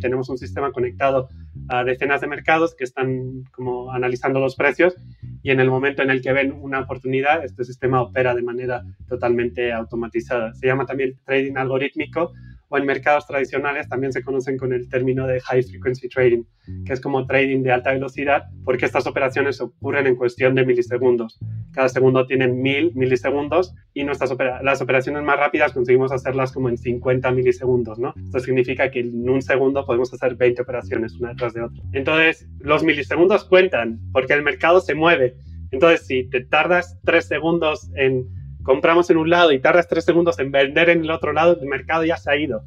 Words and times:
tenemos 0.00 0.28
un 0.28 0.38
sistema 0.38 0.72
conectado 0.72 1.28
a 1.68 1.84
decenas 1.84 2.20
de 2.20 2.26
mercados 2.26 2.74
que 2.74 2.84
están 2.84 3.44
como 3.52 3.92
analizando 3.92 4.40
los 4.40 4.56
precios 4.56 4.94
y 5.42 5.50
en 5.50 5.60
el 5.60 5.70
momento 5.70 6.02
en 6.02 6.10
el 6.10 6.22
que 6.22 6.32
ven 6.32 6.52
una 6.52 6.80
oportunidad, 6.80 7.44
este 7.44 7.64
sistema 7.64 8.02
opera 8.02 8.34
de 8.34 8.42
manera 8.42 8.84
totalmente 9.08 9.72
automatizada. 9.72 10.54
Se 10.54 10.66
llama 10.66 10.86
también 10.86 11.18
trading 11.24 11.56
algorítmico 11.56 12.32
o 12.68 12.78
en 12.78 12.86
mercados 12.86 13.26
tradicionales 13.26 13.88
también 13.88 14.12
se 14.12 14.22
conocen 14.22 14.56
con 14.56 14.72
el 14.72 14.88
término 14.88 15.26
de 15.26 15.40
high 15.40 15.62
frequency 15.62 16.08
trading, 16.08 16.44
que 16.84 16.92
es 16.92 17.00
como 17.00 17.26
trading 17.26 17.62
de 17.62 17.72
alta 17.72 17.92
velocidad, 17.92 18.44
porque 18.64 18.86
estas 18.86 19.06
operaciones 19.06 19.60
ocurren 19.60 20.06
en 20.06 20.16
cuestión 20.16 20.54
de 20.54 20.66
milisegundos. 20.66 21.38
Cada 21.72 21.88
segundo 21.88 22.26
tiene 22.26 22.48
mil 22.48 22.92
milisegundos 22.94 23.74
y 23.94 24.04
nuestras 24.04 24.34
las 24.62 24.80
operaciones 24.82 25.22
más 25.22 25.38
rápidas 25.38 25.72
conseguimos 25.72 26.12
hacerlas 26.12 26.52
como 26.52 26.68
en 26.68 26.76
50 26.76 27.30
milisegundos, 27.32 27.98
¿no? 27.98 28.14
Esto 28.22 28.40
significa 28.40 28.90
que 28.90 29.00
en 29.00 29.28
un 29.28 29.42
segundo 29.42 29.84
podemos 29.86 30.12
hacer 30.12 30.34
20 30.34 30.62
operaciones 30.62 31.14
una 31.14 31.30
detrás 31.30 31.54
de 31.54 31.62
otra. 31.62 31.82
Entonces, 31.92 32.48
los 32.60 32.82
milisegundos 32.82 33.44
cuentan 33.44 33.98
porque 34.12 34.34
el 34.34 34.42
mercado 34.42 34.80
se 34.80 34.94
mueve. 34.94 35.36
Entonces, 35.70 36.06
si 36.06 36.28
te 36.28 36.44
tardas 36.44 36.98
3 37.04 37.26
segundos 37.26 37.90
en 37.94 38.26
compramos 38.68 39.08
en 39.08 39.16
un 39.16 39.30
lado 39.30 39.50
y 39.52 39.60
tardas 39.60 39.88
tres 39.88 40.04
segundos 40.04 40.38
en 40.38 40.52
vender 40.52 40.90
en 40.90 41.00
el 41.00 41.10
otro 41.10 41.32
lado, 41.32 41.56
el 41.58 41.66
mercado 41.66 42.04
ya 42.04 42.18
se 42.18 42.30
ha 42.30 42.36
ido. 42.36 42.62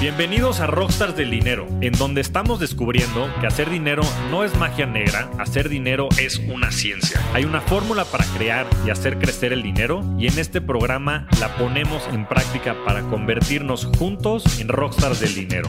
Bienvenidos 0.00 0.58
a 0.58 0.66
Rockstars 0.66 1.16
del 1.16 1.30
Dinero, 1.30 1.68
en 1.80 1.92
donde 1.92 2.20
estamos 2.20 2.58
descubriendo 2.58 3.28
que 3.40 3.46
hacer 3.46 3.70
dinero 3.70 4.02
no 4.32 4.42
es 4.42 4.56
magia 4.56 4.86
negra, 4.86 5.30
hacer 5.38 5.68
dinero 5.68 6.08
es 6.18 6.40
una 6.52 6.72
ciencia. 6.72 7.20
Hay 7.32 7.44
una 7.44 7.60
fórmula 7.60 8.04
para 8.04 8.24
crear 8.36 8.66
y 8.84 8.90
hacer 8.90 9.18
crecer 9.18 9.52
el 9.52 9.62
dinero 9.62 10.02
y 10.18 10.26
en 10.26 10.36
este 10.36 10.60
programa 10.60 11.28
la 11.40 11.54
ponemos 11.56 12.04
en 12.12 12.26
práctica 12.26 12.74
para 12.84 13.02
convertirnos 13.02 13.88
juntos 13.98 14.60
en 14.60 14.66
Rockstars 14.66 15.20
del 15.20 15.34
Dinero. 15.36 15.68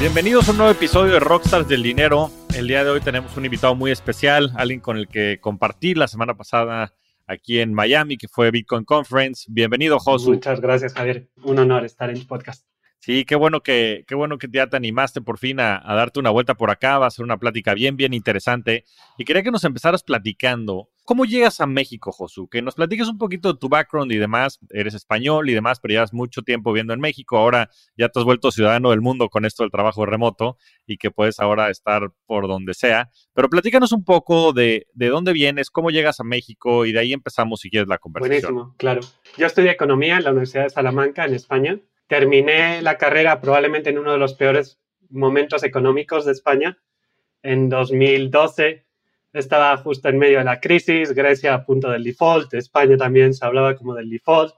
Bienvenidos 0.00 0.48
a 0.48 0.52
un 0.52 0.56
nuevo 0.56 0.72
episodio 0.72 1.12
de 1.12 1.20
Rockstars 1.20 1.68
del 1.68 1.82
Dinero. 1.82 2.30
El 2.56 2.66
día 2.66 2.82
de 2.82 2.88
hoy 2.88 3.02
tenemos 3.02 3.36
un 3.36 3.44
invitado 3.44 3.74
muy 3.74 3.90
especial, 3.90 4.50
alguien 4.56 4.80
con 4.80 4.96
el 4.96 5.06
que 5.06 5.38
compartí 5.42 5.94
la 5.94 6.08
semana 6.08 6.34
pasada 6.34 6.94
aquí 7.26 7.60
en 7.60 7.74
Miami, 7.74 8.16
que 8.16 8.26
fue 8.26 8.50
Bitcoin 8.50 8.86
Conference. 8.86 9.44
Bienvenido, 9.50 9.98
Josu. 9.98 10.32
Muchas 10.32 10.62
gracias, 10.62 10.94
Javier. 10.94 11.28
Un 11.42 11.58
honor 11.58 11.84
estar 11.84 12.08
en 12.08 12.18
tu 12.18 12.26
podcast. 12.26 12.64
Sí, 12.98 13.26
qué 13.26 13.34
bueno 13.34 13.60
que, 13.62 14.06
qué 14.08 14.14
bueno 14.14 14.38
que 14.38 14.48
ya 14.50 14.68
te 14.68 14.78
animaste 14.78 15.20
por 15.20 15.36
fin 15.36 15.60
a, 15.60 15.78
a, 15.84 15.94
darte 15.94 16.18
una 16.18 16.30
vuelta 16.30 16.54
por 16.54 16.70
acá. 16.70 16.98
Va 16.98 17.06
a 17.06 17.10
ser 17.10 17.26
una 17.26 17.36
plática 17.36 17.74
bien, 17.74 17.98
bien 17.98 18.14
interesante. 18.14 18.86
Y 19.18 19.26
quería 19.26 19.42
que 19.42 19.50
nos 19.50 19.64
empezaras 19.64 20.02
platicando 20.02 20.88
¿Cómo 21.04 21.24
llegas 21.24 21.60
a 21.60 21.66
México, 21.66 22.12
Josu? 22.12 22.48
Que 22.48 22.62
nos 22.62 22.74
platiques 22.74 23.08
un 23.08 23.18
poquito 23.18 23.52
de 23.52 23.58
tu 23.58 23.68
background 23.68 24.12
y 24.12 24.16
demás. 24.16 24.60
Eres 24.70 24.94
español 24.94 25.50
y 25.50 25.54
demás, 25.54 25.80
pero 25.80 25.92
llevas 25.92 26.12
mucho 26.12 26.42
tiempo 26.42 26.72
viviendo 26.72 26.94
en 26.94 27.00
México. 27.00 27.36
Ahora 27.36 27.68
ya 27.96 28.08
te 28.08 28.18
has 28.20 28.24
vuelto 28.24 28.52
ciudadano 28.52 28.90
del 28.90 29.00
mundo 29.00 29.28
con 29.28 29.44
esto 29.44 29.64
del 29.64 29.72
trabajo 29.72 30.06
remoto 30.06 30.56
y 30.86 30.98
que 30.98 31.10
puedes 31.10 31.40
ahora 31.40 31.70
estar 31.70 32.12
por 32.26 32.46
donde 32.46 32.74
sea. 32.74 33.10
Pero 33.34 33.48
platícanos 33.48 33.92
un 33.92 34.04
poco 34.04 34.52
de, 34.52 34.86
de 34.94 35.08
dónde 35.08 35.32
vienes, 35.32 35.70
cómo 35.70 35.90
llegas 35.90 36.20
a 36.20 36.24
México 36.24 36.86
y 36.86 36.92
de 36.92 37.00
ahí 37.00 37.12
empezamos 37.12 37.60
si 37.60 37.70
quieres 37.70 37.88
la 37.88 37.98
conversación. 37.98 38.54
Buenísimo, 38.54 38.74
claro. 38.76 39.00
Yo 39.36 39.46
estudié 39.46 39.70
economía 39.70 40.18
en 40.18 40.24
la 40.24 40.30
Universidad 40.30 40.64
de 40.64 40.70
Salamanca, 40.70 41.24
en 41.24 41.34
España. 41.34 41.80
Terminé 42.06 42.82
la 42.82 42.98
carrera 42.98 43.40
probablemente 43.40 43.90
en 43.90 43.98
uno 43.98 44.12
de 44.12 44.18
los 44.18 44.34
peores 44.34 44.80
momentos 45.08 45.64
económicos 45.64 46.24
de 46.24 46.32
España. 46.32 46.78
En 47.42 47.68
2012 47.68 48.86
estaba 49.32 49.76
justo 49.76 50.08
en 50.08 50.18
medio 50.18 50.38
de 50.38 50.44
la 50.44 50.60
crisis, 50.60 51.12
Grecia 51.12 51.54
a 51.54 51.64
punto 51.64 51.90
del 51.90 52.04
default, 52.04 52.52
España 52.54 52.96
también 52.96 53.34
se 53.34 53.44
hablaba 53.44 53.76
como 53.76 53.94
del 53.94 54.10
default. 54.10 54.54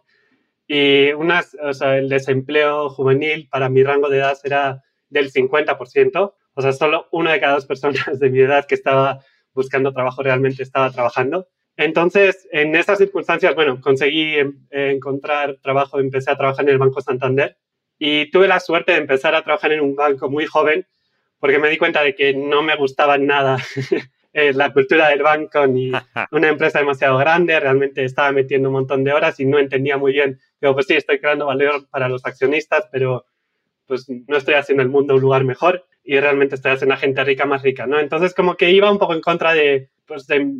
Y 0.67 1.13
unas, 1.13 1.57
o 1.63 1.75
sea, 1.75 1.99
el 1.99 2.09
desempleo 2.09 2.89
juvenil 2.89 3.49
para 3.51 3.69
mi 3.69 3.83
rango 3.83 4.09
de 4.09 4.19
edad 4.19 4.39
era 4.45 4.83
del 5.09 5.31
50%. 5.31 6.35
O 6.55 6.63
sea, 6.63 6.73
solo 6.73 7.09
una 7.13 7.33
de 7.33 7.41
cada 7.41 7.55
dos 7.55 7.67
personas 7.67 8.19
de 8.19 8.31
mi 8.31 8.41
edad 8.41 8.67
que 8.67 8.75
estaba 8.75 9.21
buscando 9.53 9.93
trabajo 9.93 10.23
realmente 10.23 10.63
estaba 10.63 10.91
trabajando. 10.91 11.49
Entonces, 11.77 12.49
en 12.53 12.77
esas 12.77 12.99
circunstancias, 12.99 13.55
bueno, 13.55 13.81
conseguí 13.81 14.37
encontrar 14.71 15.57
trabajo, 15.63 15.99
empecé 15.99 16.31
a 16.31 16.37
trabajar 16.37 16.67
en 16.67 16.73
el 16.73 16.79
Banco 16.79 17.01
Santander 17.01 17.57
y 17.99 18.31
tuve 18.31 18.49
la 18.49 18.61
suerte 18.61 18.93
de 18.93 18.99
empezar 18.99 19.35
a 19.35 19.43
trabajar 19.43 19.73
en 19.73 19.81
un 19.81 19.95
banco 19.95 20.29
muy 20.29 20.47
joven 20.47 20.87
porque 21.39 21.59
me 21.59 21.71
di 21.71 21.77
cuenta 21.77 22.03
de 22.03 22.15
que 22.15 22.35
no 22.35 22.63
me 22.63 22.77
gustaba 22.77 23.19
nada 23.19 23.59
Eh, 24.35 24.55
la 24.55 24.73
cultura 24.73 25.09
del 25.09 25.23
banco 25.23 25.67
ni 25.67 25.93
una 26.31 26.49
empresa 26.49 26.79
demasiado 26.79 27.19
grande, 27.19 27.61
realmente 27.61 28.05
estaba 28.05 28.33
metiendo 28.33 28.71
un 28.71 28.75
montón 28.75 29.05
de 29.05 29.13
horas 29.13 29.39
y 29.41 29.45
no 29.45 29.59
entendía 29.59 29.99
muy 29.99 30.13
bien. 30.13 30.41
Digo, 30.61 30.75
pues 30.75 30.87
sí, 30.87 30.95
estoy 30.95 31.19
creando 31.19 31.47
valor 31.47 31.89
para 31.91 32.09
los 32.09 32.25
accionistas, 32.25 32.89
pero 32.91 33.27
pues 33.87 34.07
no 34.09 34.37
estoy 34.37 34.55
haciendo 34.55 34.83
el 34.83 34.89
mundo 34.89 35.15
un 35.15 35.21
lugar 35.21 35.45
mejor 35.45 35.85
y 36.03 36.19
realmente 36.19 36.55
estoy 36.55 36.73
haciendo 36.73 36.95
a 36.95 36.99
gente 36.99 37.23
rica 37.25 37.45
más 37.45 37.63
rica, 37.63 37.87
¿no? 37.87 38.01
Entonces 38.01 38.35
como 38.35 38.57
que 38.57 38.71
iba 38.71 38.91
un 38.91 38.99
poco 38.99 39.15
en 39.15 39.21
contra 39.21 39.53
de, 39.53 39.91
pues, 40.07 40.27
de, 40.27 40.51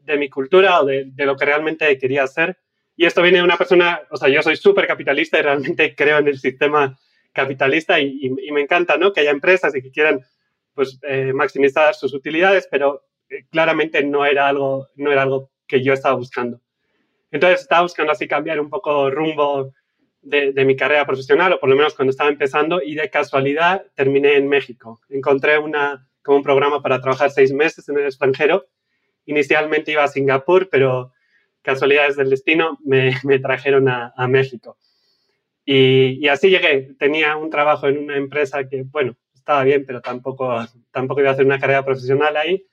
de 0.00 0.18
mi 0.18 0.28
cultura 0.28 0.80
o 0.80 0.84
de, 0.84 1.04
de, 1.06 1.24
lo 1.24 1.36
que 1.36 1.44
realmente 1.44 1.96
quería 1.98 2.24
hacer. 2.24 2.58
Y 2.96 3.06
esto 3.06 3.22
viene 3.22 3.38
de 3.38 3.44
una 3.44 3.56
persona, 3.56 4.02
o 4.10 4.16
sea, 4.16 4.28
yo 4.28 4.42
soy 4.42 4.56
súper 4.56 4.86
capitalista 4.86 5.38
y 5.38 5.42
realmente 5.42 5.94
creo 5.96 6.18
en 6.18 6.28
el 6.28 6.38
sistema 6.38 6.98
capitalista 7.32 8.00
y, 8.00 8.18
y, 8.20 8.48
y, 8.48 8.52
me 8.52 8.62
encanta, 8.62 8.96
¿no? 8.96 9.12
Que 9.12 9.20
haya 9.20 9.30
empresas 9.30 9.74
y 9.76 9.82
que 9.82 9.92
quieran, 9.92 10.20
pues, 10.74 10.98
eh, 11.02 11.32
maximizar 11.32 11.94
sus 11.94 12.12
utilidades, 12.12 12.66
pero 12.70 13.04
claramente 13.50 14.02
no 14.04 14.24
era 14.24 14.48
algo, 14.48 14.88
no 14.96 15.12
era 15.12 15.22
algo 15.22 15.50
que 15.66 15.82
yo 15.82 15.92
estaba 15.92 16.16
buscando. 16.16 16.60
Entonces 17.30 17.60
estaba 17.60 17.82
buscando 17.82 18.12
así 18.12 18.26
cambiar 18.26 18.60
un 18.60 18.68
poco 18.68 19.10
rumbo 19.10 19.72
de, 20.22 20.52
de, 20.52 20.64
mi 20.64 20.76
carrera 20.76 21.06
profesional, 21.06 21.52
o 21.52 21.60
por 21.60 21.68
lo 21.68 21.76
menos 21.76 21.94
cuando 21.94 22.10
estaba 22.10 22.28
empezando, 22.28 22.82
y 22.82 22.94
de 22.94 23.08
casualidad 23.08 23.86
terminé 23.94 24.36
en 24.36 24.48
México. 24.48 25.00
Encontré 25.08 25.58
una, 25.58 26.06
como 26.22 26.38
un 26.38 26.42
programa 26.42 26.82
para 26.82 27.00
trabajar 27.00 27.30
seis 27.30 27.52
meses 27.52 27.88
en 27.88 27.98
el 27.98 28.04
extranjero. 28.04 28.66
Inicialmente 29.26 29.92
iba 29.92 30.04
a 30.04 30.08
Singapur, 30.08 30.68
pero 30.68 31.12
casualidades 31.62 32.16
del 32.16 32.30
destino 32.30 32.78
me, 32.84 33.14
me 33.24 33.38
trajeron 33.38 33.88
a, 33.88 34.12
a 34.16 34.28
México. 34.28 34.76
Y, 35.64 36.18
y, 36.24 36.28
así 36.28 36.50
llegué. 36.50 36.94
Tenía 36.98 37.36
un 37.36 37.48
trabajo 37.48 37.86
en 37.86 37.98
una 37.98 38.16
empresa 38.16 38.68
que, 38.68 38.82
bueno, 38.82 39.16
estaba 39.34 39.62
bien, 39.62 39.84
pero 39.86 40.00
tampoco, 40.00 40.64
tampoco 40.90 41.20
iba 41.20 41.30
a 41.30 41.32
hacer 41.32 41.46
una 41.46 41.60
carrera 41.60 41.84
profesional 41.84 42.36
ahí. 42.36 42.66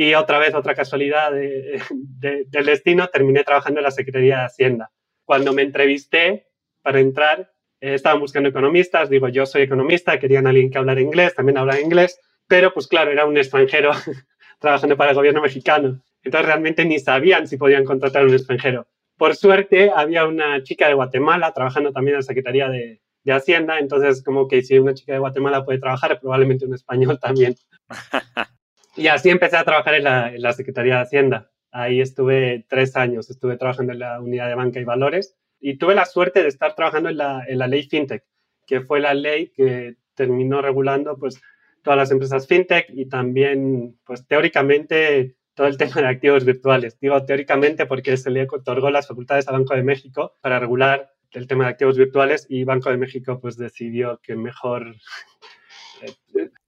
Y 0.00 0.14
otra 0.14 0.38
vez, 0.38 0.54
otra 0.54 0.76
casualidad 0.76 1.32
de, 1.32 1.82
de, 1.90 2.44
del 2.46 2.66
destino, 2.66 3.08
terminé 3.08 3.42
trabajando 3.42 3.80
en 3.80 3.84
la 3.84 3.90
Secretaría 3.90 4.38
de 4.38 4.44
Hacienda. 4.44 4.92
Cuando 5.24 5.52
me 5.52 5.62
entrevisté 5.62 6.46
para 6.82 7.00
entrar, 7.00 7.50
eh, 7.80 7.94
estaban 7.94 8.20
buscando 8.20 8.48
economistas, 8.48 9.10
digo, 9.10 9.26
yo 9.26 9.44
soy 9.44 9.62
economista, 9.62 10.20
querían 10.20 10.46
alguien 10.46 10.70
que 10.70 10.78
hablara 10.78 11.00
inglés, 11.00 11.34
también 11.34 11.58
habla 11.58 11.80
inglés, 11.80 12.20
pero 12.46 12.72
pues 12.72 12.86
claro, 12.86 13.10
era 13.10 13.26
un 13.26 13.36
extranjero 13.36 13.90
trabajando 14.60 14.96
para 14.96 15.10
el 15.10 15.16
gobierno 15.16 15.42
mexicano. 15.42 16.00
Entonces 16.22 16.46
realmente 16.46 16.84
ni 16.84 17.00
sabían 17.00 17.48
si 17.48 17.56
podían 17.56 17.84
contratar 17.84 18.22
a 18.22 18.26
un 18.26 18.34
extranjero. 18.34 18.86
Por 19.16 19.34
suerte, 19.34 19.90
había 19.92 20.26
una 20.26 20.62
chica 20.62 20.86
de 20.86 20.94
Guatemala 20.94 21.52
trabajando 21.52 21.90
también 21.90 22.14
en 22.14 22.18
la 22.20 22.22
Secretaría 22.22 22.68
de, 22.68 23.00
de 23.24 23.32
Hacienda, 23.32 23.80
entonces 23.80 24.22
como 24.22 24.46
que 24.46 24.62
si 24.62 24.78
una 24.78 24.94
chica 24.94 25.14
de 25.14 25.18
Guatemala 25.18 25.64
puede 25.64 25.80
trabajar, 25.80 26.20
probablemente 26.20 26.66
un 26.66 26.74
español 26.74 27.18
también. 27.20 27.56
Y 28.98 29.06
así 29.06 29.30
empecé 29.30 29.56
a 29.56 29.64
trabajar 29.64 29.94
en 29.94 30.42
la, 30.42 30.52
Secretaría 30.52 30.96
de 30.96 31.02
Hacienda. 31.02 31.52
Ahí 31.70 32.00
estuve 32.00 32.66
tres 32.68 32.96
años, 32.96 33.30
estuve 33.30 33.56
trabajando 33.56 33.92
en 33.92 34.00
la 34.00 34.20
unidad 34.20 34.48
de 34.48 34.56
banca 34.56 34.80
y 34.80 34.84
valores 34.84 35.36
y 35.60 35.78
tuve 35.78 35.94
la 35.94 36.04
suerte 36.04 36.42
de 36.42 36.48
estar 36.48 36.74
trabajando 36.74 37.08
en 37.08 37.18
la, 37.18 37.44
en 37.46 37.58
la 37.58 37.68
ley 37.68 37.84
FinTech, 37.84 38.24
que 38.66 38.80
fue 38.80 38.98
la 38.98 39.14
ley 39.14 39.52
que 39.54 39.96
terminó 40.14 40.60
regulando 40.62 41.16
pues, 41.16 41.40
todas 41.84 41.96
las 41.96 42.10
empresas 42.10 42.48
FinTech 42.48 42.86
y 42.90 43.06
también, 43.06 43.96
pues 44.04 44.26
teóricamente, 44.26 45.36
todo 45.54 45.68
el 45.68 45.76
tema 45.78 46.00
de 46.00 46.08
activos 46.08 46.44
virtuales. 46.44 46.98
Digo 46.98 47.24
teóricamente 47.24 47.86
porque 47.86 48.16
se 48.16 48.30
le 48.30 48.48
otorgó 48.50 48.90
las 48.90 49.06
facultades 49.06 49.46
a 49.46 49.52
Banco 49.52 49.76
de 49.76 49.84
México 49.84 50.34
para 50.40 50.58
regular 50.58 51.12
el 51.30 51.46
tema 51.46 51.64
de 51.64 51.70
activos 51.70 51.96
virtuales 51.96 52.46
y 52.48 52.64
Banco 52.64 52.90
de 52.90 52.96
México 52.96 53.38
pues 53.40 53.56
decidió 53.56 54.18
que 54.24 54.34
mejor 54.34 54.96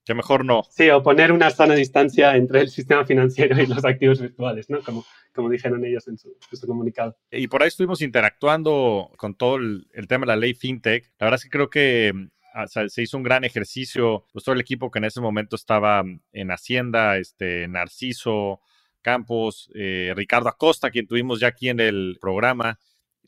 que 0.05 0.13
mejor 0.13 0.45
no. 0.45 0.63
Sí, 0.69 0.89
o 0.89 1.03
poner 1.03 1.31
una 1.31 1.49
sana 1.49 1.75
distancia 1.75 2.35
entre 2.35 2.61
el 2.61 2.69
sistema 2.69 3.05
financiero 3.05 3.61
y 3.61 3.67
los 3.67 3.85
activos 3.85 4.19
virtuales, 4.19 4.69
¿no? 4.69 4.81
Como, 4.81 5.05
como 5.33 5.49
dijeron 5.49 5.85
ellos 5.85 6.07
en 6.07 6.17
su, 6.17 6.35
en 6.51 6.57
su 6.57 6.67
comunicado. 6.67 7.15
Y 7.31 7.47
por 7.47 7.61
ahí 7.61 7.67
estuvimos 7.67 8.01
interactuando 8.01 9.11
con 9.17 9.35
todo 9.35 9.57
el, 9.57 9.87
el, 9.93 10.07
tema 10.07 10.23
de 10.23 10.27
la 10.27 10.35
ley 10.35 10.53
FinTech. 10.53 11.11
La 11.19 11.25
verdad 11.25 11.37
es 11.37 11.43
que 11.43 11.49
creo 11.49 11.69
que 11.69 12.13
o 12.53 12.67
sea, 12.67 12.89
se 12.89 13.01
hizo 13.01 13.17
un 13.17 13.23
gran 13.23 13.43
ejercicio, 13.43 14.25
pues 14.33 14.43
todo 14.43 14.55
el 14.55 14.61
equipo 14.61 14.91
que 14.91 14.99
en 14.99 15.05
ese 15.05 15.21
momento 15.21 15.55
estaba 15.55 16.03
en 16.33 16.51
Hacienda, 16.51 17.17
este, 17.17 17.67
Narciso 17.67 18.61
Campos, 19.01 19.71
eh, 19.73 20.13
Ricardo 20.15 20.49
Acosta, 20.49 20.91
quien 20.91 21.07
tuvimos 21.07 21.39
ya 21.39 21.47
aquí 21.47 21.69
en 21.69 21.79
el 21.79 22.17
programa, 22.21 22.79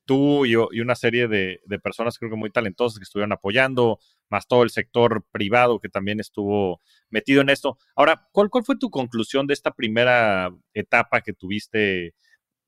tú 0.06 0.46
y, 0.46 0.52
y 0.52 0.82
una 0.82 0.96
serie 0.96 1.28
de, 1.28 1.62
de, 1.66 1.80
personas 1.80 2.20
creo 2.20 2.30
que 2.30 2.38
muy 2.38 2.52
talentosas 2.52 3.00
que 3.00 3.04
estuvieron 3.04 3.32
apoyando, 3.32 4.00
más 4.34 4.48
todo 4.48 4.64
el 4.64 4.72
sector 4.72 5.24
privado 5.32 5.80
que 5.80 5.90
también 5.90 6.20
estuvo 6.20 6.82
metido 7.10 7.42
en 7.42 7.50
esto. 7.50 7.78
Ahora, 7.96 8.28
¿cuál, 8.32 8.50
cuál 8.50 8.66
fue 8.66 8.78
tu 8.78 8.90
conclusión 8.90 9.46
de 9.48 9.54
esta 9.54 9.72
primera 9.72 10.50
etapa 10.74 11.22
que 11.22 11.34
tuviste 11.34 12.16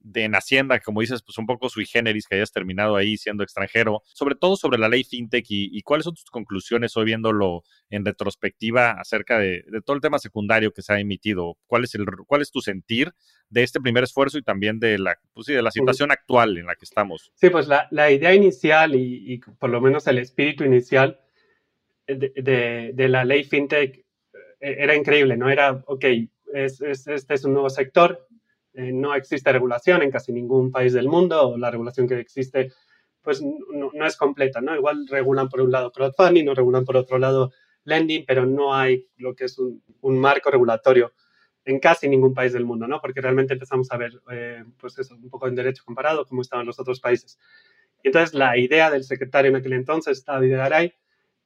de 0.05 0.23
en 0.23 0.35
Hacienda, 0.35 0.79
como 0.79 1.01
dices, 1.01 1.23
pues 1.23 1.37
un 1.39 1.47
poco 1.47 1.67
sui 1.67 1.85
generis 1.85 2.27
que 2.27 2.35
hayas 2.35 2.51
terminado 2.51 2.95
ahí 2.95 3.17
siendo 3.17 3.43
extranjero, 3.43 4.03
sobre 4.13 4.35
todo 4.35 4.55
sobre 4.55 4.77
la 4.77 4.87
ley 4.87 5.03
fintech 5.03 5.45
y, 5.49 5.81
cuáles 5.81 6.05
son 6.05 6.13
tus 6.13 6.25
conclusiones 6.25 6.95
hoy 6.95 7.05
viéndolo 7.05 7.63
en 7.89 8.05
retrospectiva 8.05 8.91
acerca 8.91 9.39
de, 9.39 9.63
todo 9.83 9.95
el 9.95 10.01
tema 10.01 10.19
secundario 10.19 10.71
que 10.71 10.83
se 10.83 10.93
ha 10.93 10.99
emitido. 10.99 11.57
¿Cuál 11.65 11.85
es, 11.85 11.95
el, 11.95 12.05
¿Cuál 12.27 12.41
es 12.41 12.51
tu 12.51 12.61
sentir 12.61 13.13
de 13.49 13.63
este 13.63 13.81
primer 13.81 14.03
esfuerzo 14.03 14.37
y 14.37 14.43
también 14.43 14.79
de 14.79 14.99
la, 14.99 15.17
pues 15.33 15.47
de 15.47 15.61
la 15.61 15.71
situación 15.71 16.11
actual 16.11 16.57
en 16.57 16.67
la 16.67 16.75
que 16.75 16.85
estamos? 16.85 17.31
Sí, 17.33 17.49
pues 17.49 17.67
la, 17.67 17.87
la 17.89 18.11
idea 18.11 18.33
inicial 18.33 18.95
y, 18.95 19.39
por 19.59 19.71
lo 19.71 19.81
menos 19.81 20.05
el 20.05 20.19
espíritu 20.19 20.63
inicial 20.63 21.19
de, 22.07 22.91
de, 22.93 23.09
la 23.09 23.25
ley 23.25 23.43
fintech 23.43 23.97
eh, 23.97 24.03
era 24.59 24.95
increíble, 24.95 25.37
¿no? 25.37 25.49
Era, 25.49 25.83
ok, 25.85 26.05
es, 26.53 26.81
este 26.81 27.33
es 27.33 27.43
un 27.43 27.53
nuevo 27.53 27.69
sector, 27.69 28.27
eh, 28.73 28.91
no 28.91 29.15
existe 29.15 29.51
regulación 29.51 30.01
en 30.01 30.11
casi 30.11 30.31
ningún 30.31 30.71
país 30.71 30.93
del 30.93 31.07
mundo, 31.07 31.49
o 31.49 31.57
la 31.57 31.71
regulación 31.71 32.07
que 32.07 32.19
existe 32.19 32.71
pues 33.25 33.41
no, 33.41 34.05
es 34.05 34.15
completa, 34.15 34.61
¿no? 34.61 34.75
Igual 34.75 35.07
regulan 35.07 35.49
por 35.49 35.59
un 35.59 35.71
lado 35.71 35.91
crowdfunding, 35.91 36.45
no 36.45 36.53
regulan 36.53 36.85
por 36.85 36.95
otro 36.95 37.17
lado 37.17 37.51
lending, 37.83 38.23
pero 38.25 38.45
no 38.45 38.73
hay 38.75 39.09
lo 39.17 39.35
que 39.35 39.45
es 39.45 39.57
un, 39.57 39.81
marco 40.01 40.51
regulatorio 40.51 41.11
en 41.65 41.79
casi 41.79 42.07
ningún 42.07 42.35
país 42.35 42.53
del 42.53 42.65
mundo, 42.65 42.87
¿no? 42.87 43.01
Porque 43.01 43.21
realmente 43.21 43.53
empezamos 43.53 43.91
a 43.91 43.97
ver, 43.97 44.21
eh, 44.31 44.63
pues 44.77 44.99
eso, 44.99 45.15
un 45.15 45.29
poco 45.31 45.47
en 45.47 45.55
derecho 45.55 45.83
comparado, 45.83 46.25
cómo 46.27 46.43
estaban 46.43 46.67
los 46.67 46.79
otros 46.79 46.99
países. 46.99 47.39
Entonces 48.03 48.35
la 48.35 48.55
idea 48.57 48.91
del 48.91 49.03
secretario 49.03 49.49
en 49.49 49.55
aquel 49.55 49.73
entonces, 49.73 50.23
David 50.23 50.51
Garay, 50.51 50.93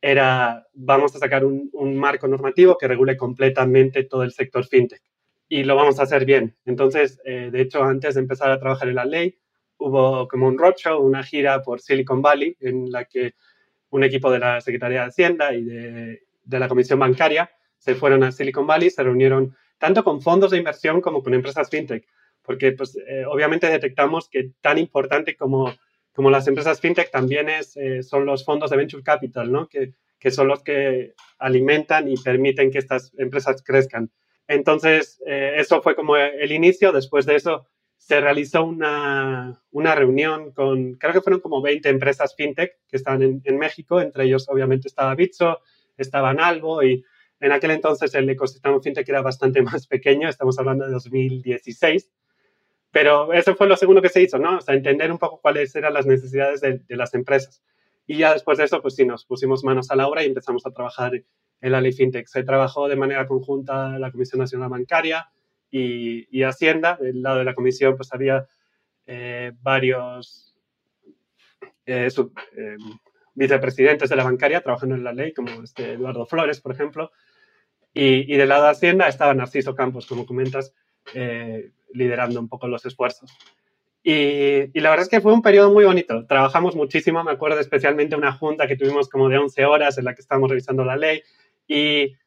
era, 0.01 0.67
vamos 0.73 1.15
a 1.15 1.19
sacar 1.19 1.43
un, 1.45 1.69
marco 1.97 2.27
normativo 2.27 2.77
que 2.77 2.87
regule 2.87 3.17
completamente 3.17 4.03
todo 4.03 4.23
el 4.23 4.31
sector 4.31 4.65
fintech 4.65 5.01
y 5.47 5.63
lo 5.63 5.75
vamos 5.75 5.99
a 5.99 6.03
hacer 6.03 6.25
bien. 6.25 6.55
Entonces, 6.65 7.19
eh, 7.25 7.49
de 7.51 7.61
hecho, 7.61 7.83
antes 7.83 8.15
de 8.15 8.21
empezar 8.21 8.51
a 8.51 8.59
trabajar 8.59 8.87
en 8.87 8.95
la 8.95 9.05
ley, 9.05 9.37
hubo 9.77 10.27
como 10.27 10.47
un 10.47 10.57
roadshow, 10.57 10.99
una 11.01 11.23
gira 11.23 11.61
por 11.63 11.81
Silicon 11.81 12.21
Valley, 12.21 12.55
en 12.59 12.91
la 12.91 13.05
que 13.05 13.33
un 13.89 14.03
equipo 14.03 14.31
de 14.31 14.39
la 14.39 14.61
Secretaría 14.61 15.01
de 15.01 15.07
Hacienda 15.07 15.53
y 15.53 15.63
de, 15.63 16.21
de 16.43 16.59
la 16.59 16.67
Comisión 16.67 16.99
Bancaria 16.99 17.49
se 17.77 17.95
fueron 17.95 18.23
a 18.23 18.31
Silicon 18.31 18.67
Valley, 18.67 18.89
se 18.89 19.03
reunieron 19.03 19.55
tanto 19.79 20.03
con 20.03 20.21
fondos 20.21 20.51
de 20.51 20.57
inversión 20.57 21.01
como 21.01 21.23
con 21.23 21.33
empresas 21.33 21.69
fintech, 21.69 22.05
porque 22.43 22.73
pues, 22.73 22.97
eh, 23.07 23.25
obviamente 23.25 23.67
detectamos 23.67 24.29
que 24.29 24.51
tan 24.61 24.77
importante 24.77 25.35
como, 25.35 25.73
como 26.13 26.29
las 26.29 26.47
empresas 26.47 26.79
fintech 26.79 27.11
también 27.11 27.49
es, 27.49 27.77
eh, 27.77 28.03
son 28.03 28.25
los 28.25 28.43
fondos 28.43 28.69
de 28.69 28.77
venture 28.77 29.03
capital, 29.03 29.51
¿no? 29.51 29.67
que, 29.67 29.93
que 30.19 30.31
son 30.31 30.47
los 30.47 30.63
que 30.63 31.13
alimentan 31.37 32.09
y 32.09 32.15
permiten 32.15 32.71
que 32.71 32.79
estas 32.79 33.13
empresas 33.17 33.63
crezcan. 33.63 34.11
Entonces, 34.47 35.21
eh, 35.25 35.53
eso 35.57 35.81
fue 35.81 35.95
como 35.95 36.17
el 36.17 36.51
inicio. 36.51 36.91
Después 36.91 37.25
de 37.25 37.35
eso, 37.35 37.67
se 37.97 38.19
realizó 38.19 38.63
una, 38.63 39.61
una, 39.71 39.93
reunión 39.93 40.51
con, 40.51 40.95
creo 40.95 41.13
que 41.13 41.21
fueron 41.21 41.39
como 41.39 41.61
20 41.61 41.87
empresas 41.89 42.35
fintech 42.35 42.79
que 42.87 42.97
estaban 42.97 43.21
en, 43.21 43.41
en, 43.43 43.57
México. 43.57 44.01
Entre 44.01 44.23
ellos, 44.23 44.49
obviamente, 44.49 44.87
estaba 44.87 45.13
Bitso, 45.13 45.59
estaba 45.97 46.33
Nalvo 46.33 46.81
y 46.81 47.05
en 47.39 47.51
aquel 47.51 47.71
entonces 47.71 48.13
el 48.15 48.29
ecosistema 48.29 48.81
fintech 48.81 49.07
era 49.07 49.21
bastante 49.21 49.61
más 49.61 49.85
pequeño. 49.85 50.27
Estamos 50.27 50.57
hablando 50.57 50.85
de 50.85 50.91
2016. 50.93 52.09
Pero 52.91 53.33
eso 53.33 53.55
fue 53.55 53.67
lo 53.67 53.75
segundo 53.77 54.01
que 54.01 54.09
se 54.09 54.21
hizo, 54.21 54.39
¿no? 54.39 54.57
O 54.57 54.61
sea, 54.61 54.75
entender 54.75 55.11
un 55.11 55.19
poco 55.19 55.39
cuáles 55.41 55.75
eran 55.75 55.93
las 55.93 56.05
necesidades 56.05 56.61
de, 56.61 56.79
de 56.79 56.95
las 56.95 57.13
empresas. 57.13 57.63
Y 58.07 58.17
ya 58.17 58.33
después 58.33 58.57
de 58.57 58.63
eso, 58.63 58.81
pues 58.81 58.95
sí, 58.95 59.05
nos 59.05 59.25
pusimos 59.25 59.63
manos 59.63 59.91
a 59.91 59.95
la 59.95 60.07
obra 60.07 60.23
y 60.23 60.25
empezamos 60.25 60.65
a 60.65 60.71
trabajar 60.71 61.11
en 61.61 61.71
la 61.71 61.81
ley 61.81 61.91
FinTech. 61.91 62.27
Se 62.27 62.43
trabajó 62.43 62.87
de 62.87 62.95
manera 62.95 63.27
conjunta 63.27 63.99
la 63.99 64.11
Comisión 64.11 64.39
Nacional 64.39 64.69
Bancaria 64.69 65.29
y, 65.69 66.43
Hacienda. 66.43 66.97
Del 66.99 67.21
lado 67.21 67.39
de 67.39 67.43
la 67.43 67.53
Comisión, 67.53 67.95
pues 67.95 68.11
había 68.13 68.47
eh, 69.05 69.51
varios 69.61 70.55
eh, 71.85 72.09
eh, 72.57 72.77
vicepresidentes 73.33 74.09
de 74.09 74.15
la 74.15 74.23
bancaria 74.23 74.61
trabajando 74.61 74.95
en 74.95 75.03
la 75.03 75.13
ley, 75.13 75.33
como 75.33 75.63
este 75.63 75.93
Eduardo 75.93 76.25
Flores, 76.25 76.61
por 76.61 76.71
ejemplo. 76.71 77.11
Y, 77.93 78.35
del 78.37 78.49
lado 78.49 78.63
de 78.63 78.71
Hacienda 78.71 79.07
estaba 79.07 79.33
Narciso 79.33 79.75
Campos, 79.75 80.05
como 80.05 80.25
comentas, 80.25 80.73
liderando 81.93 82.39
un 82.39 82.47
poco 82.47 82.67
los 82.67 82.85
esfuerzos. 82.85 83.31
Y, 84.01 84.77
y, 84.77 84.79
la 84.79 84.91
verdad 84.91 85.03
es 85.03 85.09
que 85.09 85.21
fue 85.21 85.33
un 85.33 85.41
periodo 85.41 85.71
muy 85.71 85.83
bonito. 85.83 86.25
Trabajamos 86.25 86.75
muchísimo, 86.75 87.23
me 87.23 87.31
acuerdo 87.31 87.59
especialmente 87.59 88.15
una 88.15 88.31
junta 88.31 88.67
que 88.67 88.77
tuvimos 88.77 89.09
como 89.09 89.27
de 89.27 89.37
11 89.37 89.65
horas 89.65 89.97
en 89.97 90.05
la 90.05 90.15
que 90.15 90.21
estábamos 90.21 90.49
revisando 90.49 90.85
la 90.85 90.95
ley 90.95 91.21
y, 91.69 92.17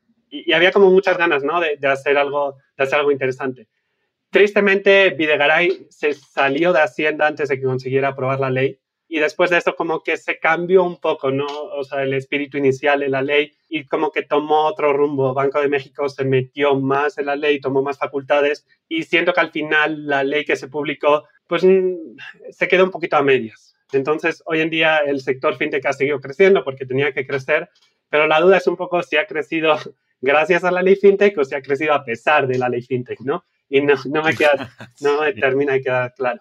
había 0.55 0.73
como 0.73 0.91
muchas 0.91 1.19
ganas, 1.19 1.44
¿no? 1.44 1.61
De, 1.61 1.76
hacer 1.87 2.17
algo, 2.17 2.56
de 2.76 2.85
hacer 2.85 2.99
algo 2.99 3.11
interesante. 3.11 3.69
Tristemente, 4.31 5.11
Videgaray 5.11 5.88
se 5.91 6.14
salió 6.14 6.73
de 6.73 6.81
Hacienda 6.81 7.26
antes 7.26 7.50
de 7.50 7.59
que 7.59 7.67
consiguiera 7.67 8.09
aprobar 8.09 8.41
la 8.41 8.49
ley 8.49 8.79
y 9.14 9.19
después 9.19 9.50
de 9.50 9.59
eso 9.59 9.76
como 9.76 10.03
que 10.03 10.17
se 10.17 10.38
cambió 10.38 10.82
un 10.82 10.99
poco, 10.99 11.31
¿no? 11.31 11.44
O 11.44 11.85
sea, 11.85 12.03
el 12.03 12.14
espíritu 12.14 12.56
inicial 12.56 13.00
de 13.00 13.11
la 13.11 13.20
ley 13.20 13.53
y 13.69 13.85
como 13.85 14.11
que 14.11 14.23
tomó 14.23 14.64
otro 14.64 14.94
rumbo. 14.94 15.35
Banco 15.35 15.61
de 15.61 15.69
México 15.69 16.09
se 16.09 16.25
metió 16.25 16.81
más 16.81 17.19
en 17.19 17.26
la 17.26 17.37
ley, 17.37 17.61
tomó 17.61 17.82
más 17.82 17.99
facultades 17.99 18.67
y 18.88 19.03
siento 19.03 19.35
que 19.35 19.41
al 19.41 19.50
final 19.50 20.06
la 20.06 20.25
ley 20.25 20.47
que 20.47 20.56
se 20.56 20.69
publicó 20.69 21.25
pues 21.47 21.62
mm, 21.62 21.93
se 22.53 22.69
quedó 22.69 22.85
un 22.85 22.91
poquito 22.91 23.19
a 23.19 23.23
medias. 23.23 23.76
Entonces, 23.93 24.43
hoy 24.47 24.62
en 24.62 24.70
día 24.70 25.00
el 25.00 25.20
sector 25.20 25.56
fintech 25.59 25.85
ha 25.85 25.93
seguido 25.93 26.19
creciendo 26.19 26.64
porque 26.64 26.87
tenía 26.87 27.12
que 27.12 27.26
crecer, 27.26 27.69
pero 28.09 28.26
la 28.26 28.41
duda 28.41 28.56
es 28.56 28.67
un 28.67 28.79
poco 28.79 29.03
si 29.03 29.19
ha 29.19 29.26
crecido 29.26 29.76
gracias 30.23 30.64
a 30.64 30.70
la 30.70 30.81
ley 30.81 30.97
fintech 30.97 31.37
o 31.37 31.44
si 31.44 31.55
ha 31.55 31.61
crecido 31.61 31.93
a 31.93 32.03
pesar 32.03 32.47
de 32.47 32.56
la 32.56 32.70
ley 32.70 32.81
fintech, 32.81 33.20
¿no? 33.20 33.44
Y 33.69 33.82
no, 33.82 33.93
no 34.06 34.23
me, 34.23 34.35
queda, 34.35 34.70
no 35.03 35.20
me 35.20 35.35
termina 35.35 35.75
de 35.75 35.82
quedar 35.82 36.14
claro. 36.14 36.41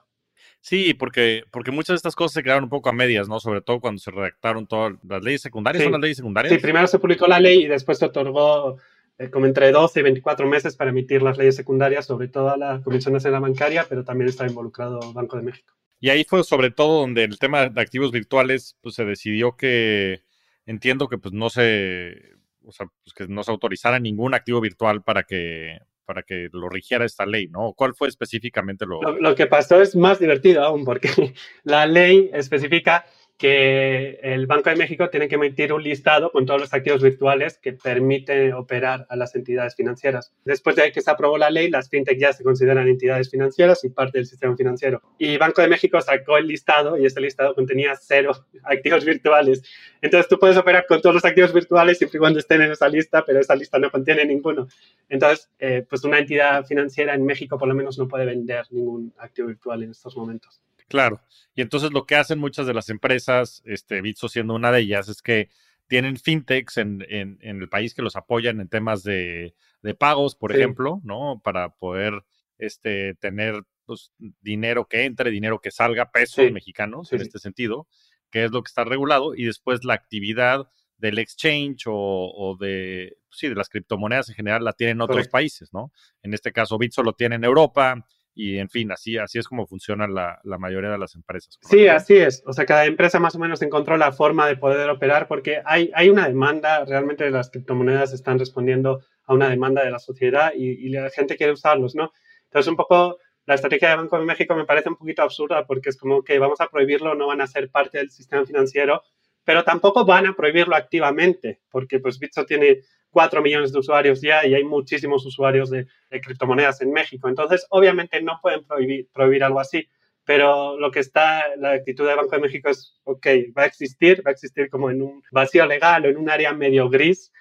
Sí, 0.62 0.94
porque, 0.94 1.44
porque 1.50 1.72
muchas 1.72 1.96
de 1.96 1.98
estas 1.98 2.16
cosas 2.16 2.34
se 2.34 2.44
quedaron 2.44 2.66
un 2.66 2.70
poco 2.70 2.90
a 2.90 2.94
medias, 2.94 3.28
¿no? 3.28 3.40
Sobre 3.40 3.62
todo 3.62 3.80
cuando 3.80 4.00
se 4.00 4.12
redactaron 4.12 4.68
todas 4.68 4.94
las 5.04 5.24
leyes 5.24 5.42
secundarias. 5.42 5.84
¿Son 5.84 5.92
las 5.92 6.02
leyes 6.02 6.18
secundarias? 6.18 6.54
Sí, 6.54 6.60
primero 6.60 6.88
se 6.88 7.00
publicó 7.00 7.28
la 7.28 7.40
ley 7.40 7.64
y 7.64 7.68
después 7.68 7.98
se 7.98 8.06
otorgó 8.06 8.78
eh, 9.18 9.30
como 9.32 9.48
entre 9.48 9.72
12 9.72 10.00
y 10.00 10.04
24 10.04 10.48
meses 10.48 10.76
para 10.76 10.92
emitir 10.92 11.24
las 11.24 11.38
leyes 11.38 11.56
secundarias, 11.56 12.06
sobre 12.06 12.28
todo 12.28 12.52
a 12.52 12.58
la 12.58 12.82
Comisión 12.84 13.14
Nacional 13.14 13.42
Bancaria, 13.42 13.88
pero 13.90 14.04
también 14.04 14.30
está 14.30 14.46
involucrado 14.46 15.00
Banco 15.14 15.36
de 15.38 15.44
México. 15.44 15.74
Y 16.00 16.10
ahí 16.10 16.24
fue 16.24 16.44
sobre 16.44 16.70
todo 16.70 17.02
donde 17.02 17.24
el 17.24 17.40
tema 17.40 17.70
de 17.70 17.82
activos 17.82 18.12
virtuales, 18.12 18.78
pues 18.82 18.96
se 18.96 19.06
decidió 19.06 19.56
que 19.56 20.22
entiendo 20.68 21.08
que 21.08 21.18
pues 21.18 21.34
no 21.34 21.50
se, 21.50 22.18
o 22.66 22.72
sea, 22.72 22.88
pues 23.04 23.14
que 23.16 23.28
no 23.28 23.44
se 23.44 23.52
autorizara 23.52 24.00
ningún 24.00 24.34
activo 24.36 24.62
virtual 24.62 25.04
para 25.04 25.24
que, 25.24 25.80
para 26.12 26.24
que 26.24 26.50
lo 26.52 26.68
rigiera 26.68 27.06
esta 27.06 27.26
ley, 27.26 27.48
¿no? 27.48 27.72
¿Cuál 27.72 27.96
fue 27.96 28.10
específicamente 28.10 28.86
lo... 28.86 29.02
Lo, 29.02 29.18
lo 29.18 29.34
que 29.34 29.48
pasó 29.48 29.82
es 29.82 29.96
más 29.96 30.20
divertido 30.20 30.62
aún, 30.62 30.84
porque 30.84 31.08
la 31.64 31.86
ley 31.86 32.30
especifica 32.34 33.06
que 33.42 34.20
el 34.22 34.46
Banco 34.46 34.70
de 34.70 34.76
México 34.76 35.10
tiene 35.10 35.28
que 35.28 35.34
emitir 35.34 35.74
un 35.74 35.82
listado 35.82 36.32
con 36.32 36.46
todos 36.46 36.62
los 36.62 36.74
activos 36.76 37.02
virtuales 37.02 37.58
que 37.58 37.74
permiten 37.74 38.54
operar 38.54 39.08
a 39.10 39.16
las 39.16 39.36
entidades 39.36 39.76
financieras. 39.76 40.32
Después 40.46 40.76
de 40.76 40.92
que 40.92 41.02
se 41.02 41.10
aprobó 41.10 41.40
la 41.40 41.50
ley, 41.50 41.68
las 41.72 41.90
fintech 41.90 42.20
ya 42.20 42.34
se 42.34 42.44
consideran 42.44 42.88
entidades 42.88 43.32
financieras 43.32 43.84
y 43.84 43.90
parte 43.90 44.20
del 44.20 44.28
sistema 44.28 44.56
financiero. 44.56 45.02
Y 45.18 45.38
Banco 45.38 45.64
de 45.64 45.70
México 45.70 46.00
sacó 46.02 46.38
el 46.38 46.46
listado 46.46 47.00
y 47.00 47.08
este 47.08 47.20
listado 47.20 47.56
contenía 47.56 47.96
cero 47.96 48.34
activos 48.64 49.06
virtuales. 49.06 49.64
Entonces 50.04 50.30
tú 50.30 50.38
puedes 50.38 50.58
operar 50.58 50.86
con 50.86 51.02
todos 51.02 51.16
los 51.16 51.26
activos 51.26 51.52
virtuales 51.52 51.98
siempre 51.98 52.18
y 52.18 52.20
cuando 52.20 52.38
estén 52.38 52.62
en 52.62 52.74
esa 52.74 52.90
lista, 52.90 53.26
pero 53.26 53.40
esa 53.40 53.56
lista 53.56 53.80
no 53.80 53.90
contiene 53.90 54.24
ninguno. 54.24 54.68
Entonces, 55.10 55.50
eh, 55.58 55.84
pues 55.90 56.04
una 56.04 56.20
entidad 56.20 56.64
financiera 56.68 57.16
en 57.16 57.26
México 57.26 57.58
por 57.58 57.68
lo 57.68 57.74
menos 57.74 57.98
no 57.98 58.08
puede 58.08 58.26
vender 58.26 58.66
ningún 58.70 59.12
activo 59.18 59.48
virtual 59.48 59.82
en 59.82 59.90
estos 59.90 60.16
momentos. 60.16 60.62
Claro. 60.92 61.22
Y 61.56 61.62
entonces 61.62 61.92
lo 61.92 62.06
que 62.06 62.16
hacen 62.16 62.40
muchas 62.40 62.68
de 62.68 62.74
las 62.74 62.90
empresas, 62.90 63.62
este, 63.66 64.02
Bitso 64.02 64.30
siendo 64.30 64.54
una 64.54 64.72
de 64.72 64.82
ellas, 64.82 65.10
es 65.10 65.22
que 65.22 65.50
tienen 65.88 66.18
fintechs 66.18 66.78
en, 66.78 67.06
en, 67.10 67.38
el 67.42 67.68
país 67.68 67.94
que 67.94 68.02
los 68.02 68.16
apoyan 68.16 68.62
en 68.62 68.70
temas 68.70 69.04
de, 69.04 69.56
de 69.82 69.94
pagos, 69.94 70.36
por 70.36 70.56
ejemplo, 70.56 71.02
¿no? 71.04 71.42
Para 71.44 71.76
poder 71.76 72.24
este, 72.58 73.16
tener 73.16 73.64
pues, 73.86 74.14
dinero 74.40 74.88
que 74.88 75.04
entre, 75.04 75.32
dinero 75.32 75.60
que 75.60 75.72
salga, 75.72 76.12
pesos 76.12 76.50
mexicanos 76.52 77.12
en 77.12 77.22
este 77.22 77.40
sentido, 77.40 77.88
que 78.30 78.46
es 78.46 78.52
lo 78.52 78.64
que 78.64 78.70
está 78.70 78.86
regulado, 78.86 79.36
y 79.36 79.44
después 79.44 79.84
la 79.84 79.94
actividad 79.94 80.70
del 80.98 81.20
exchange 81.20 81.88
o, 81.88 81.94
o 81.94 82.56
de, 82.56 83.18
sí, 83.30 83.50
de 83.50 83.56
las 83.56 83.68
criptomonedas 83.68 84.30
en 84.30 84.36
general 84.36 84.64
la 84.64 84.74
tienen 84.74 85.02
otros 85.02 85.28
países, 85.28 85.74
¿no? 85.74 85.92
En 86.22 86.34
este 86.34 86.54
caso, 86.54 86.78
Bitso 86.78 87.04
lo 87.04 87.14
tiene 87.14 87.36
en 87.36 87.44
Europa, 87.44 88.08
y 88.42 88.58
en 88.58 88.70
fin, 88.70 88.92
así, 88.92 89.18
así 89.18 89.38
es 89.38 89.48
como 89.48 89.68
funciona 89.68 90.08
la, 90.08 90.40
la 90.44 90.58
mayoría 90.58 90.90
de 90.90 90.98
las 90.98 91.14
empresas. 91.14 91.60
Sí, 91.62 91.88
así 91.88 92.18
es. 92.18 92.42
O 92.48 92.54
sea, 92.54 92.66
cada 92.66 92.86
empresa 92.86 93.20
más 93.20 93.36
o 93.36 93.40
menos 93.40 93.62
encontró 93.62 93.98
la 93.98 94.12
forma 94.12 94.48
de 94.48 94.58
poder 94.58 94.90
operar 94.90 95.28
porque 95.28 95.62
hay, 95.64 95.92
hay 95.94 96.10
una 96.10 96.28
demanda, 96.28 96.84
realmente 96.86 97.30
las 97.30 97.52
criptomonedas 97.52 98.14
están 98.14 98.40
respondiendo 98.40 99.02
a 99.26 99.36
una 99.36 99.50
demanda 99.50 99.84
de 99.84 99.92
la 99.92 100.00
sociedad 100.00 100.54
y, 100.56 100.70
y 100.70 100.90
la 100.90 101.10
gente 101.12 101.38
quiere 101.38 101.54
usarlos, 101.54 101.94
¿no? 101.94 102.12
Entonces, 102.46 102.70
un 102.70 102.78
poco 102.78 103.18
la 103.46 103.56
estrategia 103.56 103.90
de 103.90 103.96
Banco 103.98 104.18
de 104.18 104.26
México 104.26 104.56
me 104.56 104.66
parece 104.66 104.90
un 104.90 104.96
poquito 104.96 105.22
absurda 105.22 105.66
porque 105.66 105.90
es 105.90 105.98
como 105.98 106.24
que 106.24 106.40
vamos 106.40 106.62
a 106.62 106.68
prohibirlo, 106.68 107.16
no 107.16 107.28
van 107.28 107.42
a 107.42 107.48
ser 107.48 107.70
parte 107.70 108.00
del 108.00 108.10
sistema 108.10 108.46
financiero, 108.46 109.04
pero 109.44 109.64
tampoco 109.64 110.06
van 110.06 110.28
a 110.28 110.34
prohibirlo 110.34 110.76
activamente, 110.76 111.62
porque 111.70 112.00
pues 112.00 112.20
Bitso 112.20 112.46
tiene 112.46 112.82
4 113.12 113.42
millones 113.42 113.72
de 113.72 113.80
usuarios 113.80 114.22
ya 114.22 114.46
y 114.46 114.56
hay 114.56 114.64
muchísimos 114.64 115.26
usuarios 115.26 115.70
de, 115.70 115.88
criptomonedas 116.10 116.82
en 116.82 116.92
México. 116.92 117.28
Entonces, 117.28 117.66
obviamente 117.70 118.22
no 118.22 118.40
pueden 118.42 118.66
prohibir, 118.66 119.10
prohibir 119.14 119.44
algo 119.44 119.60
así, 119.60 119.88
pero 120.24 120.80
lo 120.80 120.92
que 120.92 121.00
está, 121.00 121.44
la 121.58 121.72
actitud 121.72 122.08
del 122.08 122.18
Banco 122.18 122.36
de 122.36 122.42
México 122.42 122.70
es, 122.70 123.00
ok, 123.04 123.28
va 123.58 123.64
a 123.64 123.66
existir, 123.66 124.24
va 124.26 124.32
a 124.32 124.34
existir 124.34 124.70
como 124.70 124.90
en 124.90 125.02
un 125.02 125.22
vacío 125.32 125.66
legal 125.66 126.06
o 126.06 126.10
en 126.10 126.18
un 126.18 126.30
área 126.30 126.54
medio 126.54 126.90
gris 126.90 127.32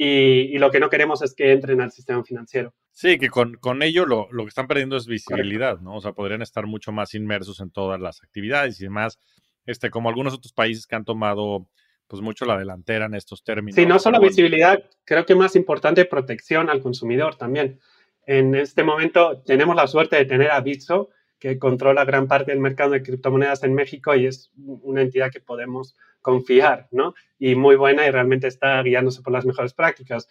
y, 0.00 0.56
lo 0.58 0.70
que 0.70 0.78
no 0.78 0.88
queremos 0.88 1.22
es 1.22 1.34
que 1.34 1.50
entren 1.50 1.80
al 1.80 1.90
sistema 1.90 2.22
financiero. 2.22 2.72
Sí, 2.92 3.18
que 3.18 3.28
con, 3.28 3.54
con 3.54 3.82
ello 3.82 4.06
lo, 4.06 4.28
lo, 4.30 4.44
que 4.44 4.48
están 4.48 4.68
perdiendo 4.68 4.96
es 4.96 5.06
visibilidad, 5.06 5.80
¿no? 5.80 5.96
O 5.96 6.00
sea, 6.00 6.12
podrían 6.12 6.42
estar 6.42 6.66
mucho 6.66 6.92
más 6.92 7.14
inmersos 7.14 7.60
en 7.60 7.70
todas 7.70 8.00
las 8.00 8.22
actividades 8.22 8.80
y 8.80 8.84
demás, 8.84 9.18
este, 9.68 9.90
como 9.90 10.08
algunos 10.08 10.32
otros 10.32 10.52
países 10.52 10.86
que 10.86 10.96
han 10.96 11.04
tomado 11.04 11.68
pues 12.06 12.22
mucho 12.22 12.46
la 12.46 12.56
delantera 12.56 13.04
en 13.04 13.14
estos 13.14 13.44
términos. 13.44 13.76
Sí, 13.76 13.84
no 13.84 13.98
solo 13.98 14.18
visibilidad, 14.18 14.82
creo 15.04 15.26
que 15.26 15.34
más 15.34 15.54
importante 15.56 16.06
protección 16.06 16.70
al 16.70 16.80
consumidor 16.80 17.36
también. 17.36 17.78
En 18.26 18.54
este 18.54 18.82
momento 18.82 19.42
tenemos 19.44 19.76
la 19.76 19.86
suerte 19.86 20.16
de 20.16 20.24
tener 20.24 20.50
a 20.50 20.60
Bitso, 20.62 21.10
que 21.38 21.58
controla 21.58 22.06
gran 22.06 22.26
parte 22.26 22.50
del 22.50 22.60
mercado 22.60 22.92
de 22.92 23.02
criptomonedas 23.02 23.62
en 23.62 23.74
México 23.74 24.14
y 24.14 24.24
es 24.24 24.50
una 24.56 25.02
entidad 25.02 25.30
que 25.30 25.40
podemos 25.40 25.94
confiar, 26.22 26.88
¿no? 26.90 27.14
Y 27.38 27.54
muy 27.54 27.76
buena 27.76 28.06
y 28.06 28.10
realmente 28.10 28.46
está 28.46 28.82
guiándose 28.82 29.20
por 29.20 29.34
las 29.34 29.44
mejores 29.44 29.74
prácticas. 29.74 30.28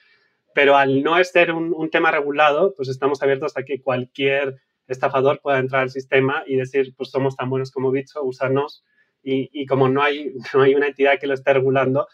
Pero 0.55 0.75
al 0.75 1.03
no 1.03 1.23
ser 1.23 1.51
un, 1.51 1.75
un 1.75 1.91
tema 1.91 2.09
regulado, 2.09 2.73
pues 2.75 2.89
estamos 2.89 3.21
abiertos 3.21 3.55
a 3.55 3.61
que 3.61 3.83
cualquier 3.83 4.57
estafador 4.87 5.41
pueda 5.41 5.59
entrar 5.59 5.83
al 5.83 5.91
sistema 5.91 6.43
y 6.47 6.55
decir, 6.55 6.95
pues 6.97 7.11
somos 7.11 7.35
tan 7.35 7.51
buenos 7.51 7.69
como 7.69 7.91
Bitso, 7.91 8.23
úsanos 8.23 8.83
y, 9.29 9.65
como 9.65 9.89
no 9.89 10.01
hay, 10.01 10.33
no 10.53 10.61
hay 10.61 10.75
una 10.75 10.87
entidad 10.87 11.19
que 11.19 11.27
lo 11.27 11.33
esté 11.33 11.53
regulando, 11.53 12.07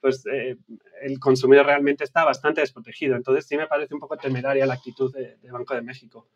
pues 0.00 0.24
eh, 0.32 0.56
el 1.02 1.18
consumidor 1.18 1.66
realmente 1.66 2.04
está 2.04 2.24
bastante 2.24 2.60
desprotegido. 2.60 3.16
Entonces 3.16 3.46
sí 3.46 3.56
me 3.56 3.66
parece 3.66 3.94
un 3.94 4.00
poco 4.00 4.16
temeraria 4.16 4.66
la 4.66 4.74
actitud 4.74 5.12
de, 5.12 5.36
de 5.36 5.50
Banco 5.50 5.74
de 5.74 5.82
México. 5.82 6.28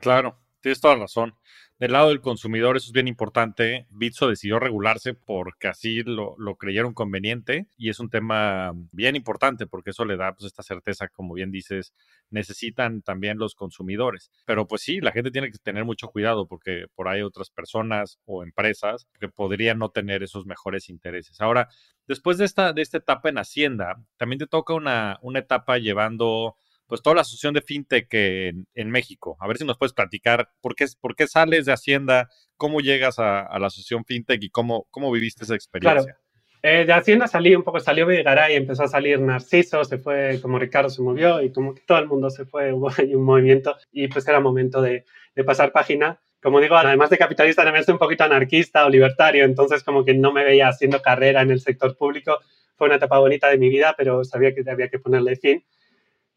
Claro, 0.00 0.36
tienes 0.62 0.80
toda 0.80 0.96
razón. 0.96 1.34
Del 1.78 1.92
lado 1.92 2.10
del 2.10 2.20
consumidor, 2.20 2.76
eso 2.76 2.86
es 2.86 2.92
bien 2.92 3.08
importante. 3.08 3.86
Bitso 3.90 4.28
decidió 4.28 4.60
regularse 4.60 5.14
porque 5.14 5.66
así 5.66 6.04
lo, 6.04 6.36
creyeron 6.56 6.94
conveniente 6.94 7.66
y 7.76 7.90
es 7.90 7.98
un 7.98 8.08
tema 8.08 8.72
bien 8.92 9.16
importante 9.16 9.66
porque 9.66 9.90
eso 9.90 10.04
le 10.04 10.16
da 10.16 10.32
pues, 10.32 10.46
esta 10.46 10.62
certeza, 10.62 11.08
como 11.08 11.34
bien 11.34 11.50
dices, 11.50 11.92
necesitan 12.30 13.02
también 13.02 13.36
los 13.38 13.56
consumidores. 13.56 14.30
Pero 14.46 14.68
pues 14.68 14.82
sí, 14.82 15.00
la 15.00 15.10
gente 15.10 15.32
tiene 15.32 15.50
que 15.50 15.58
tener 15.58 15.84
mucho 15.84 16.06
cuidado 16.06 16.46
porque 16.46 16.86
por 16.94 17.08
ahí 17.08 17.20
otras 17.22 17.50
personas 17.50 18.20
o 18.26 18.44
empresas 18.44 19.08
que 19.18 19.28
podrían 19.28 19.80
no 19.80 19.90
tener 19.90 20.22
esos 20.22 20.46
mejores 20.46 20.88
intereses. 20.88 21.40
Ahora, 21.40 21.68
después 22.06 22.38
de 22.38 22.44
esta, 22.44 22.72
de 22.72 22.82
esta 22.82 22.98
etapa 22.98 23.28
en 23.28 23.38
Hacienda, 23.38 24.00
también 24.16 24.38
te 24.38 24.46
toca 24.46 24.72
una, 24.74 25.18
una 25.20 25.40
etapa 25.40 25.78
llevando 25.78 26.56
pues 26.86 27.02
toda 27.02 27.16
la 27.16 27.22
asociación 27.22 27.54
de 27.54 27.62
fintech 27.62 28.08
en, 28.12 28.90
México. 28.90 29.36
A 29.40 29.46
ver 29.46 29.58
si 29.58 29.64
nos 29.64 29.78
puedes 29.78 29.92
platicar 29.92 30.50
por 30.60 30.74
qué, 30.74 30.86
por 31.00 31.16
qué 31.16 31.26
sales 31.26 31.64
de 31.64 31.72
Hacienda, 31.72 32.28
cómo 32.56 32.80
llegas 32.80 33.18
a, 33.18 33.58
la 33.58 33.66
asociación 33.66 34.04
fintech 34.04 34.42
y 34.42 34.50
cómo, 34.50 34.86
cómo 34.90 35.10
viviste 35.10 35.44
esa 35.44 35.54
experiencia. 35.54 36.02
Claro. 36.02 36.18
Eh, 36.62 36.84
de 36.84 36.92
Hacienda 36.92 37.26
salí 37.26 37.56
un 37.56 37.64
poco, 37.64 37.80
salió 37.80 38.06
Vigaray, 38.06 38.54
empezó 38.54 38.84
a 38.84 38.88
salir 38.88 39.20
Narciso, 39.20 39.84
se 39.84 39.98
fue 39.98 40.38
como 40.40 40.60
Ricardo 40.60 40.90
se 40.90 41.02
movió 41.02 41.42
y 41.42 41.50
como 41.50 41.74
que 41.74 41.80
todo 41.80 41.98
el 41.98 42.06
mundo 42.06 42.30
se 42.30 42.44
fue, 42.44 42.72
hubo 42.72 42.88
un 43.16 43.24
movimiento 43.24 43.76
y 43.90 44.06
pues 44.08 44.28
era 44.28 44.38
momento 44.38 44.80
de, 44.80 45.04
de 45.34 45.44
pasar 45.44 45.72
página 45.72 46.20
como 46.42 46.60
digo, 46.60 46.74
además 46.74 47.08
de 47.08 47.18
capitalista, 47.18 47.62
también 47.62 47.84
soy 47.84 47.92
un 47.92 48.00
poquito 48.00 48.24
anarquista 48.24 48.84
o 48.84 48.90
libertario, 48.90 49.44
entonces 49.44 49.84
como 49.84 50.04
que 50.04 50.12
no 50.12 50.32
me 50.32 50.42
veía 50.42 50.68
haciendo 50.68 51.00
carrera 51.00 51.40
en 51.40 51.52
el 51.52 51.60
sector 51.60 51.96
público. 51.96 52.40
Fue 52.74 52.88
una 52.88 52.96
etapa 52.96 53.20
bonita 53.20 53.48
de 53.48 53.58
mi 53.58 53.68
vida, 53.68 53.94
pero 53.96 54.24
sabía 54.24 54.52
que 54.52 54.68
había 54.68 54.88
que 54.88 54.98
ponerle 54.98 55.36
fin. 55.36 55.64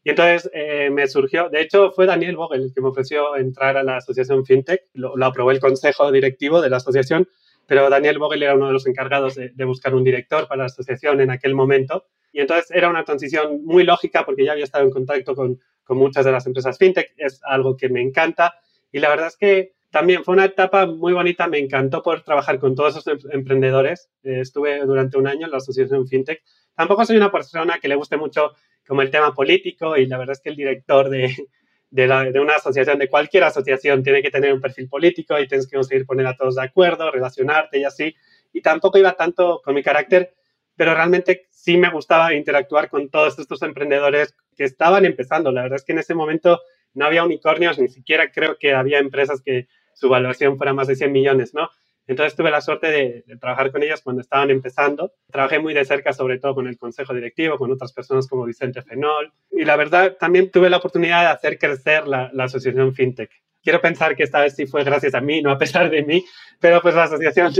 Y 0.06 0.10
entonces 0.10 0.48
eh, 0.54 0.88
me 0.88 1.08
surgió, 1.08 1.48
de 1.48 1.62
hecho 1.62 1.90
fue 1.90 2.06
Daniel 2.06 2.36
Vogel 2.36 2.62
el 2.62 2.72
que 2.72 2.80
me 2.80 2.90
ofreció 2.90 3.34
entrar 3.34 3.76
a 3.76 3.82
la 3.82 3.96
asociación 3.96 4.46
FinTech, 4.46 4.84
lo, 4.94 5.12
aprobó 5.24 5.50
el 5.50 5.58
consejo 5.58 6.12
directivo 6.12 6.62
de 6.62 6.70
la 6.70 6.76
asociación, 6.76 7.28
pero 7.66 7.90
Daniel 7.90 8.20
Vogel 8.20 8.44
era 8.44 8.54
uno 8.54 8.68
de 8.68 8.72
los 8.72 8.86
encargados 8.86 9.34
de, 9.34 9.64
buscar 9.64 9.96
un 9.96 10.04
director 10.04 10.46
para 10.46 10.60
la 10.60 10.66
asociación 10.66 11.20
en 11.22 11.32
aquel 11.32 11.56
momento. 11.56 12.06
Y 12.32 12.38
entonces 12.38 12.70
era 12.70 12.88
una 12.88 13.02
transición 13.02 13.64
muy 13.64 13.82
lógica 13.82 14.24
porque 14.24 14.44
ya 14.44 14.52
había 14.52 14.62
estado 14.62 14.84
en 14.84 14.92
contacto 14.92 15.34
con, 15.34 15.58
con 15.82 15.98
muchas 15.98 16.24
de 16.24 16.30
las 16.30 16.46
empresas 16.46 16.78
FinTech, 16.78 17.14
es 17.16 17.40
algo 17.42 17.76
que 17.76 17.88
me 17.88 18.00
encanta. 18.00 18.54
Y 18.92 19.00
la 19.00 19.08
verdad 19.08 19.26
es 19.26 19.36
que 19.36 19.72
también 19.90 20.22
fue 20.22 20.34
una 20.34 20.44
etapa 20.44 20.86
muy 20.86 21.14
bonita, 21.14 21.48
me 21.48 21.58
encantó 21.58 22.04
poder 22.04 22.22
trabajar 22.22 22.60
con 22.60 22.76
todos 22.76 22.96
esos 22.96 23.08
em, 23.08 23.18
emprendedores. 23.32 24.08
Eh, 24.22 24.38
estuve 24.40 24.84
durante 24.86 25.18
un 25.18 25.26
año 25.26 25.46
en 25.46 25.50
la 25.50 25.56
asociación 25.56 26.06
FinTech. 26.06 26.44
Tampoco 26.76 27.04
soy 27.04 27.16
una 27.16 27.32
persona 27.32 27.78
que 27.80 27.88
le 27.88 27.94
guste 27.94 28.16
mucho 28.16 28.52
como 28.86 29.02
el 29.02 29.10
tema 29.10 29.34
político 29.34 29.96
y 29.96 30.06
la 30.06 30.18
verdad 30.18 30.34
es 30.34 30.40
que 30.40 30.50
el 30.50 30.56
director 30.56 31.08
de, 31.08 31.34
de, 31.90 32.40
una 32.40 32.56
asociación, 32.56 32.98
de 32.98 33.08
cualquier 33.08 33.44
asociación, 33.44 34.02
tiene 34.02 34.22
que 34.22 34.30
tener 34.30 34.52
un 34.52 34.60
perfil 34.60 34.88
político 34.88 35.38
y 35.38 35.48
tienes 35.48 35.66
que 35.66 35.76
conseguir 35.76 36.06
poner 36.06 36.26
a 36.26 36.36
todos 36.36 36.56
de 36.56 36.64
acuerdo, 36.64 37.10
relacionarte 37.10 37.78
y 37.78 37.84
así. 37.84 38.14
Y 38.52 38.60
tampoco 38.60 38.98
iba 38.98 39.12
tanto 39.12 39.60
con 39.64 39.74
mi 39.74 39.82
carácter, 39.82 40.34
pero 40.76 40.94
realmente 40.94 41.46
sí 41.50 41.76
me 41.78 41.90
gustaba 41.90 42.34
interactuar 42.34 42.88
con 42.88 43.08
todos 43.08 43.38
estos 43.38 43.62
emprendedores 43.62 44.36
que 44.54 44.64
estaban 44.64 45.04
empezando. 45.04 45.50
La 45.50 45.62
verdad 45.62 45.76
es 45.76 45.84
que 45.84 45.92
en 45.92 45.98
ese 45.98 46.14
momento 46.14 46.60
no 46.94 47.06
había 47.06 47.24
unicornios, 47.24 47.78
ni 47.78 47.88
siquiera 47.88 48.30
creo 48.30 48.58
que 48.58 48.74
había 48.74 48.98
empresas 48.98 49.42
que 49.42 49.68
su 49.94 50.08
valoración 50.08 50.56
fuera 50.58 50.74
más 50.74 50.88
de 50.88 50.96
100 50.96 51.12
millones, 51.12 51.54
¿no? 51.54 51.70
Entonces 52.06 52.36
tuve 52.36 52.50
la 52.50 52.60
suerte 52.60 52.86
de, 52.88 53.24
trabajar 53.40 53.72
con 53.72 53.82
ellos 53.82 54.00
cuando 54.00 54.22
estaban 54.22 54.50
empezando. 54.50 55.12
Trabajé 55.30 55.58
muy 55.58 55.74
de 55.74 55.84
cerca, 55.84 56.12
sobre 56.12 56.38
todo 56.38 56.54
con 56.54 56.68
el 56.68 56.78
consejo 56.78 57.12
directivo, 57.12 57.58
con 57.58 57.72
otras 57.72 57.92
personas 57.92 58.28
como 58.28 58.44
Vicente 58.44 58.82
Fenol. 58.82 59.32
Y 59.50 59.64
la 59.64 59.76
verdad, 59.76 60.16
también 60.18 60.50
tuve 60.50 60.70
la 60.70 60.76
oportunidad 60.76 61.22
de 61.22 61.28
hacer 61.28 61.58
crecer 61.58 62.06
la, 62.06 62.30
asociación 62.38 62.94
FinTech. 62.94 63.30
Quiero 63.62 63.80
pensar 63.80 64.14
que 64.14 64.22
esta 64.22 64.40
vez 64.40 64.54
sí 64.54 64.66
fue 64.66 64.84
gracias 64.84 65.14
a 65.14 65.20
mí, 65.20 65.42
no 65.42 65.50
a 65.50 65.58
pesar 65.58 65.90
de 65.90 66.04
mí, 66.04 66.24
pero 66.60 66.80
pues 66.80 66.94
la 66.94 67.04
asociación 67.04 67.52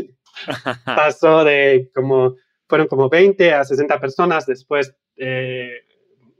pasó 0.85 1.43
de 1.43 1.91
como, 1.93 2.37
fueron 2.69 2.87
como 2.87 3.09
20 3.09 3.53
a 3.53 3.65
60 3.65 3.99
personas. 4.01 4.47
Después 4.47 4.95
eh, 5.17 5.81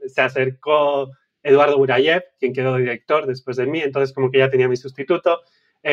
se 0.05 0.21
acercó 0.21 1.11
Eduardo 1.43 1.77
Burayev, 1.77 2.23
quien 2.39 2.53
quedó 2.53 2.77
director 2.77 3.25
después 3.25 3.57
de 3.57 3.65
mí, 3.65 3.81
entonces 3.81 4.13
como 4.15 4.31
que 4.31 4.37
ya 4.37 4.49
tenía 4.49 4.69
mi 4.69 4.77
sustituto 4.77 5.41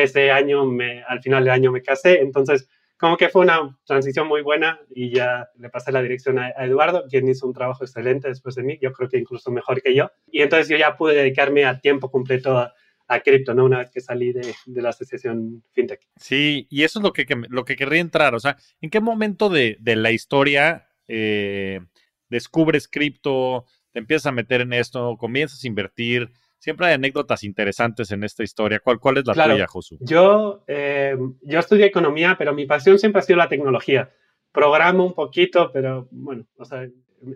ese 0.03 0.31
año, 0.31 0.63
al 1.07 1.21
final 1.21 1.43
del 1.43 1.53
año 1.53 1.71
me 1.71 1.81
casé, 1.81 2.21
entonces 2.21 2.67
como 2.97 3.17
que 3.17 3.29
fue 3.29 3.41
una 3.41 3.77
transición 3.85 4.27
muy 4.27 4.41
buena 4.41 4.79
y 4.93 5.13
ya 5.13 5.49
le 5.57 5.69
pasé 5.69 5.91
la 5.91 6.01
dirección 6.01 6.39
a, 6.39 6.49
Eduardo, 6.51 7.05
quien 7.09 7.27
hizo 7.27 7.45
un 7.45 7.53
trabajo 7.53 7.83
excelente 7.83 8.29
después 8.29 8.55
de 8.55 8.63
mí, 8.63 8.77
yo 8.81 8.91
creo 8.93 9.09
que 9.09 9.17
incluso 9.17 9.51
mejor 9.51 9.81
que 9.81 9.93
yo. 9.93 10.11
Y 10.31 10.41
entonces 10.41 10.69
yo 10.69 10.77
ya 10.77 10.95
pude 10.95 11.15
dedicarme 11.15 11.65
a 11.65 11.79
tiempo 11.79 12.09
completo 12.09 12.57
a, 12.57 12.73
a 13.07 13.19
cripto, 13.19 13.53
¿no? 13.53 13.65
Una 13.65 13.79
vez 13.79 13.91
que 13.91 14.01
salí 14.01 14.31
de, 14.31 14.53
de, 14.65 14.81
la 14.81 14.89
asociación 14.89 15.63
FinTech. 15.73 16.01
Sí, 16.15 16.67
y 16.69 16.83
eso 16.83 16.99
es 16.99 17.03
lo 17.03 17.11
que, 17.11 17.25
lo 17.49 17.65
que 17.65 17.75
querría 17.75 18.01
entrar, 18.01 18.33
o 18.33 18.39
sea, 18.39 18.57
¿en 18.81 18.89
qué 18.89 19.01
momento 19.01 19.49
de, 19.49 19.77
de 19.79 19.95
la 19.95 20.11
historia 20.11 20.87
eh, 21.07 21.81
descubres 22.29 22.87
cripto, 22.87 23.65
te 23.91 23.99
empiezas 23.99 24.27
a 24.27 24.31
meter 24.31 24.61
en 24.61 24.73
esto, 24.73 25.17
comienzas 25.17 25.63
a 25.63 25.67
invertir? 25.67 26.31
Siempre 26.59 26.87
hay 26.87 26.93
anécdotas 26.93 27.43
interesantes 27.43 28.11
en 28.11 28.23
esta 28.23 28.43
historia. 28.43 28.79
¿Cuál, 28.79 28.99
cuál 28.99 29.17
es 29.17 29.25
la 29.27 29.33
tuya, 29.33 29.67
Josu? 29.67 29.97
Yo, 29.99 30.63
eh, 30.67 31.15
yo 31.41 31.59
estudié 31.59 31.85
economía, 31.85 32.35
pero 32.37 32.53
mi 32.53 32.65
pasión 32.65 32.97
siempre 32.97 33.19
ha 33.19 33.23
sido 33.23 33.37
la 33.37 33.49
tecnología. 33.49 34.11
Programo 34.51 35.05
un 35.05 35.13
poquito, 35.13 35.71
pero 35.71 36.07
bueno, 36.11 36.45
o 36.57 36.65
sea, 36.65 36.87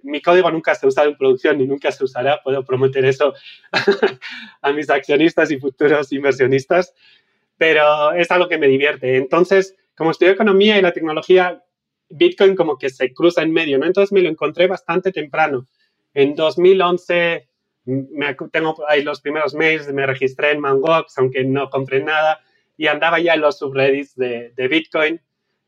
mi 0.04 0.22
código 0.22 0.50
nunca 0.52 0.76
se 0.76 0.86
ha 0.86 0.90
usado 0.90 1.10
en 1.10 1.18
producción 1.18 1.58
ni 1.58 1.68
nunca 1.68 1.92
se 1.92 2.04
usará. 2.04 2.42
Puedo 2.44 2.64
prometer 2.64 3.06
eso 3.06 3.34
a 4.62 4.72
mis 4.72 4.90
accionistas 4.90 5.52
y 5.52 5.60
futuros 5.60 6.12
inversionistas, 6.12 6.94
pero 7.58 8.14
es 8.14 8.32
algo 8.32 8.48
que 8.48 8.58
me 8.58 8.68
divierte. 8.68 9.18
Entonces, 9.18 9.76
como 9.96 10.12
estudié 10.12 10.32
economía 10.32 10.78
y 10.78 10.82
la 10.82 10.94
tecnología, 10.94 11.64
Bitcoin 12.10 12.56
como 12.56 12.78
que 12.78 12.90
se 12.90 13.14
cruza 13.14 13.42
en 13.42 13.52
medio, 13.52 13.78
¿no? 13.78 13.86
Entonces 13.86 14.12
me 14.12 14.22
lo 14.22 14.30
encontré 14.30 14.68
bastante 14.68 15.12
temprano. 15.12 15.68
En 16.14 16.36
2011 16.36 17.49
me, 17.90 18.36
tengo 18.52 18.76
ahí 18.88 19.04
los 19.04 19.22
primeros 19.22 19.54
mails, 19.54 19.92
me 19.92 20.06
registré 20.06 20.52
en 20.52 20.60
Mangox, 20.60 21.18
aunque 21.18 21.44
no 21.44 21.70
compré 21.70 22.04
nada, 22.04 22.42
y 22.78 22.88
andaba 22.88 23.20
ya 23.20 23.34
en 23.34 23.42
los 23.42 23.58
subreddits 23.58 24.16
de, 24.16 24.68
Bitcoin, 24.70 25.20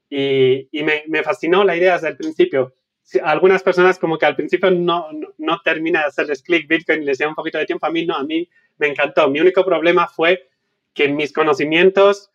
y, 0.10 0.70
me, 0.84 1.24
fascinó 1.24 1.64
la 1.64 1.76
idea 1.76 1.94
desde 1.94 2.10
el 2.10 2.18
principio. 2.18 2.74
Algunas 3.24 3.64
personas 3.64 3.98
como 3.98 4.18
que 4.18 4.26
al 4.26 4.36
principio 4.36 4.72
no, 4.72 5.10
no, 5.38 5.62
termina 5.64 6.02
de 6.02 6.06
hacerles 6.06 6.44
clic 6.44 6.68
Bitcoin 6.68 7.02
y 7.02 7.06
les 7.06 7.18
lleva 7.18 7.30
un 7.30 7.36
poquito 7.36 7.58
de 7.58 7.66
tiempo, 7.66 7.86
a 7.86 7.92
mí 7.92 8.06
no, 8.06 8.16
a 8.16 8.24
mí 8.24 8.48
me 8.78 8.88
encantó. 8.88 9.30
Mi 9.30 9.42
único 9.42 9.66
problema 9.66 10.08
fue 10.08 10.48
que 10.94 11.10
mis 11.10 11.34
conocimientos, 11.34 12.32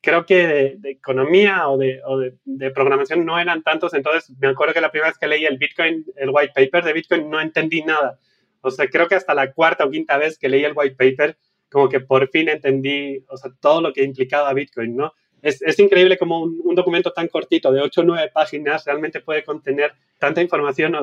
creo 0.00 0.24
que 0.24 0.76
de, 0.78 0.90
economía 0.90 1.68
o 1.68 1.76
de, 1.76 2.00
de, 2.44 2.70
programación 2.70 3.26
no 3.26 3.38
eran 3.38 3.62
tantos, 3.62 3.92
entonces 3.94 4.30
me 4.38 4.48
acuerdo 4.48 4.74
que 4.74 4.80
la 4.80 4.90
primera 4.90 5.10
vez 5.10 5.18
que 5.18 5.26
leí 5.26 5.44
el 5.44 5.58
Bitcoin, 5.58 6.04
el 6.16 6.30
white 6.30 6.52
paper 6.54 6.84
de 6.84 6.92
Bitcoin, 6.92 7.28
no 7.28 7.40
entendí 7.40 7.82
nada. 7.82 8.18
O 8.64 8.70
sea, 8.70 8.88
creo 8.88 9.08
que 9.08 9.14
hasta 9.14 9.34
la 9.34 9.52
cuarta 9.52 9.84
o 9.84 9.90
quinta 9.90 10.16
vez 10.18 10.38
que 10.38 10.48
leí 10.48 10.64
el 10.64 10.72
white 10.74 10.96
paper, 10.96 11.36
como 11.70 11.88
que 11.88 12.00
por 12.00 12.28
fin 12.30 12.48
entendí, 12.48 13.24
o 13.28 13.36
sea, 13.36 13.50
todo 13.60 13.80
lo 13.80 13.92
que 13.92 14.04
implicaba 14.04 14.52
Bitcoin, 14.52 14.96
¿no? 14.96 15.12
es, 15.44 15.78
increíble 15.78 16.16
como 16.16 16.42
un, 16.42 16.74
documento 16.74 17.12
tan 17.12 17.28
cortito 17.28 17.70
de 17.70 17.80
8 17.80 18.00
o 18.00 18.04
9 18.04 18.30
páginas 18.32 18.84
realmente 18.86 19.20
puede 19.20 19.44
contener 19.44 19.92
tanta 20.18 20.40
información 20.40 20.94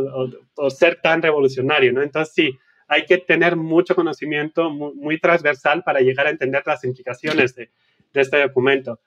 o, 0.55 0.69
ser 0.69 0.99
tan 1.01 1.21
revolucionario, 1.21 1.93
¿no? 1.93 2.01
Entonces 2.01 2.33
sí, 2.33 2.59
hay 2.87 3.05
que 3.05 3.19
tener 3.19 3.55
mucho 3.55 3.95
conocimiento 3.95 4.69
muy, 4.71 5.19
transversal 5.19 5.83
para 5.83 5.99
llegar 6.01 6.25
a 6.25 6.31
entender 6.31 6.63
las 6.65 6.83
implicaciones 6.83 7.55
de, 7.55 7.69
de, 8.13 8.21
este 8.21 8.41
documento. 8.41 8.99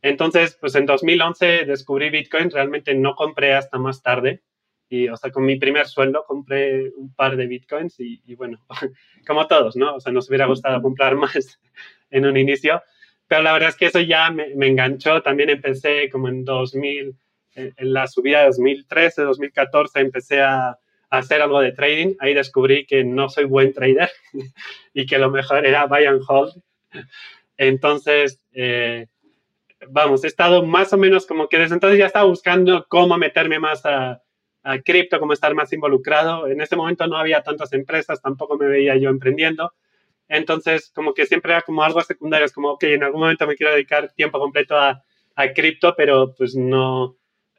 Entonces, 0.00 0.56
pues 0.58 0.74
en 0.74 0.86
2011 0.86 1.66
descubrí 1.66 2.08
Bitcoin, 2.08 2.50
realmente 2.50 2.94
no 2.94 3.14
compré 3.14 3.52
hasta 3.52 3.78
más 3.78 4.02
tarde. 4.02 4.42
Y, 4.90 5.08
o 5.08 5.16
sea, 5.16 5.30
con 5.30 5.44
mi 5.44 5.56
primer 5.56 5.86
sueldo 5.86 6.24
compré 6.26 6.90
un 6.96 7.14
par 7.14 7.36
de 7.36 7.46
Bitcoins 7.46 8.00
y, 8.00 8.22
y 8.24 8.34
bueno, 8.34 8.58
como 9.26 9.46
todos, 9.46 9.76
¿no? 9.76 9.96
O 9.96 10.00
sea, 10.00 10.12
nos 10.12 10.28
hubiera 10.28 10.46
gustado 10.46 10.80
comprar 10.80 11.14
más 11.14 11.60
en 12.10 12.26
un 12.26 12.36
inicio, 12.36 12.82
pero 13.28 13.42
la 13.42 13.52
verdad 13.52 13.68
es 13.68 13.76
que 13.76 13.86
eso 13.86 14.00
ya 14.00 14.30
me, 14.30 14.46
enganchó. 14.66 15.22
También 15.22 15.50
empecé 15.50 16.08
como 16.10 16.28
en 16.28 16.44
2000, 16.44 17.14
en 17.54 17.92
la 17.92 18.06
subida 18.06 18.40
de 18.40 18.46
2013, 18.46 19.22
2014, 19.22 20.00
empecé 20.00 20.40
a, 20.40 20.78
hacer 21.10 21.40
algo 21.40 21.60
de 21.60 21.72
trading. 21.72 22.14
Ahí 22.18 22.34
descubrí 22.34 22.86
que 22.86 23.04
no 23.04 23.28
soy 23.28 23.44
buen 23.44 23.72
trader 23.72 24.10
y 24.94 25.06
que 25.06 25.18
lo 25.18 25.30
mejor 25.30 25.64
era 25.64 25.86
buy 25.86 26.04
and 26.04 26.22
hold. 26.26 26.52
Entonces, 27.56 28.42
eh, 28.52 29.06
vamos, 29.88 30.24
he 30.24 30.26
estado 30.26 30.64
más 30.64 30.92
o 30.92 30.98
menos 30.98 31.26
como 31.26 31.48
que 31.48 31.58
desde 31.58 31.74
entonces 31.74 31.98
ya 31.98 32.06
estaba 32.06 32.26
buscando 32.26 32.86
cómo 32.88 33.16
meterme 33.16 33.58
más 33.58 33.84
a, 33.86 34.22
a 34.62 34.78
cripto, 34.80 35.18
cómo 35.20 35.32
estar 35.32 35.54
más 35.54 35.72
involucrado. 35.72 36.46
En 36.48 36.60
ese 36.60 36.76
momento 36.76 37.06
no 37.06 37.16
había 37.16 37.42
tantas 37.42 37.72
empresas, 37.72 38.20
tampoco 38.20 38.56
me 38.56 38.66
veía 38.66 38.96
yo 38.96 39.10
emprendiendo. 39.10 39.72
Entonces, 40.28 40.90
como 40.94 41.14
que 41.14 41.26
siempre 41.26 41.52
era 41.52 41.62
como 41.62 41.82
algo 41.82 42.00
secundario, 42.02 42.44
es 42.44 42.52
como, 42.52 42.72
ok, 42.72 42.84
en 42.84 43.04
algún 43.04 43.20
momento 43.20 43.46
me 43.46 43.56
quiero 43.56 43.72
dedicar 43.72 44.12
tiempo 44.12 44.38
completo 44.38 44.76
a, 44.76 45.02
a 45.36 45.52
cripto, 45.52 45.94
pero 45.96 46.34
pues 46.36 46.54
no, 46.54 47.16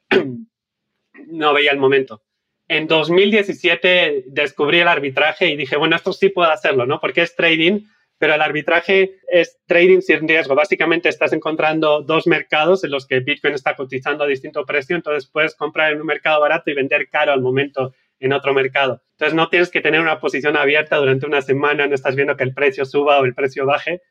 no 1.27 1.53
veía 1.53 1.72
el 1.72 1.79
momento. 1.79 2.22
En 2.68 2.86
2017 2.86 4.25
descubrí 4.27 4.79
el 4.79 4.88
arbitraje 4.88 5.48
y 5.48 5.58
dije, 5.58 5.75
bueno, 5.75 5.96
esto 5.96 6.13
sí 6.13 6.29
puedo 6.29 6.51
hacerlo, 6.51 6.86
¿no? 6.86 7.00
Porque 7.00 7.24
es 7.24 7.36
trading, 7.36 7.82
pero 8.19 8.35
el 8.35 8.41
arbitraje 8.41 9.19
es 9.29 9.57
trading 9.65 10.01
sin 10.01 10.27
riesgo. 10.27 10.53
Básicamente 10.53 11.07
estás 11.07 11.31
encontrando 11.31 12.01
dos 12.01 12.27
mercados 12.27 12.83
en 12.83 12.91
los 12.91 13.07
que 13.07 13.21
Bitcoin 13.21 13.53
está 13.53 13.75
cotizando 13.75 14.25
a 14.25 14.27
distinto 14.27 14.65
precio, 14.65 14.95
entonces 14.95 15.27
puedes 15.27 15.55
comprar 15.55 15.93
en 15.93 16.01
un 16.01 16.05
mercado 16.05 16.41
barato 16.41 16.69
y 16.69 16.75
vender 16.75 17.09
caro 17.09 17.31
al 17.31 17.41
momento 17.41 17.93
en 18.19 18.33
otro 18.33 18.53
mercado. 18.53 19.01
Entonces 19.11 19.33
no 19.33 19.47
tienes 19.47 19.69
que 19.69 19.79
tener 19.79 20.01
una 20.01 20.19
posición 20.19 20.57
abierta 20.57 20.97
durante 20.97 21.25
una 21.25 21.41
semana, 21.41 21.88
no 21.88 21.95
estás 21.95 22.15
viendo 22.15 22.35
que 22.35 22.43
el 22.43 22.53
precio 22.53 22.83
suba 22.83 23.19
o 23.21 23.25
el 23.25 23.33
precio 23.33 23.65
baje, 23.65 24.01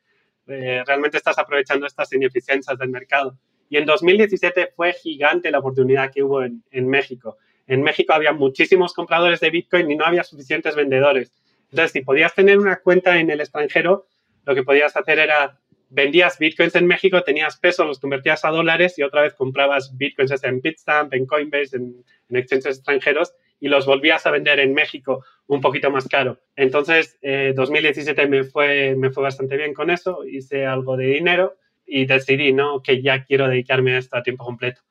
eh, 0.47 0.83
realmente 0.87 1.17
estás 1.17 1.37
aprovechando 1.37 1.85
estas 1.85 2.11
ineficiencias 2.11 2.79
del 2.79 2.89
mercado. 2.89 3.37
Y 3.69 3.77
en 3.77 3.85
2017 3.85 4.71
fue 4.75 4.93
gigante 4.93 5.51
la 5.51 5.59
oportunidad 5.59 6.11
que 6.11 6.23
hubo 6.23 6.41
en, 6.41 6.63
en 6.71 6.87
México. 6.87 7.37
En 7.67 7.83
México 7.83 8.13
había 8.13 8.33
muchísimos 8.33 8.95
compradores 8.95 9.39
de 9.39 9.51
Bitcoin 9.51 9.91
y 9.91 9.95
no 9.95 10.03
había 10.03 10.23
suficientes 10.23 10.75
vendedores. 10.75 11.31
Entonces, 11.71 11.91
si 11.91 12.01
podías 12.01 12.33
tener 12.33 12.57
una 12.57 12.77
cuenta 12.77 13.19
en 13.19 13.29
el 13.29 13.41
extranjero, 13.41 14.07
lo 14.45 14.55
que 14.55 14.63
podías 14.63 14.95
hacer 14.95 15.19
era 15.19 15.59
vendías 15.91 16.37
bitcoins 16.37 16.75
en 16.75 16.85
México, 16.85 17.23
tenías 17.23 17.57
pesos, 17.57 17.85
los 17.85 17.99
convertías 17.99 18.45
a 18.45 18.49
dólares 18.49 18.97
y 18.97 19.03
otra 19.03 19.23
vez 19.23 19.33
comprabas 19.33 19.97
bitcoins 19.97 20.43
en 20.43 20.61
Bitstamp, 20.61 21.13
en 21.13 21.25
Coinbase, 21.25 21.77
en, 21.77 22.03
en 22.29 22.35
exchanges 22.37 22.77
extranjeros 22.77 23.33
y 23.59 23.67
los 23.67 23.85
volvías 23.85 24.25
a 24.25 24.31
vender 24.31 24.59
en 24.59 24.73
México 24.73 25.23
un 25.47 25.61
poquito 25.61 25.91
más 25.91 26.07
caro. 26.07 26.39
Entonces, 26.55 27.17
eh, 27.21 27.53
2017 27.55 28.27
me 28.27 28.43
fue, 28.43 28.95
me 28.95 29.11
fue 29.11 29.23
bastante 29.23 29.57
bien 29.57 29.73
con 29.73 29.89
eso, 29.89 30.25
hice 30.25 30.65
algo 30.65 30.95
de 30.95 31.07
dinero 31.07 31.57
y 31.85 32.05
decidí, 32.05 32.53
¿no? 32.53 32.81
Que 32.81 33.01
ya 33.01 33.23
quiero 33.25 33.47
dedicarme 33.47 33.95
a 33.95 33.97
esto 33.97 34.17
a 34.17 34.23
tiempo 34.23 34.45
completo. 34.45 34.81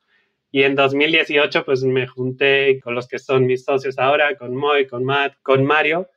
Y 0.51 0.63
en 0.63 0.75
2018, 0.75 1.63
pues 1.63 1.83
me 1.83 2.07
junté 2.07 2.79
con 2.79 2.95
los 2.95 3.07
que 3.07 3.19
son 3.19 3.45
mis 3.45 3.63
socios 3.63 3.99
ahora, 3.99 4.35
con 4.35 4.55
Moy, 4.55 4.87
con 4.87 5.03
Matt, 5.03 5.35
con 5.41 5.63
Mario. 5.63 6.09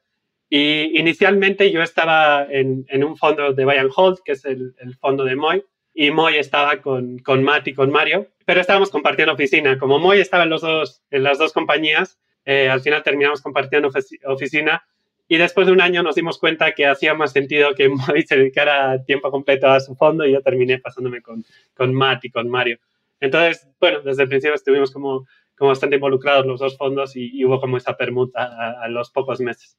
Y 0.54 1.00
inicialmente 1.00 1.72
yo 1.72 1.82
estaba 1.82 2.44
en, 2.44 2.84
en 2.90 3.04
un 3.04 3.16
fondo 3.16 3.54
de 3.54 3.62
and 3.78 3.90
Hold, 3.96 4.18
que 4.22 4.32
es 4.32 4.44
el, 4.44 4.74
el 4.80 4.94
fondo 4.96 5.24
de 5.24 5.34
Moy, 5.34 5.64
y 5.94 6.10
Moy 6.10 6.36
estaba 6.36 6.82
con, 6.82 7.20
con 7.20 7.42
Matt 7.42 7.68
y 7.68 7.72
con 7.72 7.90
Mario, 7.90 8.28
pero 8.44 8.60
estábamos 8.60 8.90
compartiendo 8.90 9.32
oficina. 9.32 9.78
Como 9.78 9.98
Moy 9.98 10.20
estaba 10.20 10.42
en, 10.42 10.50
los 10.50 10.60
dos, 10.60 11.00
en 11.10 11.22
las 11.22 11.38
dos 11.38 11.54
compañías, 11.54 12.18
eh, 12.44 12.68
al 12.68 12.82
final 12.82 13.02
terminamos 13.02 13.40
compartiendo 13.40 13.88
oficina 14.26 14.84
y 15.26 15.38
después 15.38 15.66
de 15.66 15.72
un 15.72 15.80
año 15.80 16.02
nos 16.02 16.16
dimos 16.16 16.38
cuenta 16.38 16.72
que 16.72 16.84
hacía 16.84 17.14
más 17.14 17.32
sentido 17.32 17.74
que 17.74 17.88
Moy 17.88 18.20
se 18.20 18.36
dedicara 18.36 19.02
tiempo 19.04 19.30
completo 19.30 19.68
a 19.68 19.80
su 19.80 19.94
fondo 19.94 20.26
y 20.26 20.32
yo 20.32 20.42
terminé 20.42 20.78
pasándome 20.78 21.22
con, 21.22 21.46
con 21.72 21.94
Matt 21.94 22.26
y 22.26 22.30
con 22.30 22.50
Mario. 22.50 22.78
Entonces, 23.20 23.66
bueno, 23.80 24.02
desde 24.02 24.24
el 24.24 24.28
principio 24.28 24.54
estuvimos 24.54 24.90
como, 24.90 25.26
como 25.56 25.70
bastante 25.70 25.96
involucrados 25.96 26.44
los 26.44 26.60
dos 26.60 26.76
fondos 26.76 27.16
y, 27.16 27.42
hubo 27.42 27.58
como 27.58 27.78
esa 27.78 27.96
permuta 27.96 28.82
a, 28.82 28.86
los 28.88 29.10
pocos 29.10 29.40
meses. 29.40 29.78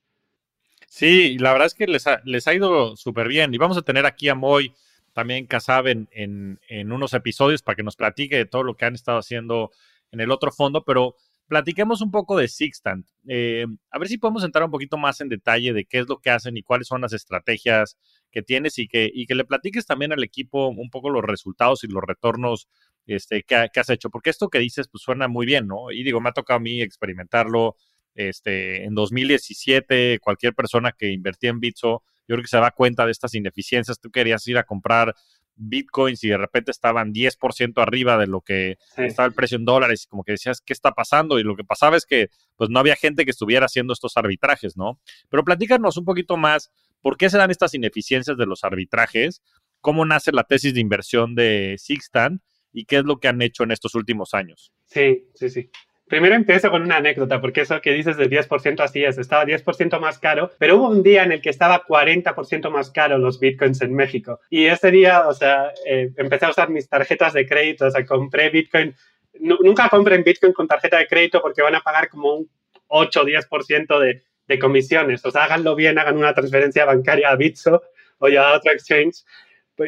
Sí, 0.96 1.40
la 1.40 1.54
verdad 1.54 1.66
es 1.66 1.74
que 1.74 1.88
les 1.88 2.06
ha, 2.06 2.22
les 2.24 2.48
ha 2.48 2.54
ido 2.54 2.96
súper 2.96 3.28
bien 3.28 3.52
y 3.52 3.58
vamos 3.58 3.80
a 3.80 3.82
tener 3.82 4.06
aquí 4.06 4.30
a 4.30 4.36
Moy 4.36 4.76
también 5.12 5.48
Casab 5.48 5.88
en, 5.88 6.08
en, 6.12 6.92
unos 6.92 7.16
episodios 7.16 7.64
para 7.64 7.76
que 7.76 7.82
nos 7.82 7.96
platique 7.96 8.38
de 8.38 8.46
todo 8.46 8.62
lo 8.62 8.76
que 8.78 8.86
han 8.86 8.94
estado 8.94 9.18
haciendo 9.18 9.72
en 10.12 10.20
el 10.20 10.30
otro 10.30 10.52
fondo, 10.52 10.84
pero 10.86 11.16
platiquemos 11.48 12.02
un 12.02 12.12
poco 12.12 12.38
de 12.38 12.48
Sixtant. 12.48 13.08
Eh, 13.28 13.66
a 13.90 13.98
ver 13.98 14.08
si 14.08 14.20
podemos 14.20 14.44
entrar 14.44 14.66
un 14.66 14.70
poquito 14.70 14.98
más 14.98 15.20
en 15.20 15.30
detalle 15.30 15.74
de 15.74 15.86
qué 15.86 15.98
es 15.98 16.08
lo 16.08 16.20
que 16.20 16.30
hacen 16.30 16.58
y 16.58 16.62
cuáles 16.62 16.90
son 16.90 17.02
las 17.02 17.14
estrategias 17.14 17.98
que 18.30 18.44
tienes 18.44 18.78
y 18.78 18.88
que, 18.88 19.10
y 19.12 19.26
que 19.26 19.34
le 19.34 19.46
platiques 19.46 19.88
también 19.88 20.14
al 20.14 20.24
equipo 20.24 20.68
un 20.68 20.92
poco 20.92 21.10
los 21.10 21.24
resultados 21.24 21.84
y 21.84 21.88
los 21.88 22.04
retornos 22.04 22.68
este, 23.08 23.42
que, 23.42 23.56
has 23.56 23.90
hecho. 23.90 24.10
Porque 24.12 24.30
esto 24.30 24.50
que 24.50 24.60
dices, 24.60 24.88
pues 24.88 25.02
suena 25.04 25.28
muy 25.28 25.48
bien, 25.48 25.66
¿no? 25.66 25.92
Y 25.92 26.04
digo, 26.04 26.22
me 26.22 26.30
ha 26.30 26.34
tocado 26.34 26.58
a 26.58 26.62
mí 26.62 26.82
experimentarlo. 26.82 27.78
Este, 28.16 28.84
en 28.84 28.94
2017, 28.96 30.20
cualquier 30.20 30.54
persona 30.54 30.92
que 30.92 31.12
invertía 31.12 31.50
en 31.50 31.60
Bitso, 31.60 32.04
yo 32.28 32.36
creo 32.36 32.42
que 32.42 32.48
se 32.48 32.58
da 32.58 32.72
cuenta 32.72 33.06
de 33.06 33.12
estas 33.12 33.34
ineficiencias. 33.36 34.00
Tú 34.00 34.12
querías 34.12 34.48
ir 34.48 34.58
a 34.58 34.64
comprar 34.64 35.16
bitcoins 35.56 36.24
y 36.24 36.30
de 36.30 36.38
repente 36.38 36.72
estaban 36.72 37.14
10% 37.14 37.82
arriba 37.82 38.18
de 38.18 38.28
lo 38.28 38.42
que 38.42 38.78
estaba 38.98 39.28
el 39.28 39.34
precio 39.34 39.58
en 39.58 39.66
dólares 39.66 40.04
y 40.04 40.08
como 40.08 40.24
que 40.24 40.34
decías, 40.34 40.62
¿qué 40.62 40.74
está 40.74 40.92
pasando? 40.92 41.40
Y 41.40 41.44
lo 41.44 41.56
que 41.56 41.64
pasaba 41.64 41.98
es 41.98 42.06
que 42.06 42.30
pues 42.56 42.70
no 42.70 42.80
había 42.80 42.96
gente 42.96 43.26
que 43.26 43.32
estuviera 43.32 43.66
haciendo 43.66 43.94
estos 43.94 44.18
arbitrajes, 44.18 44.78
¿no? 44.78 45.00
Pero 45.30 45.44
platícanos 45.44 45.98
un 45.98 46.06
poquito 46.06 46.38
más, 46.38 46.72
¿por 47.02 47.18
qué 47.18 47.30
se 47.30 47.38
dan 47.38 47.52
estas 47.52 47.74
ineficiencias 47.74 48.38
de 48.38 48.46
los 48.46 48.64
arbitrajes? 48.64 49.42
¿Cómo 49.80 50.06
nace 50.06 50.32
la 50.32 50.44
tesis 50.44 50.74
de 50.74 50.80
inversión 50.80 51.36
de 51.36 51.76
Sixtan? 51.78 52.42
¿Y 52.72 52.86
qué 52.86 52.98
es 52.98 53.04
lo 53.04 53.20
que 53.20 53.28
han 53.28 53.42
hecho 53.42 53.64
en 53.64 53.72
estos 53.72 53.94
últimos 53.96 54.34
años? 54.34 54.72
Sí, 54.86 55.28
sí, 55.36 55.50
sí. 55.50 55.70
Primero 56.08 56.36
empiezo 56.36 56.70
con 56.70 56.82
una 56.82 56.98
anécdota, 56.98 57.40
porque 57.40 57.62
eso 57.62 57.80
que 57.82 57.94
dices 57.94 58.18
del 58.18 58.30
10% 58.30 58.82
así 58.82 59.04
es, 59.04 59.18
estaba 59.18 59.46
10% 59.46 60.00
más 60.00 60.20
caro, 60.20 60.52
pero 60.60 60.76
hubo 60.76 60.90
un 60.90 61.02
día 61.02 61.24
en 61.24 61.32
el 61.32 61.42
que 61.42 61.50
estaba 61.50 61.84
40% 61.86 62.70
más 62.70 62.92
caro 62.92 63.18
los 63.18 63.40
bitcoins 63.40 63.82
en 63.82 63.94
México. 63.96 64.40
Y 64.50 64.66
ese 64.66 64.92
día, 64.92 65.28
o 65.28 65.34
sea, 65.34 65.72
eh, 65.86 66.12
empecé 66.18 66.46
a 66.46 66.50
usar 66.50 66.70
mis 66.70 66.90
tarjetas 66.90 67.34
de 67.34 67.48
crédito, 67.48 67.86
o 67.86 67.92
sea, 67.92 68.06
compré 68.06 68.50
bitcoin. 68.50 68.94
nunca 69.40 69.90
compren 69.90 70.24
bitcoin 70.24 70.54
con 70.54 70.68
tarjeta 70.68 70.98
de 70.98 71.08
crédito 71.08 71.42
porque 71.42 71.62
van 71.62 71.76
a 71.76 71.82
pagar 71.82 72.10
como 72.10 72.36
un 72.36 72.50
8 72.88 73.22
o 73.22 73.26
10% 73.26 74.00
de, 74.00 74.24
de 74.48 74.60
comisiones. 74.60 75.26
O 75.26 75.32
sea, 75.32 75.46
háganlo 75.46 75.76
bien, 75.76 75.98
hagan 75.98 76.18
una 76.18 76.34
transferencia 76.34 76.86
bancaria 76.86 77.30
a 77.30 77.36
Bitso 77.36 77.82
o 78.20 78.30
ya 78.30 78.50
a 78.50 78.58
otro 78.58 78.72
exchange 78.72 79.24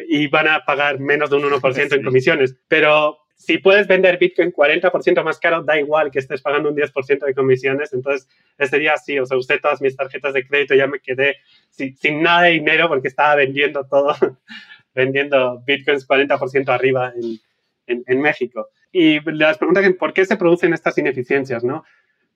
y 0.08 0.26
van 0.26 0.48
a 0.48 0.64
pagar 0.64 0.98
menos 0.98 1.30
de 1.30 1.36
un 1.36 1.44
1% 1.44 1.92
en 1.92 2.02
comisiones. 2.02 2.56
Pero 2.68 3.18
si 3.36 3.58
puedes 3.58 3.86
vender 3.86 4.18
Bitcoin 4.18 4.50
40% 4.50 5.22
más 5.22 5.38
caro, 5.38 5.62
da 5.62 5.78
igual 5.78 6.10
que 6.10 6.18
estés 6.18 6.40
pagando 6.40 6.70
un 6.70 6.74
10% 6.74 7.26
de 7.26 7.34
comisiones. 7.34 7.92
Entonces, 7.92 8.28
ese 8.56 8.78
día 8.78 8.96
sí, 8.96 9.18
o 9.18 9.26
sea, 9.26 9.36
usé 9.36 9.58
todas 9.58 9.80
mis 9.82 9.94
tarjetas 9.94 10.32
de 10.32 10.46
crédito, 10.46 10.74
ya 10.74 10.86
me 10.86 11.00
quedé 11.00 11.36
sin, 11.68 11.94
sin 11.96 12.22
nada 12.22 12.42
de 12.42 12.52
dinero 12.52 12.88
porque 12.88 13.08
estaba 13.08 13.36
vendiendo 13.36 13.86
todo, 13.86 14.16
vendiendo 14.94 15.62
Bitcoins 15.66 16.08
40% 16.08 16.68
arriba 16.70 17.12
en, 17.14 17.38
en, 17.86 18.04
en, 18.06 18.20
México. 18.22 18.70
Y 18.90 19.20
las 19.30 19.58
preguntas, 19.58 19.84
¿por 19.98 20.14
qué 20.14 20.24
se 20.24 20.38
producen 20.38 20.72
estas 20.72 20.96
ineficiencias? 20.96 21.62
¿no? 21.62 21.84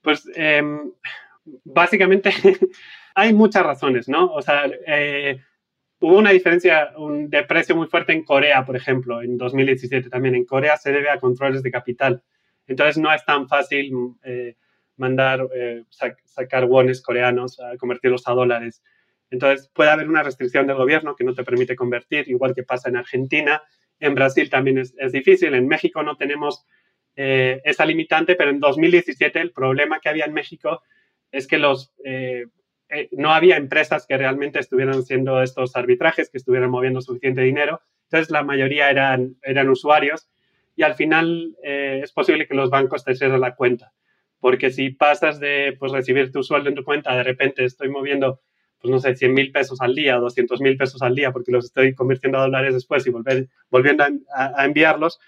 Pues 0.03 0.31
eh, 0.37 0.63
básicamente 1.65 2.31
hay 3.15 3.33
muchas 3.33 3.65
razones, 3.65 4.07
¿no? 4.07 4.33
O 4.33 4.43
sea, 4.43 4.71
eh, 4.87 5.41
Hubo 6.01 6.17
una 6.17 6.31
diferencia 6.31 6.93
de 7.29 7.43
precio 7.45 7.77
muy 7.77 7.87
fuerte 7.87 8.13
en 8.13 8.25
Corea, 8.25 8.65
por 8.65 8.75
ejemplo, 8.75 9.23
en 9.23 9.37
2017 9.37 10.09
también. 10.09 10.35
En 10.35 10.47
Corea 10.47 10.77
se 10.77 10.93
debe 10.93 11.11
a 11.11 11.21
controles 11.21 11.63
de 11.63 11.71
capital. 11.71 12.23
Entonces 12.67 12.97
no 12.97 13.13
es 13.13 13.25
tan 13.25 13.49
fácil 13.49 13.93
eh, 14.23 14.57
mandar, 14.97 15.47
eh, 15.55 15.85
sacar 16.25 16.65
wones 16.65 17.03
coreanos, 17.03 17.61
a 17.61 17.77
convertirlos 17.77 18.27
a 18.27 18.33
dólares. 18.33 18.83
Entonces 19.31 19.71
puede 19.75 19.91
haber 19.91 20.09
una 20.09 20.23
restricción 20.23 20.67
del 20.67 20.77
gobierno 20.77 21.15
que 21.15 21.25
no 21.25 21.35
te 21.35 21.45
permite 21.45 21.77
convertir, 21.77 22.29
igual 22.29 22.55
que 22.55 22.63
pasa 22.63 22.89
en 22.89 22.97
Argentina. 22.97 23.63
En 23.99 24.15
Brasil 24.15 24.49
también 24.49 24.79
es, 24.79 24.95
es 24.99 25.13
difícil. 25.13 25.55
En 25.55 25.69
México 25.69 26.03
no 26.03 26.17
tenemos 26.17 26.67
eh, 27.17 27.61
esa 27.65 27.85
limitante, 27.85 28.37
pero 28.37 28.51
en 28.51 28.61
2017 28.61 29.41
el 29.41 29.53
problema 29.53 30.01
que 30.01 30.09
había 30.09 30.25
en 30.25 30.33
México 30.33 30.83
es 31.31 31.47
que 31.47 31.59
los 31.59 31.93
eh, 32.05 32.47
no 33.12 33.33
había 33.33 33.57
empresas 33.57 34.07
que 34.07 34.16
realmente 34.16 34.59
estuvieran 34.59 34.98
haciendo 34.98 35.42
estos 35.42 35.76
arbitrajes, 35.76 36.31
que 36.31 36.38
estuvieran 36.38 36.70
moviendo 36.70 37.00
suficiente 37.00 37.42
dinero 37.42 37.81
Entonces, 38.05 38.31
la 38.31 38.42
mayoría 38.42 38.90
eran, 38.90 39.37
eran 39.42 39.68
usuarios 39.68 40.29
y 40.76 40.83
al 40.83 40.94
final 40.94 41.57
eh, 41.62 42.00
es 42.03 42.12
posible 42.12 42.46
que 42.46 42.55
los 42.55 42.70
bancos 42.70 43.05
te 43.05 43.14
cierren 43.14 43.40
la 43.40 43.55
cuenta. 43.55 43.92
Porque 44.40 44.70
si 44.70 44.90
pasas 44.90 45.38
de 45.38 45.76
pues, 45.79 45.92
recibir 45.92 46.33
tu 46.33 46.42
sueldo 46.42 46.68
en 46.68 46.74
tu 46.74 46.85
cuenta, 46.85 47.14
de 47.14 47.22
repente 47.22 47.64
estoy 47.64 47.90
moviendo, 47.90 48.40
pues 48.81 48.90
no 48.90 48.98
sé, 48.98 49.14
100 49.14 49.35
mil 49.35 49.53
pesos 49.53 49.81
al 49.83 49.94
día 49.94 50.18
o 50.18 50.22
200 50.22 50.61
mil 50.61 50.76
pesos 50.76 51.03
al 51.03 51.14
día 51.14 51.33
porque 51.33 51.53
los 51.53 51.66
estoy 51.66 51.94
convirtiendo 51.94 52.38
a 52.38 52.42
dólares 52.42 52.74
después 52.74 53.07
y 53.07 53.11
volver, 53.11 53.48
volviendo 53.70 54.05
a, 54.35 54.64
enviarlos, 54.64 55.20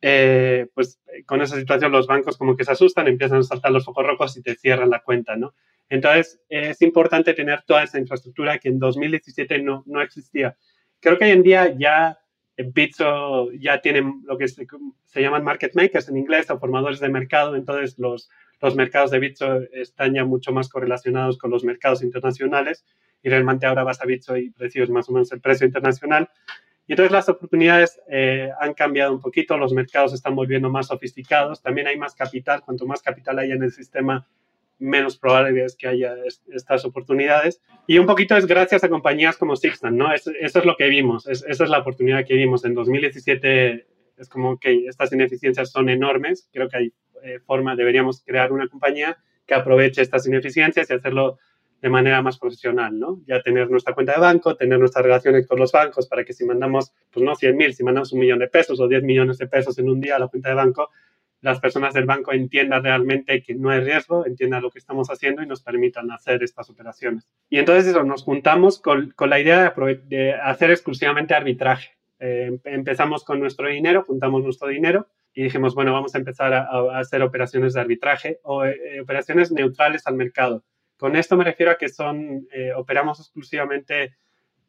eh, 0.00 0.68
pues 0.72 1.00
con 1.26 1.42
esa 1.42 1.56
situación 1.56 1.90
los 1.90 2.06
bancos 2.06 2.36
como 2.36 2.56
que 2.56 2.64
se 2.64 2.72
asustan, 2.72 3.08
empiezan 3.08 3.38
a 3.38 3.42
saltar 3.42 3.72
los 3.72 3.84
focos 3.84 4.06
rojos 4.06 4.36
y 4.36 4.42
te 4.42 4.54
cierran 4.54 4.90
la 4.90 5.02
cuenta, 5.02 5.36
¿no? 5.36 5.54
Entonces, 5.88 6.40
es 6.48 6.82
importante 6.82 7.34
tener 7.34 7.62
toda 7.62 7.84
esa 7.84 7.98
infraestructura 7.98 8.58
que 8.58 8.68
en 8.68 8.78
2017 8.78 9.62
no, 9.62 9.84
no 9.86 10.02
existía. 10.02 10.56
Creo 11.00 11.18
que 11.18 11.24
hoy 11.24 11.30
en 11.30 11.42
día 11.42 11.74
ya 11.78 12.18
Bitso 12.56 13.52
ya 13.52 13.80
tienen 13.80 14.22
lo 14.24 14.38
que 14.38 14.48
se, 14.48 14.66
llaman 15.14 15.44
market 15.44 15.74
makers 15.74 16.08
en 16.08 16.16
inglés 16.16 16.50
o 16.50 16.58
formadores 16.58 17.00
de 17.00 17.08
mercado, 17.08 17.54
entonces 17.54 17.98
los, 17.98 18.30
los 18.60 18.74
mercados 18.74 19.10
de 19.10 19.18
Bitso 19.18 19.60
están 19.72 20.14
ya 20.14 20.24
mucho 20.24 20.52
más 20.52 20.68
correlacionados 20.68 21.36
con 21.36 21.50
los 21.50 21.64
mercados 21.64 22.02
internacionales 22.02 22.84
y 23.22 23.28
realmente 23.28 23.66
ahora 23.66 23.84
vas 23.84 24.00
a 24.00 24.06
Bitso 24.06 24.36
y 24.36 24.50
precios 24.50 24.88
más 24.88 25.08
o 25.08 25.12
menos 25.12 25.30
el 25.32 25.40
precio 25.40 25.66
internacional. 25.66 26.30
Y 26.86 26.92
entonces 26.92 27.12
las 27.12 27.28
oportunidades 27.28 28.00
eh, 28.08 28.50
han 28.60 28.72
cambiado 28.72 29.12
un 29.12 29.20
poquito, 29.20 29.58
los 29.58 29.72
mercados 29.72 30.14
están 30.14 30.36
volviendo 30.36 30.70
más 30.70 30.86
sofisticados, 30.86 31.60
también 31.60 31.88
hay 31.88 31.98
más 31.98 32.14
capital, 32.14 32.62
cuanto 32.62 32.86
más 32.86 33.02
capital 33.02 33.38
haya 33.40 33.54
en 33.54 33.64
el 33.64 33.72
sistema, 33.72 34.26
menos 34.78 35.16
probable 35.16 35.64
es 35.64 35.76
que 35.76 35.88
haya 35.88 36.14
estas 36.52 36.84
oportunidades. 36.84 37.60
Y 37.86 37.98
un 37.98 38.06
poquito 38.06 38.36
es 38.36 38.46
gracias 38.46 38.84
a 38.84 38.88
compañías 38.88 39.36
como 39.36 39.56
Sixtan, 39.56 39.96
¿no? 39.96 40.12
Eso, 40.12 40.30
es 40.40 40.64
lo 40.64 40.76
que 40.76 40.88
vimos, 40.88 41.26
esa 41.26 41.64
es 41.64 41.70
la 41.70 41.78
oportunidad 41.78 42.24
que 42.24 42.34
vimos. 42.34 42.64
En 42.64 42.74
2017 42.74 43.86
es 44.18 44.28
como 44.28 44.58
que 44.58 44.86
estas 44.86 45.12
ineficiencias 45.12 45.70
son 45.70 45.88
enormes, 45.88 46.48
creo 46.52 46.68
que 46.68 46.76
hay 46.76 46.92
eh, 47.22 47.38
forma, 47.40 47.76
deberíamos 47.76 48.22
crear 48.24 48.52
una 48.52 48.68
compañía 48.68 49.16
que 49.46 49.54
aproveche 49.54 50.02
estas 50.02 50.26
ineficiencias 50.26 50.90
y 50.90 50.94
hacerlo 50.94 51.38
de 51.80 51.90
manera 51.90 52.22
más 52.22 52.38
profesional, 52.38 52.98
¿no? 52.98 53.20
Ya 53.26 53.42
tener 53.42 53.70
nuestra 53.70 53.94
cuenta 53.94 54.14
de 54.14 54.20
banco, 54.20 54.56
tener 54.56 54.78
nuestras 54.78 55.04
relaciones 55.04 55.46
con 55.46 55.58
los 55.58 55.72
bancos 55.72 56.06
para 56.08 56.24
que 56.24 56.32
si 56.32 56.44
mandamos, 56.44 56.92
pues 57.10 57.24
no 57.24 57.34
100 57.34 57.56
mil, 57.56 57.74
si 57.74 57.84
mandamos 57.84 58.12
un 58.12 58.20
millón 58.20 58.38
de 58.38 58.48
pesos 58.48 58.80
o 58.80 58.88
10 58.88 59.02
millones 59.02 59.38
de 59.38 59.46
pesos 59.46 59.78
en 59.78 59.88
un 59.88 60.00
día 60.00 60.16
a 60.16 60.18
la 60.18 60.28
cuenta 60.28 60.48
de 60.48 60.54
banco, 60.54 60.90
las 61.40 61.60
personas 61.60 61.94
del 61.94 62.06
banco 62.06 62.32
entiendan 62.32 62.82
realmente 62.82 63.42
que 63.42 63.54
no 63.54 63.70
hay 63.70 63.80
riesgo, 63.80 64.26
entiendan 64.26 64.62
lo 64.62 64.70
que 64.70 64.78
estamos 64.78 65.08
haciendo 65.10 65.42
y 65.42 65.46
nos 65.46 65.62
permitan 65.62 66.10
hacer 66.10 66.42
estas 66.42 66.70
operaciones. 66.70 67.28
Y 67.48 67.58
entonces 67.58 67.86
eso, 67.86 68.02
nos 68.04 68.22
juntamos 68.22 68.80
con, 68.80 69.10
con 69.10 69.30
la 69.30 69.38
idea 69.38 69.74
de, 70.04 70.34
hacer 70.34 70.70
exclusivamente 70.70 71.34
arbitraje. 71.34 71.90
Eh, 72.18 72.58
empezamos 72.64 73.24
con 73.24 73.40
nuestro 73.40 73.68
dinero, 73.68 74.04
juntamos 74.04 74.42
nuestro 74.42 74.68
dinero 74.68 75.08
y 75.34 75.44
dijimos, 75.44 75.74
bueno, 75.74 75.92
vamos 75.92 76.14
a 76.14 76.18
empezar 76.18 76.54
a, 76.54 76.98
hacer 76.98 77.22
operaciones 77.22 77.74
de 77.74 77.80
arbitraje 77.80 78.40
o 78.42 78.64
eh, 78.64 79.00
operaciones 79.02 79.52
neutrales 79.52 80.06
al 80.06 80.14
mercado. 80.14 80.64
Con 80.96 81.14
esto 81.14 81.36
me 81.36 81.44
refiero 81.44 81.72
a 81.72 81.76
que 81.76 81.90
son, 81.90 82.48
eh, 82.50 82.72
operamos 82.74 83.20
exclusivamente 83.20 84.16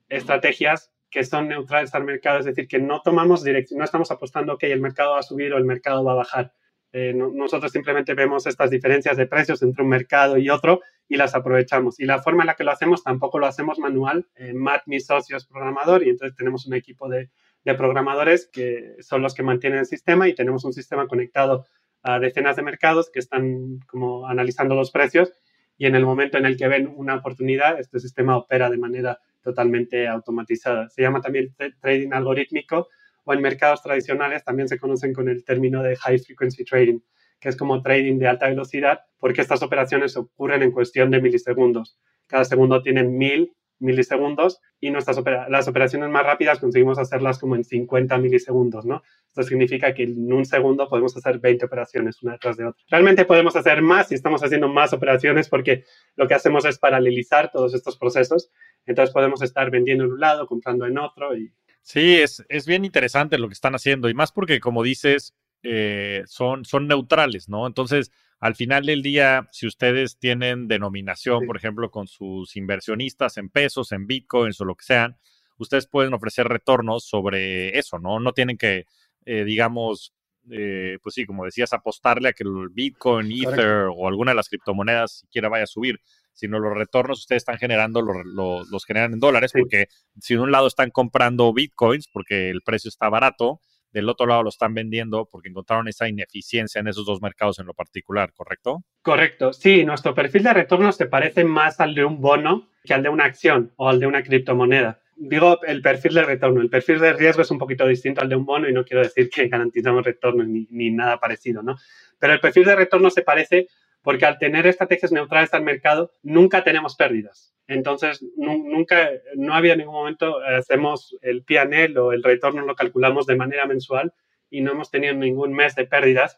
estrategias 0.10 0.92
que 1.18 1.24
son 1.24 1.48
neutrales 1.48 1.96
al 1.96 2.04
mercado, 2.04 2.38
es 2.38 2.46
decir, 2.46 2.68
que 2.68 2.78
no 2.78 3.02
tomamos 3.02 3.44
dirección, 3.44 3.80
no 3.80 3.86
estamos 3.86 4.12
apostando 4.12 4.56
que 4.60 4.72
el 4.72 4.80
mercado 4.80 5.14
va 5.14 5.20
a 5.22 5.24
subir 5.24 5.52
o 5.52 5.58
el 5.58 5.66
mercado 5.66 6.04
va 6.04 6.12
a 6.12 6.16
bajar. 6.16 6.54
Eh, 6.94 7.12
nosotros 7.12 7.72
simplemente 7.72 8.14
vemos 8.14 8.46
estas 8.46 8.70
diferencias 8.70 9.18
de 9.18 9.26
precios 9.26 9.64
entre 9.64 9.82
un 9.82 9.90
mercado 9.90 10.38
y 10.38 10.52
otro 10.52 10.82
y 11.10 11.18
las 11.18 11.34
aprovechamos. 11.34 12.00
Y 12.00 12.06
la 12.06 12.22
forma 12.22 12.44
en 12.44 12.48
la 12.48 12.54
que 12.54 12.64
lo 12.64 12.70
hacemos 12.70 13.04
tampoco 13.04 13.40
lo 13.40 13.48
hacemos 13.48 13.80
manual. 13.80 14.28
Eh, 14.36 14.54
Matt, 14.54 14.84
mi 14.86 15.00
socio, 15.00 15.38
es 15.38 15.48
programador 15.48 16.06
y 16.06 16.10
entonces 16.10 16.38
tenemos 16.38 16.68
un 16.68 16.76
equipo 16.76 17.10
de, 17.10 17.32
de 17.66 17.74
programadores 17.74 18.48
que 18.54 18.98
son 19.00 19.24
los 19.24 19.34
que 19.34 19.42
mantienen 19.42 19.80
el 19.80 19.86
sistema 19.88 20.28
y 20.28 20.36
tenemos 20.36 20.66
un 20.66 20.74
sistema 20.74 21.08
conectado 21.08 21.66
a 22.04 22.20
decenas 22.20 22.58
de 22.58 22.62
mercados 22.62 23.10
que 23.10 23.18
están 23.18 23.80
como 23.88 24.28
analizando 24.28 24.76
los 24.76 24.92
precios 24.92 25.34
y 25.80 25.88
en 25.88 25.96
el 25.96 26.06
momento 26.06 26.38
en 26.38 26.46
el 26.46 26.58
que 26.58 26.68
ven 26.68 26.94
una 26.96 27.16
oportunidad, 27.16 27.80
este 27.80 28.00
sistema 28.00 28.38
opera 28.38 28.70
de 28.70 28.78
manera 28.78 29.20
totalmente 29.48 30.10
automatizada. 30.10 30.90
Se 30.90 31.02
llama 31.02 31.22
también 31.22 31.56
trading 31.80 32.12
algorítmico 32.12 32.90
o 33.24 33.34
en 33.34 33.42
mercados 33.42 33.82
tradicionales 33.82 34.44
también 34.44 34.68
se 34.68 34.78
conocen 34.78 35.14
con 35.14 35.30
el 35.30 35.46
término 35.46 35.82
de 35.84 35.96
high 35.96 36.20
frequency 36.20 36.66
trading, 36.66 37.00
que 37.40 37.48
es 37.48 37.56
como 37.56 37.82
trading 37.82 38.18
de 38.20 38.28
alta 38.28 38.50
velocidad, 38.50 39.00
porque 39.18 39.40
estas 39.40 39.64
operaciones 39.64 40.18
ocurren 40.18 40.64
en 40.64 40.72
cuestión 40.72 41.12
de 41.12 41.22
milisegundos. 41.22 41.98
Cada 42.28 42.44
segundo 42.44 42.82
tiene 42.82 43.06
mil 43.06 43.54
milisegundos 43.80 44.60
y 44.80 44.92
nuestras 44.92 45.22
las 45.50 45.68
operaciones 45.68 46.10
más 46.10 46.24
rápidas 46.24 46.60
conseguimos 46.60 46.98
hacerlas 46.98 47.40
como 47.40 47.56
en 47.56 47.64
50 47.64 48.18
milisegundos, 48.18 48.86
¿no? 48.86 49.04
Esto 49.28 49.44
significa 49.44 49.94
que 49.94 50.04
en 50.04 50.32
un 50.32 50.46
segundo 50.46 50.88
podemos 50.90 51.16
hacer 51.16 51.40
20 51.40 51.66
operaciones 51.66 52.22
una 52.24 52.34
detrás 52.34 52.58
de 52.58 52.66
otra. 52.66 52.84
Realmente 52.90 53.26
podemos 53.26 53.56
hacer 53.56 53.82
más 53.82 54.12
y 54.12 54.16
estamos 54.16 54.44
haciendo 54.44 54.68
más 54.68 54.94
operaciones 54.94 55.50
porque 55.50 55.86
lo 56.16 56.28
que 56.28 56.34
hacemos 56.34 56.66
es 56.66 56.80
paralelizar 56.80 57.52
todos 57.52 57.74
estos 57.74 57.98
procesos. 57.98 58.52
Entonces 58.86 59.14
podemos 59.14 59.42
estar 59.42 59.70
vendiendo 59.70 60.06
en 60.06 60.12
un 60.12 60.20
lado, 60.20 60.48
comprando 60.48 60.86
en 60.86 60.98
otro 60.98 61.36
y... 61.36 61.52
Sí, 61.82 62.16
es, 62.16 62.44
es 62.50 62.66
bien 62.66 62.84
interesante 62.84 63.38
lo 63.38 63.48
que 63.48 63.54
están 63.54 63.74
haciendo 63.74 64.10
y 64.10 64.14
más 64.14 64.34
porque, 64.34 64.60
como 64.60 64.84
dices, 64.84 65.34
eh, 65.64 66.24
son, 66.26 66.66
son 66.66 66.88
neutrales, 66.88 67.48
¿no? 67.48 67.66
Entonces, 67.66 68.12
al 68.40 68.56
final 68.56 68.86
del 68.86 69.02
día, 69.02 69.48
si 69.52 69.68
ustedes 69.68 70.18
tienen 70.20 70.68
denominación, 70.68 71.46
por 71.46 71.58
ejemplo, 71.58 71.90
con 71.90 72.08
sus 72.08 72.56
inversionistas 72.56 73.38
en 73.38 73.50
pesos, 73.50 73.92
en 73.92 74.06
bitcoins 74.06 74.62
o 74.62 74.66
lo 74.66 74.76
que 74.76 74.86
sean, 74.86 75.18
ustedes 75.58 75.88
pueden 75.88 76.14
ofrecer 76.14 76.48
retornos 76.48 77.08
sobre 77.08 77.78
eso, 77.78 77.98
¿no? 77.98 78.20
No 78.20 78.34
tienen 78.34 78.58
que, 78.58 78.86
eh, 79.26 79.44
digamos, 79.44 80.14
eh, 80.52 80.98
pues 81.02 81.16
sí, 81.16 81.26
como 81.26 81.46
decías, 81.46 81.74
apostarle 81.74 82.30
a 82.30 82.34
que 82.34 82.44
el 82.44 82.70
bitcoin, 82.72 83.32
ether 83.32 83.88
o 83.94 84.08
alguna 84.08 84.32
de 84.32 84.36
las 84.36 84.50
criptomonedas 84.50 85.20
siquiera 85.20 85.50
vaya 85.50 85.64
a 85.64 85.68
subir, 85.68 86.00
sino 86.34 86.60
los 86.60 86.78
retornos 86.78 87.20
ustedes 87.20 87.42
están 87.42 87.58
generando, 87.58 88.02
los, 88.02 88.86
generan 88.86 89.14
en 89.14 89.20
dólares, 89.20 89.52
porque 89.52 89.88
si 90.22 90.36
de 90.36 90.42
un 90.42 90.52
lado 90.52 90.68
están 90.68 90.92
comprando 90.92 91.52
bitcoins 91.52 92.08
porque 92.14 92.50
el 92.52 92.62
precio 92.62 92.90
está 92.90 93.10
barato, 93.10 93.60
del 93.98 94.10
otro 94.10 94.28
lado 94.28 94.44
lo 94.44 94.50
están 94.50 94.74
vendiendo 94.76 95.28
porque 95.30 95.50
encontraron 95.50 95.88
esa 95.88 96.08
ineficiencia 96.08 96.80
en 96.80 96.88
esos 96.88 97.06
dos 97.06 97.20
mercados 97.20 97.58
en 97.58 97.66
lo 97.66 97.74
particular, 97.74 98.32
¿correcto? 98.34 98.84
Correcto, 99.02 99.54
sí, 99.54 99.84
nuestro 99.84 100.14
perfil 100.14 100.44
de 100.44 100.54
retorno 100.54 100.92
se 100.92 101.08
parece 101.08 101.44
más 101.44 101.80
al 101.80 101.96
de 101.96 102.06
un 102.06 102.22
bono 102.22 102.70
que 102.84 102.94
al 102.94 103.02
de 103.02 103.10
una 103.10 103.26
acción 103.26 103.74
o 103.76 103.90
al 103.90 104.00
de 104.00 104.06
una 104.06 104.22
criptomoneda. 104.22 105.02
Digo 105.16 105.60
el 105.64 105.82
perfil 105.82 106.14
de 106.14 106.24
retorno, 106.24 106.62
el 106.62 106.70
perfil 106.70 107.00
de 107.00 107.14
riesgo 107.14 107.42
es 107.42 107.50
un 107.50 107.58
poquito 107.58 107.88
distinto 107.88 108.22
al 108.22 108.30
de 108.30 108.36
un 108.36 108.46
bono 108.46 108.70
y 108.70 108.74
no 108.74 108.86
quiero 108.86 109.02
decir 109.02 109.30
que 109.32 109.48
garantizamos 109.50 110.06
retorno 110.06 110.44
ni, 110.44 110.68
ni 110.70 110.92
nada 110.92 111.20
parecido, 111.20 111.64
¿no? 111.64 111.76
Pero 112.20 112.34
el 112.34 112.40
perfil 112.40 112.66
de 112.66 112.76
retorno 112.76 113.10
se 113.10 113.24
parece 113.24 113.68
porque 114.04 114.26
al 114.26 114.38
tener 114.38 114.68
estrategias 114.68 115.12
neutrales 115.12 115.54
al 115.54 115.64
mercado, 115.64 116.14
nunca 116.22 116.64
tenemos 116.64 116.96
pérdidas. 116.96 117.57
Entonces, 117.68 118.26
nunca, 118.38 119.10
no 119.36 119.54
había 119.54 119.76
ningún 119.76 119.96
momento, 119.96 120.40
hacemos 120.40 121.18
el 121.22 121.44
PNL 121.44 121.98
o 121.98 122.14
el 122.14 122.24
retorno 122.24 122.66
lo 122.66 122.76
calculamos 122.76 123.26
de 123.26 123.36
manera 123.36 123.66
mensual 123.66 124.14
y 124.50 124.62
no 124.62 124.72
hemos 124.72 124.90
tenido 124.90 125.14
ningún 125.14 125.54
mes 125.54 125.76
de 125.76 125.86
pérdidas. 125.86 126.38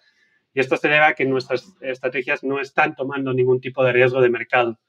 Y 0.56 0.60
esto 0.60 0.76
se 0.78 0.88
debe 0.88 1.06
a 1.06 1.14
que 1.14 1.26
nuestras 1.26 1.76
estrategias 1.82 2.44
no 2.44 2.60
están 2.60 2.96
tomando 2.96 3.32
ningún 3.34 3.62
tipo 3.62 3.84
de 3.84 3.94
riesgo 3.94 4.22
de 4.22 4.30
mercado. 4.30 4.80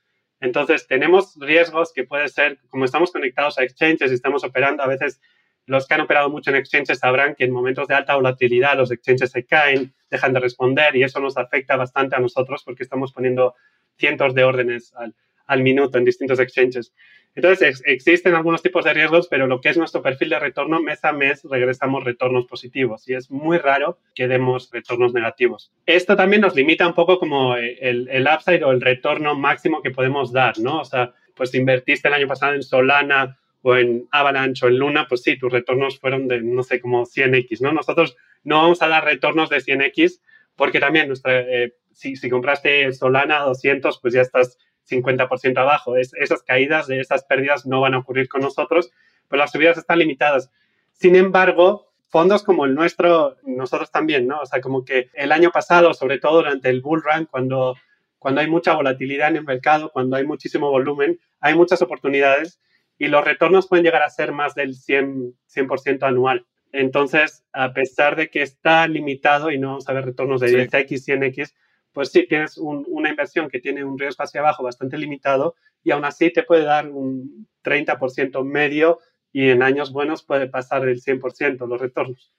Entonces, 0.41 0.87
tenemos 0.87 1.37
riesgos 1.39 1.93
que 1.93 2.05
puede 2.05 2.29
ser, 2.29 2.59
como 2.71 2.87
estamos 2.87 3.13
conectados 3.13 3.59
a 3.59 3.63
exchanges 3.63 4.11
y 4.11 4.15
estamos 4.15 4.43
operando, 4.43 4.83
a 4.83 4.87
veces 4.87 5.21
los 5.67 5.87
que 5.87 5.93
han 5.93 6.01
operado 6.01 6.31
mucho 6.31 6.49
en 6.49 6.57
exchanges 6.57 7.01
sabrán 7.01 7.35
que 7.35 7.45
en 7.45 7.53
momentos 7.53 7.87
de 7.87 7.95
alta 7.95 8.17
volatilidad 8.17 8.79
los 8.79 8.91
exchanges 8.91 9.31
se 9.31 9.45
caen, 9.45 9.95
dejan 10.09 10.33
de 10.33 10.41
responder 10.41 10.97
y 10.97 11.03
eso 11.03 11.21
nos 11.21 11.37
afecta 11.37 11.77
bastante 11.77 12.17
a 12.17 12.19
nosotros 12.19 12.65
porque 12.65 12.83
estamos 12.83 13.13
poniendo 13.13 13.55
cientos 13.99 14.35
de 14.35 14.45
órdenes 14.45 14.95
al, 14.97 15.15
al 15.51 15.63
minuto 15.63 15.99
en 15.99 16.05
distintos 16.05 16.39
exchanges. 16.39 16.95
Entonces, 17.35 17.83
existen 17.85 18.35
algunos 18.35 18.63
tipos 18.63 18.85
de 18.85 18.95
riesgos, 18.95 19.27
pero 19.29 19.49
lo 19.49 19.61
que 19.61 19.71
es 19.71 19.77
nuestro 19.77 20.01
perfil 20.01 20.31
de 20.31 20.39
retorno, 20.39 20.81
mes 20.81 21.05
a 21.05 21.13
mes 21.13 21.43
regresamos 21.45 22.05
retornos 22.05 22.47
positivos 22.47 23.09
y 23.09 23.15
es 23.15 23.31
muy 23.33 23.59
raro 23.59 23.99
que 24.15 24.29
demos 24.29 24.71
retornos 24.71 25.13
negativos. 25.13 25.73
Esto 25.87 26.17
también 26.17 26.43
nos 26.43 26.55
limita 26.55 26.87
un 26.87 26.95
poco 26.95 27.19
como 27.19 27.57
el, 27.57 28.09
el 28.09 28.29
upside 28.33 28.63
o 28.63 28.71
el 28.71 28.81
retorno 28.81 29.35
máximo 29.35 29.83
que 29.83 29.91
podemos 29.91 30.33
dar, 30.33 30.59
¿no? 30.61 30.81
O 30.81 30.85
sea, 30.85 31.15
pues 31.35 31.53
invertiste 31.55 32.07
el 32.07 32.15
año 32.15 32.29
pasado 32.29 32.55
en 32.55 32.63
Solana 32.63 33.39
o 33.63 33.77
en 33.77 34.07
Avalanche 34.13 34.65
o 34.65 34.69
en 34.69 34.79
Luna, 34.79 35.07
pues 35.09 35.23
sí, 35.23 35.37
tus 35.37 35.53
retornos 35.53 35.99
fueron 35.99 36.29
de, 36.29 36.41
no 36.43 36.63
sé, 36.63 36.81
como 36.81 37.07
100x, 37.07 37.61
¿no? 37.61 37.73
Nosotros 37.73 38.17
no 38.45 38.63
vamos 38.63 38.83
a 38.83 38.89
dar 38.89 39.05
retornos 39.05 39.51
de 39.51 39.59
100x 39.59 40.21
porque 40.55 40.79
también 40.79 41.09
nuestra, 41.09 41.41
eh, 41.41 41.75
si, 41.93 42.15
si 42.15 42.31
compraste 42.31 42.93
Solana 42.93 43.41
a 43.41 43.45
200, 43.45 43.99
pues 44.01 44.15
ya 44.15 44.21
estás 44.21 44.59
50% 44.91 45.59
abajo. 45.59 45.97
Es, 45.97 46.13
esas 46.15 46.43
caídas 46.43 46.87
de 46.87 47.01
esas 47.01 47.25
pérdidas 47.25 47.67
no 47.67 47.81
van 47.81 47.95
a 47.95 47.99
ocurrir 47.99 48.29
con 48.29 48.43
nosotros, 48.43 48.91
pero 49.29 49.41
las 49.41 49.53
subidas 49.53 49.79
están 49.79 49.99
limitadas. 49.99 50.51
Sin 50.93 51.17
embargo, 51.17 51.91
fondos 52.09 52.43
como 52.43 52.65
el 52.65 52.75
nuestro, 52.75 53.37
nosotros 53.45 53.91
también, 53.91 54.27
¿no? 54.27 54.41
O 54.41 54.47
sea, 54.47 54.61
como 54.61 54.85
que 54.85 55.09
el 55.15 55.33
año 55.33 55.51
pasado, 55.51 55.95
sobre 55.95 56.19
todo 56.19 56.39
durante 56.39 56.69
el 56.69 56.81
bull 56.81 57.03
run, 57.03 57.27
cuando, 57.27 57.77
cuando 58.19 58.41
hay 58.41 58.49
mucha 58.49 58.75
volatilidad 58.75 59.29
en 59.29 59.37
el 59.37 59.45
mercado, 59.45 59.91
cuando 59.91 60.17
hay 60.17 60.27
muchísimo 60.27 60.71
volumen, 60.71 61.19
hay 61.41 61.55
muchas 61.55 61.81
oportunidades 61.83 62.61
y 62.99 63.09
los 63.09 63.25
retornos 63.25 63.67
pueden 63.69 63.85
llegar 63.85 64.03
a 64.03 64.11
ser 64.11 64.33
más 64.33 64.55
del 64.55 64.75
100%, 64.75 65.35
100 65.47 66.05
anual. 66.05 66.45
Entonces, 66.73 67.45
a 67.53 67.73
pesar 67.73 68.15
de 68.17 68.29
que 68.29 68.43
está 68.43 68.87
limitado 68.87 69.51
y 69.51 69.59
no 69.59 69.69
vamos 69.69 69.89
a 69.89 69.93
ver 69.93 70.05
retornos 70.05 70.41
de 70.41 70.69
10x, 70.69 71.07
100x, 71.07 71.55
pues 71.93 72.11
sí, 72.11 72.27
tienes 72.29 72.57
una 72.57 73.11
inversión 73.11 73.49
que 73.49 73.61
tiene 73.61 73.85
un 73.85 73.99
riesgo 73.99 74.25
hacia 74.25 74.41
abajo 74.41 74.63
bastante 74.63 74.97
limitado 74.97 75.57
y 75.83 75.91
aún 75.91 76.05
así 76.05 76.33
te 76.33 76.43
puede 76.43 76.65
dar 76.65 76.89
un 76.89 77.49
30% 77.65 78.45
medio 78.45 79.01
y 79.33 79.49
en 79.49 79.63
años 79.63 79.93
buenos 79.93 80.23
puede 80.23 80.49
pasar 80.49 80.89
el 80.89 81.01
100% 81.01 81.67
los 81.67 81.81
retornos. 81.81 82.33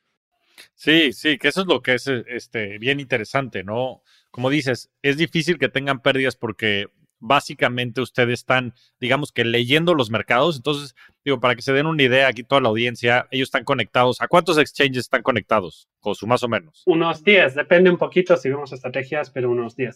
Sí, 0.76 1.14
sí, 1.14 1.38
que 1.38 1.48
eso 1.48 1.62
es 1.62 1.68
lo 1.68 1.82
que 1.82 1.96
es 1.96 2.08
este, 2.08 2.78
bien 2.78 3.00
interesante, 3.00 3.64
¿no? 3.64 4.04
Como 4.30 4.50
dices, 4.50 4.92
es 5.02 5.18
difícil 5.18 5.58
que 5.58 5.70
tengan 5.70 6.02
pérdidas 6.02 6.36
porque 6.36 6.88
básicamente 7.22 8.02
ustedes 8.02 8.40
están, 8.40 8.74
digamos 9.00 9.32
que 9.32 9.46
leyendo 9.46 9.94
los 9.94 10.10
mercados. 10.10 10.58
Entonces, 10.58 10.96
digo, 11.24 11.40
para 11.40 11.56
que 11.56 11.62
se 11.62 11.72
den 11.72 11.86
una 11.86 12.04
idea 12.04 12.28
aquí 12.28 12.44
toda 12.44 12.60
la 12.60 12.70
audiencia, 12.70 13.28
ellos 13.32 13.48
están 13.48 13.64
conectados. 13.64 14.20
¿A 14.20 14.28
cuántos 14.28 14.58
exchanges 14.58 15.06
están 15.06 15.22
conectados? 15.22 15.88
su 16.16 16.28
más 16.28 16.44
o 16.44 16.50
menos. 16.50 16.82
Unos 16.86 17.24
10, 17.24 17.56
depende 17.56 17.90
un 17.90 17.98
poquito 17.98 18.36
si 18.36 18.50
vemos 18.50 18.74
estrategias, 18.74 19.30
pero 19.30 19.52
unos 19.52 19.76
10. 19.76 19.96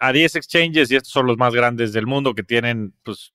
A 0.00 0.12
10 0.12 0.36
exchanges 0.36 0.90
y 0.90 0.96
estos 0.96 1.12
son 1.12 1.26
los 1.26 1.36
más 1.36 1.54
grandes 1.54 1.92
del 1.92 2.06
mundo 2.06 2.34
que 2.34 2.42
tienen, 2.42 2.94
pues, 3.04 3.32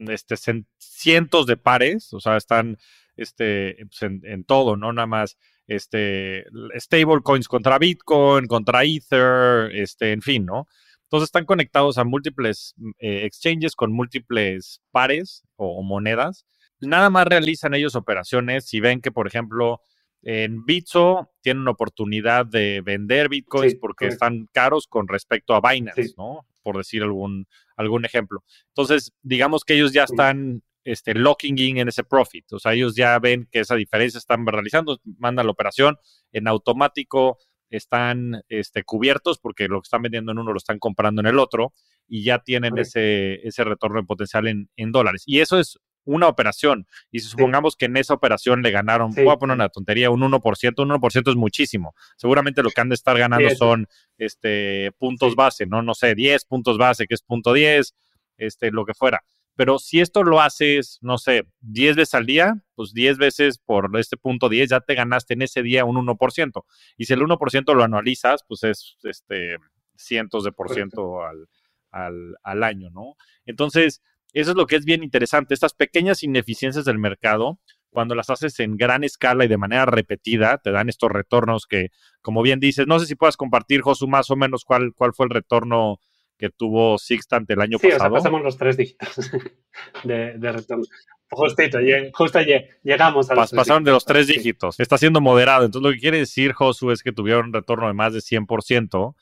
este, 0.00 0.34
cientos 0.78 1.46
de 1.46 1.56
pares, 1.56 2.12
o 2.12 2.20
sea, 2.20 2.36
están 2.36 2.78
este, 3.16 3.76
pues, 3.88 4.02
en, 4.02 4.44
todo, 4.44 4.76
¿no? 4.76 4.92
Nada 4.92 5.06
más 5.06 5.38
este, 5.66 6.44
stablecoins 6.76 7.48
contra 7.48 7.78
Bitcoin, 7.78 8.46
contra 8.46 8.84
Ether, 8.84 9.70
este, 9.74 10.12
en 10.12 10.22
fin, 10.22 10.44
¿no? 10.44 10.66
Entonces 11.12 11.26
están 11.26 11.44
conectados 11.44 11.98
a 11.98 12.04
múltiples 12.04 12.74
eh, 12.98 13.26
exchanges 13.26 13.76
con 13.76 13.92
múltiples 13.92 14.80
pares 14.92 15.44
o, 15.56 15.82
monedas. 15.82 16.46
Nada 16.80 17.10
más 17.10 17.26
realizan 17.26 17.74
ellos 17.74 17.96
operaciones 17.96 18.66
si 18.66 18.80
ven 18.80 19.02
que, 19.02 19.12
por 19.12 19.26
ejemplo, 19.26 19.82
en 20.22 20.64
Bitso 20.64 21.30
tienen 21.42 21.68
oportunidad 21.68 22.46
de 22.46 22.80
vender 22.80 23.28
bitcoins 23.28 23.74
porque 23.74 24.06
están 24.06 24.48
caros 24.54 24.86
con 24.86 25.06
respecto 25.06 25.54
a 25.54 25.60
Binance, 25.60 26.14
¿no? 26.16 26.46
Por 26.62 26.78
decir 26.78 27.02
algún, 27.02 27.46
algún 27.76 28.06
ejemplo. 28.06 28.42
Entonces, 28.68 29.12
digamos 29.20 29.64
que 29.64 29.74
ellos 29.74 29.92
ya 29.92 30.04
están 30.04 30.62
este, 30.82 31.12
locking 31.12 31.58
in 31.58 31.76
en 31.76 31.88
ese 31.88 32.04
profit. 32.04 32.50
O 32.54 32.58
sea, 32.58 32.72
ellos 32.72 32.96
ya 32.96 33.18
ven 33.18 33.46
que 33.52 33.60
esa 33.60 33.74
diferencia 33.74 34.16
están 34.16 34.46
realizando, 34.46 34.98
mandan 35.18 35.44
la 35.44 35.52
operación 35.52 35.98
en 36.32 36.48
automático, 36.48 37.36
están 37.72 38.42
este, 38.48 38.84
cubiertos 38.84 39.38
porque 39.38 39.66
lo 39.66 39.80
que 39.80 39.86
están 39.86 40.02
vendiendo 40.02 40.32
en 40.32 40.38
uno 40.38 40.52
lo 40.52 40.58
están 40.58 40.78
comprando 40.78 41.20
en 41.20 41.26
el 41.26 41.38
otro 41.38 41.72
y 42.06 42.22
ya 42.22 42.38
tienen 42.38 42.78
ese, 42.78 43.46
ese 43.46 43.64
retorno 43.64 44.00
de 44.00 44.06
potencial 44.06 44.46
en, 44.46 44.68
en, 44.76 44.92
dólares. 44.92 45.22
Y 45.26 45.40
eso 45.40 45.58
es 45.58 45.78
una 46.04 46.28
operación. 46.28 46.86
Y 47.10 47.20
si 47.20 47.28
supongamos 47.28 47.76
que 47.76 47.86
en 47.86 47.96
esa 47.96 48.14
operación 48.14 48.62
le 48.62 48.70
ganaron, 48.70 49.12
voy 49.14 49.30
a 49.30 49.36
poner 49.36 49.54
una 49.54 49.68
tontería, 49.68 50.10
un 50.10 50.20
1%, 50.20 50.82
un 50.82 50.90
1% 50.90 51.30
es 51.30 51.36
muchísimo. 51.36 51.94
Seguramente 52.16 52.62
lo 52.62 52.70
que 52.70 52.80
han 52.80 52.88
de 52.88 52.94
estar 52.94 53.16
ganando 53.16 53.48
son 53.50 53.86
este, 54.18 54.92
puntos 54.98 55.34
base, 55.34 55.66
¿no? 55.66 55.82
No 55.82 55.94
sé, 55.94 56.14
10 56.14 56.44
puntos 56.44 56.76
base, 56.76 57.06
que 57.06 57.14
es 57.14 57.22
punto 57.22 57.52
10, 57.52 57.94
este, 58.36 58.70
lo 58.70 58.84
que 58.84 58.94
fuera. 58.94 59.22
Pero 59.54 59.78
si 59.78 60.00
esto 60.00 60.22
lo 60.22 60.40
haces, 60.40 60.98
no 61.02 61.18
sé, 61.18 61.46
10 61.60 61.96
veces 61.96 62.14
al 62.14 62.26
día, 62.26 62.64
pues 62.74 62.92
10 62.94 63.18
veces 63.18 63.58
por 63.58 63.90
este 63.98 64.16
punto 64.16 64.48
10 64.48 64.70
ya 64.70 64.80
te 64.80 64.94
ganaste 64.94 65.34
en 65.34 65.42
ese 65.42 65.62
día 65.62 65.84
un 65.84 65.96
1%. 65.96 66.64
Y 66.96 67.04
si 67.04 67.12
el 67.12 67.20
1% 67.20 67.74
lo 67.74 67.84
anualizas, 67.84 68.44
pues 68.48 68.64
es 68.64 68.96
este, 69.02 69.56
cientos 69.94 70.44
de 70.44 70.52
por 70.52 70.72
ciento 70.72 71.22
al, 71.22 71.48
al, 71.90 72.36
al 72.42 72.62
año, 72.62 72.90
¿no? 72.90 73.16
Entonces, 73.44 74.02
eso 74.32 74.52
es 74.52 74.56
lo 74.56 74.66
que 74.66 74.76
es 74.76 74.84
bien 74.84 75.02
interesante. 75.02 75.54
Estas 75.54 75.74
pequeñas 75.74 76.22
ineficiencias 76.22 76.84
del 76.86 76.98
mercado, 76.98 77.60
cuando 77.90 78.14
las 78.14 78.30
haces 78.30 78.58
en 78.60 78.76
gran 78.78 79.04
escala 79.04 79.44
y 79.44 79.48
de 79.48 79.58
manera 79.58 79.84
repetida, 79.84 80.58
te 80.58 80.70
dan 80.70 80.88
estos 80.88 81.10
retornos 81.10 81.66
que, 81.66 81.90
como 82.22 82.40
bien 82.42 82.58
dices, 82.58 82.86
no 82.86 82.98
sé 82.98 83.06
si 83.06 83.14
puedas 83.14 83.36
compartir, 83.36 83.82
Josu, 83.82 84.08
más 84.08 84.30
o 84.30 84.36
menos 84.36 84.64
cuál, 84.64 84.94
cuál 84.94 85.12
fue 85.12 85.26
el 85.26 85.30
retorno 85.30 85.98
que 86.38 86.50
tuvo 86.50 86.98
Sixtant 86.98 87.48
el 87.50 87.60
año 87.60 87.78
pasado. 87.78 87.92
Sí, 87.92 87.96
o 87.96 88.00
sea, 88.00 88.10
pasamos 88.10 88.42
los 88.42 88.56
tres 88.56 88.76
dígitos 88.76 89.30
de, 90.04 90.52
retorno. 90.52 90.84
Justito, 91.30 91.78
justo 92.12 92.40
llegamos 92.82 93.30
a 93.30 93.34
los 93.34 93.52
Pasaron 93.52 93.84
de 93.84 93.92
los 93.92 94.04
tres 94.04 94.26
dígitos. 94.26 94.78
Está 94.78 94.98
siendo 94.98 95.20
moderado. 95.20 95.64
Entonces, 95.64 95.88
lo 95.88 95.94
que 95.94 96.00
quiere 96.00 96.18
decir, 96.18 96.52
Josu, 96.52 96.90
es 96.90 97.02
que 97.02 97.12
tuvieron 97.12 97.46
un 97.46 97.52
retorno 97.54 97.86
de 97.86 97.94
más 97.94 98.12
de 98.12 98.20
100%. 98.20 99.14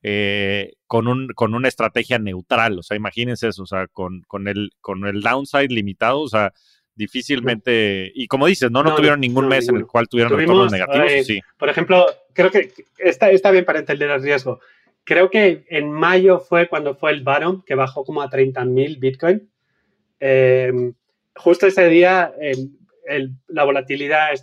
Eh, 0.00 0.74
con, 0.86 1.08
un, 1.08 1.28
con 1.34 1.54
una 1.54 1.66
estrategia 1.66 2.18
neutral. 2.20 2.78
O 2.78 2.82
sea, 2.82 2.96
imagínense 2.96 3.48
eso, 3.48 3.64
o 3.64 3.66
sea, 3.66 3.88
con, 3.88 4.22
con, 4.28 4.46
el, 4.46 4.70
con 4.80 5.04
el 5.06 5.22
downside 5.22 5.70
limitado, 5.70 6.20
o 6.20 6.28
sea, 6.28 6.52
difícilmente. 6.94 8.12
Y 8.14 8.28
como 8.28 8.46
dices, 8.46 8.70
no, 8.70 8.82
no, 8.82 8.94
tuvieron 8.94 9.20
ningún 9.20 9.48
mes 9.48 9.68
en 9.68 9.76
el 9.76 9.86
cual 9.86 10.08
tuvieron 10.08 10.36
retornos 10.36 10.72
negativos. 10.72 11.10
Eh, 11.10 11.24
sí. 11.24 11.40
Por 11.56 11.68
ejemplo, 11.68 12.06
creo 12.32 12.50
que 12.50 12.72
está, 12.98 13.30
está 13.30 13.50
bien 13.50 13.64
para 13.64 13.80
entender 13.80 14.10
el 14.10 14.22
riesgo. 14.22 14.60
Creo 15.08 15.30
que 15.30 15.64
en 15.70 15.90
mayo 15.90 16.38
fue 16.38 16.68
cuando 16.68 16.94
fue 16.94 17.12
el 17.12 17.22
Baron, 17.22 17.62
que 17.62 17.74
bajó 17.74 18.04
como 18.04 18.20
a 18.20 18.28
30.000 18.28 19.00
Bitcoin. 19.00 19.50
Eh, 20.20 20.92
justo 21.34 21.66
ese 21.66 21.88
día 21.88 22.34
la 23.46 23.64
volatilidad 23.64 24.34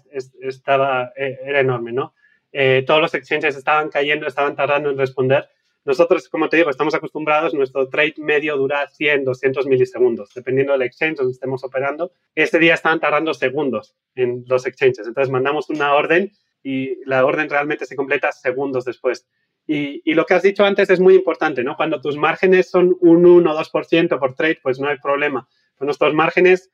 estaba, 0.41 1.13
eh, 1.15 1.37
era 1.45 1.59
enorme, 1.59 1.91
¿no? 1.91 2.15
Eh, 2.51 2.83
todos 2.87 2.99
los 2.99 3.13
exchanges 3.13 3.55
estaban 3.55 3.89
cayendo, 3.89 4.25
estaban 4.25 4.55
tardando 4.55 4.89
en 4.89 4.97
responder. 4.97 5.47
Nosotros, 5.83 6.27
como 6.29 6.49
te 6.49 6.57
digo, 6.57 6.71
estamos 6.71 6.95
acostumbrados, 6.95 7.53
nuestro 7.53 7.87
trade 7.87 8.15
medio 8.17 8.57
dura 8.57 8.87
100, 8.87 9.23
200 9.23 9.67
milisegundos, 9.67 10.33
dependiendo 10.33 10.73
del 10.73 10.81
exchange 10.81 11.17
donde 11.17 11.33
estemos 11.33 11.63
operando. 11.63 12.11
Este 12.33 12.57
día 12.57 12.73
estaban 12.73 12.99
tardando 12.99 13.35
segundos 13.35 13.95
en 14.15 14.43
los 14.47 14.65
exchanges. 14.65 15.05
Entonces 15.05 15.31
mandamos 15.31 15.69
una 15.69 15.93
orden 15.93 16.31
y 16.63 17.05
la 17.05 17.23
orden 17.23 17.51
realmente 17.51 17.85
se 17.85 17.95
completa 17.95 18.31
segundos 18.31 18.83
después. 18.83 19.27
Y, 19.67 20.13
lo 20.13 20.25
que 20.25 20.35
has 20.35 20.43
dicho 20.43 20.63
antes 20.63 20.89
es 20.89 20.99
muy 20.99 21.15
importante, 21.15 21.63
¿no? 21.63 21.75
Cuando 21.75 21.99
tus 21.99 22.17
márgenes 22.17 22.69
son 22.69 22.95
un 22.99 23.25
1 23.25 23.51
o 23.51 23.57
2% 23.57 24.19
por 24.19 24.35
trade, 24.35 24.59
pues 24.61 24.79
no 24.79 24.87
hay 24.87 24.97
problema. 24.99 25.47
Con 25.75 25.87
nuestros 25.87 26.13
márgenes, 26.13 26.69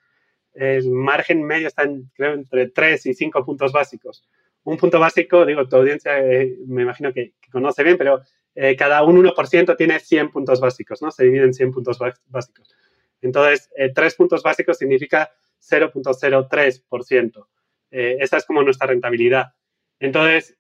el 0.54 0.90
margen 0.90 1.42
medio 1.44 1.68
está 1.68 1.90
creo, 2.14 2.34
entre 2.34 2.68
3 2.68 3.06
y 3.06 3.14
5 3.14 3.46
puntos 3.46 3.72
básicos. 3.72 4.28
Un 4.64 4.78
punto 4.78 5.00
básico, 5.00 5.46
digo, 5.46 5.68
tu 5.68 5.78
audiencia 5.78 6.20
eh, 6.20 6.58
me 6.68 6.82
imagino 6.82 7.14
que, 7.14 7.34
conoce 7.52 7.84
bien, 7.84 7.98
pero 7.98 8.22
eh, 8.56 8.76
cada 8.76 9.04
un 9.04 9.24
1% 9.24 9.78
tiene 9.78 10.00
100 10.00 10.30
puntos 10.30 10.60
básicos, 10.60 11.02
¿no? 11.02 11.12
Se 11.12 11.24
divide 11.24 11.46
en 11.46 11.54
100 11.54 11.72
puntos 11.72 11.98
básicos. 12.28 12.76
Entonces, 13.22 13.70
3 13.94 14.14
eh, 14.14 14.16
puntos 14.18 14.44
básicos 14.44 14.78
significa 14.78 15.32
0.03%. 15.62 17.48
esa 17.92 18.38
es 18.38 18.46
como 18.46 18.64
nuestra 18.64 18.88
rentabilidad. 18.88 19.54
Entonces, 20.00 20.58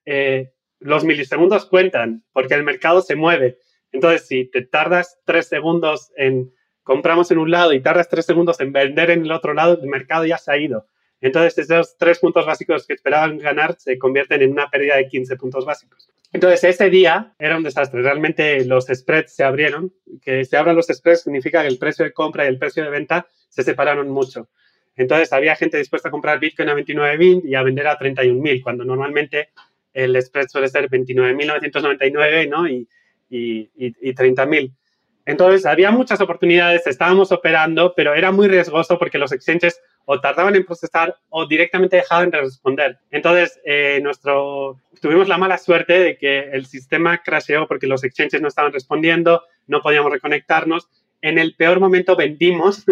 los 0.81 1.05
milisegundos 1.05 1.65
cuentan 1.65 2.23
porque 2.33 2.55
el 2.55 2.63
mercado 2.63 3.01
se 3.01 3.15
mueve. 3.15 3.57
Entonces, 3.91 4.27
si 4.27 4.45
te 4.45 4.63
tardas 4.63 5.19
tres 5.25 5.47
segundos 5.47 6.11
en 6.17 6.51
compramos 6.83 7.31
en 7.31 7.37
un 7.37 7.51
lado 7.51 7.73
y 7.73 7.81
tardas 7.81 8.09
tres 8.09 8.25
segundos 8.25 8.59
en 8.59 8.73
vender 8.73 9.11
en 9.11 9.23
el 9.23 9.31
otro 9.31 9.53
lado, 9.53 9.79
el 9.81 9.87
mercado 9.87 10.25
ya 10.25 10.37
se 10.37 10.51
ha 10.51 10.57
ido. 10.57 10.87
Entonces, 11.21 11.57
esos 11.59 11.95
tres 11.97 12.19
puntos 12.19 12.45
básicos 12.45 12.87
que 12.87 12.93
esperaban 12.93 13.37
ganar 13.37 13.75
se 13.77 13.97
convierten 13.99 14.41
en 14.41 14.51
una 14.51 14.69
pérdida 14.69 14.95
de 14.95 15.07
15 15.07 15.35
puntos 15.35 15.65
básicos. 15.65 16.09
Entonces, 16.33 16.63
ese 16.63 16.89
día 16.89 17.35
era 17.37 17.57
un 17.57 17.63
desastre. 17.63 18.01
Realmente 18.01 18.65
los 18.65 18.87
spreads 18.87 19.35
se 19.35 19.43
abrieron. 19.43 19.93
Que 20.23 20.43
se 20.45 20.57
abran 20.57 20.75
los 20.75 20.87
spreads 20.87 21.21
significa 21.21 21.61
que 21.61 21.67
el 21.67 21.77
precio 21.77 22.05
de 22.05 22.13
compra 22.13 22.45
y 22.45 22.47
el 22.47 22.57
precio 22.57 22.83
de 22.83 22.89
venta 22.89 23.27
se 23.49 23.61
separaron 23.61 24.09
mucho. 24.09 24.49
Entonces, 24.95 25.31
había 25.31 25.55
gente 25.55 25.77
dispuesta 25.77 26.07
a 26.07 26.11
comprar 26.11 26.39
Bitcoin 26.39 26.69
a 26.69 26.75
29.000 26.75 27.43
y 27.45 27.53
a 27.53 27.61
vender 27.61 27.87
a 27.87 27.99
31.000, 27.99 28.63
cuando 28.63 28.83
normalmente 28.83 29.49
el 29.93 30.21
spread 30.21 30.47
suele 30.47 30.69
ser 30.69 30.89
29.999 30.89 32.49
¿no? 32.49 32.67
y, 32.67 32.87
y, 33.29 33.69
y, 33.75 34.13
30.000. 34.13 34.73
Entonces, 35.25 35.65
había 35.65 35.91
muchas 35.91 36.19
oportunidades, 36.19 36.87
estábamos 36.87 37.31
operando, 37.31 37.93
pero 37.95 38.13
era 38.15 38.31
muy 38.31 38.47
riesgoso 38.47 38.97
porque 38.97 39.19
los 39.19 39.31
exchanges 39.31 39.79
o 40.05 40.19
tardaban 40.19 40.55
en 40.55 40.65
procesar 40.65 41.15
o 41.29 41.45
directamente 41.45 41.97
dejaban 41.97 42.31
de 42.31 42.41
responder. 42.41 42.99
Entonces, 43.11 43.59
eh, 43.63 43.99
nuestro, 44.01 44.79
tuvimos 44.99 45.27
la 45.27 45.37
mala 45.37 45.57
suerte 45.57 45.99
de 45.99 46.17
que 46.17 46.49
el 46.51 46.65
sistema 46.65 47.21
crasheó 47.23 47.67
porque 47.67 47.87
los 47.87 48.03
exchanges 48.03 48.41
no 48.41 48.47
estaban 48.47 48.73
respondiendo, 48.73 49.43
no 49.67 49.81
podíamos 49.81 50.11
reconectarnos. 50.11 50.89
En 51.21 51.37
el 51.37 51.55
peor 51.55 51.79
momento 51.79 52.15
vendimos, 52.15 52.83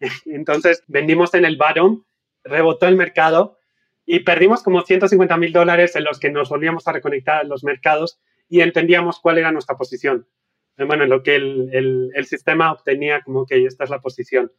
entonces 0.24 0.82
vendimos 0.86 1.34
en 1.34 1.44
el 1.44 1.58
bottom, 1.58 2.02
rebotó 2.44 2.88
el 2.88 2.96
mercado 2.96 3.58
y 4.06 4.20
perdimos 4.20 4.62
como 4.62 4.82
150 4.82 5.36
mil 5.36 5.52
dólares 5.52 5.96
en 5.96 6.04
los 6.04 6.18
que 6.18 6.30
nos 6.30 6.48
volvíamos 6.48 6.86
a 6.86 6.92
reconectar 6.92 7.40
a 7.40 7.44
los 7.44 7.64
mercados 7.64 8.20
y 8.48 8.60
entendíamos 8.60 9.20
cuál 9.20 9.38
era 9.38 9.52
nuestra 9.52 9.76
posición. 9.76 10.26
Bueno, 10.76 11.04
en 11.04 11.10
lo 11.10 11.22
que 11.22 11.36
el, 11.36 12.10
el, 12.14 12.26
sistema 12.26 12.72
obtenía 12.72 13.22
como 13.22 13.46
que 13.46 13.64
esta 13.64 13.84
es 13.84 13.90
la 13.90 14.00
posición. 14.00 14.52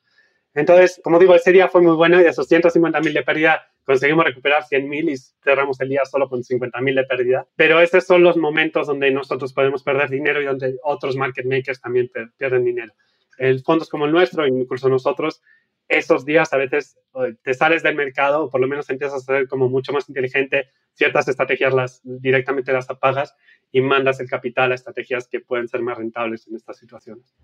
Entonces, 0.54 1.02
como 1.04 1.20
digo, 1.20 1.36
ese 1.36 1.52
día 1.52 1.68
fue 1.68 1.82
muy 1.82 1.96
bueno 1.96 2.20
y 2.20 2.24
de 2.24 2.30
esos 2.30 2.48
150 2.48 3.02
mil 3.02 3.14
de 3.14 3.24
pérdida 3.24 3.68
conseguimos 3.84 4.24
recuperar 4.24 4.64
100 4.64 4.90
mil 4.90 5.10
y 5.10 5.18
cerramos 5.44 5.80
el 5.82 5.90
día 5.90 6.06
solo 6.06 6.30
con 6.30 6.44
50 6.44 6.80
mil 6.82 6.96
de 6.96 7.04
pérdida. 7.04 7.46
Pero 7.58 7.82
esos 7.82 8.06
son 8.06 8.24
los 8.24 8.38
momentos 8.38 8.88
donde 8.88 9.12
nosotros 9.12 9.52
podemos 9.54 9.84
perder 9.84 10.10
dinero 10.10 10.42
y 10.42 10.46
donde 10.46 10.78
otros 10.84 11.18
market 11.18 11.46
makers 11.46 11.82
también 11.82 12.10
pierden 12.38 12.64
dinero. 12.64 12.94
El 13.38 13.62
fondos 13.64 13.90
como 13.90 14.06
el 14.06 14.14
nuestro, 14.14 14.48
incluso 14.48 14.88
nosotros, 14.88 15.42
esos 15.88 16.26
días 16.26 16.52
a 16.54 16.58
veces 16.58 16.98
te 17.44 17.54
sales 17.54 17.84
del 17.84 17.96
mercado 17.96 18.46
o 18.46 18.50
por 18.50 18.60
lo 18.60 18.68
menos 18.68 18.90
empiezas 18.90 19.16
a 19.18 19.34
ser 19.34 19.48
como 19.48 19.70
mucho 19.70 19.94
más 19.94 20.10
inteligente, 20.10 20.70
ciertas 20.94 21.28
estrategias 21.28 21.74
las 21.74 22.02
directamente 22.04 22.74
las 22.74 22.90
apagas 22.90 23.36
y 23.72 23.82
mandas 23.82 24.20
el 24.20 24.30
capital 24.30 24.72
a 24.72 24.76
estrategias 24.76 25.28
que 25.28 25.40
pueden 25.40 25.68
ser 25.68 25.82
más 25.82 25.98
rentables 25.98 26.48
en 26.48 26.56
estas 26.56 26.78
situaciones. 26.78 27.36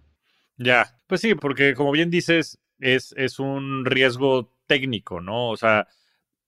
Ya, 0.58 0.98
pues 1.08 1.22
sí, 1.22 1.36
porque 1.36 1.74
como 1.74 1.92
bien 1.92 2.10
dices, 2.10 2.60
es, 2.80 3.14
es 3.18 3.40
un 3.40 3.86
riesgo 3.86 4.54
técnico, 4.68 5.22
¿no? 5.22 5.50
O 5.50 5.58
sea, 5.58 5.88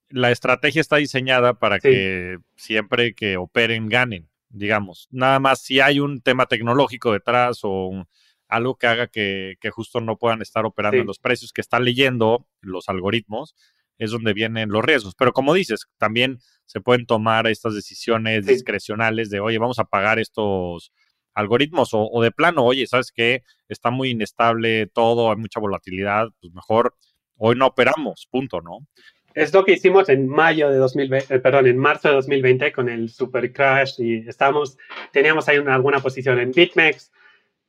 la 0.10 0.32
estrategia 0.32 0.82
está 0.82 0.98
diseñada 0.98 1.56
para 1.56 1.80
que 1.80 2.38
siempre 2.56 3.16
que 3.16 3.38
operen 3.38 3.90
ganen, 3.90 4.30
digamos. 4.50 5.08
Nada 5.12 5.40
más 5.40 5.62
si 5.62 5.80
hay 5.80 6.00
un 6.00 6.22
tema 6.22 6.46
tecnológico 6.46 7.12
detrás 7.12 7.60
o 7.64 8.06
algo 8.54 8.76
que 8.76 8.88
haga 8.88 9.08
que, 9.08 9.58
justo 9.72 10.00
no 10.00 10.18
puedan 10.18 10.42
estar 10.42 10.66
operando 10.66 11.00
en 11.02 11.08
los 11.08 11.18
precios 11.18 11.52
que 11.52 11.62
están 11.62 11.84
leyendo 11.84 12.48
los 12.62 12.88
algoritmos, 12.88 13.56
es 13.98 14.12
donde 14.12 14.34
vienen 14.34 14.70
los 14.70 14.86
riesgos. 14.86 15.16
Pero 15.18 15.34
como 15.34 15.54
dices, 15.54 15.88
también 15.98 16.40
se 16.66 16.80
pueden 16.80 17.06
tomar 17.06 17.48
estas 17.48 17.74
decisiones 17.74 18.46
discrecionales 18.46 19.30
de, 19.30 19.40
oye, 19.40 19.58
vamos 19.58 19.80
a 19.80 19.86
pagar 19.86 20.20
estos 20.20 20.92
algoritmos 21.34 21.90
o, 21.94 22.22
de 22.22 22.32
plano, 22.32 22.64
oye, 22.64 22.86
¿sabes 22.86 23.12
qué? 23.12 23.42
Está 23.68 23.90
muy 23.90 24.12
inestable 24.12 24.86
todo, 24.86 25.32
hay 25.32 25.38
mucha 25.38 25.60
volatilidad, 25.60 26.28
pues 26.40 26.54
mejor 26.54 26.96
hoy 27.38 27.56
no 27.56 27.66
operamos, 27.66 28.28
punto, 28.30 28.62
¿no? 28.62 28.86
Es 29.34 29.52
lo 29.52 29.66
que 29.66 29.74
hicimos 29.74 30.10
en 30.10 30.28
mayo 30.28 30.70
de 30.70 30.78
2020, 30.78 31.34
eh, 31.34 31.40
perdón, 31.40 31.66
en 31.66 31.78
marzo 31.80 32.08
de 32.08 32.14
2020 32.14 32.72
con 32.72 32.88
el 32.88 33.10
super 33.10 33.52
crash 33.52 34.00
y 34.00 34.30
estábamos, 34.30 34.78
teníamos 35.12 35.48
ahí 35.48 35.58
una, 35.58 35.74
alguna 35.74 36.00
posición 36.02 36.40
en 36.40 36.52
BitMEX 36.52 37.12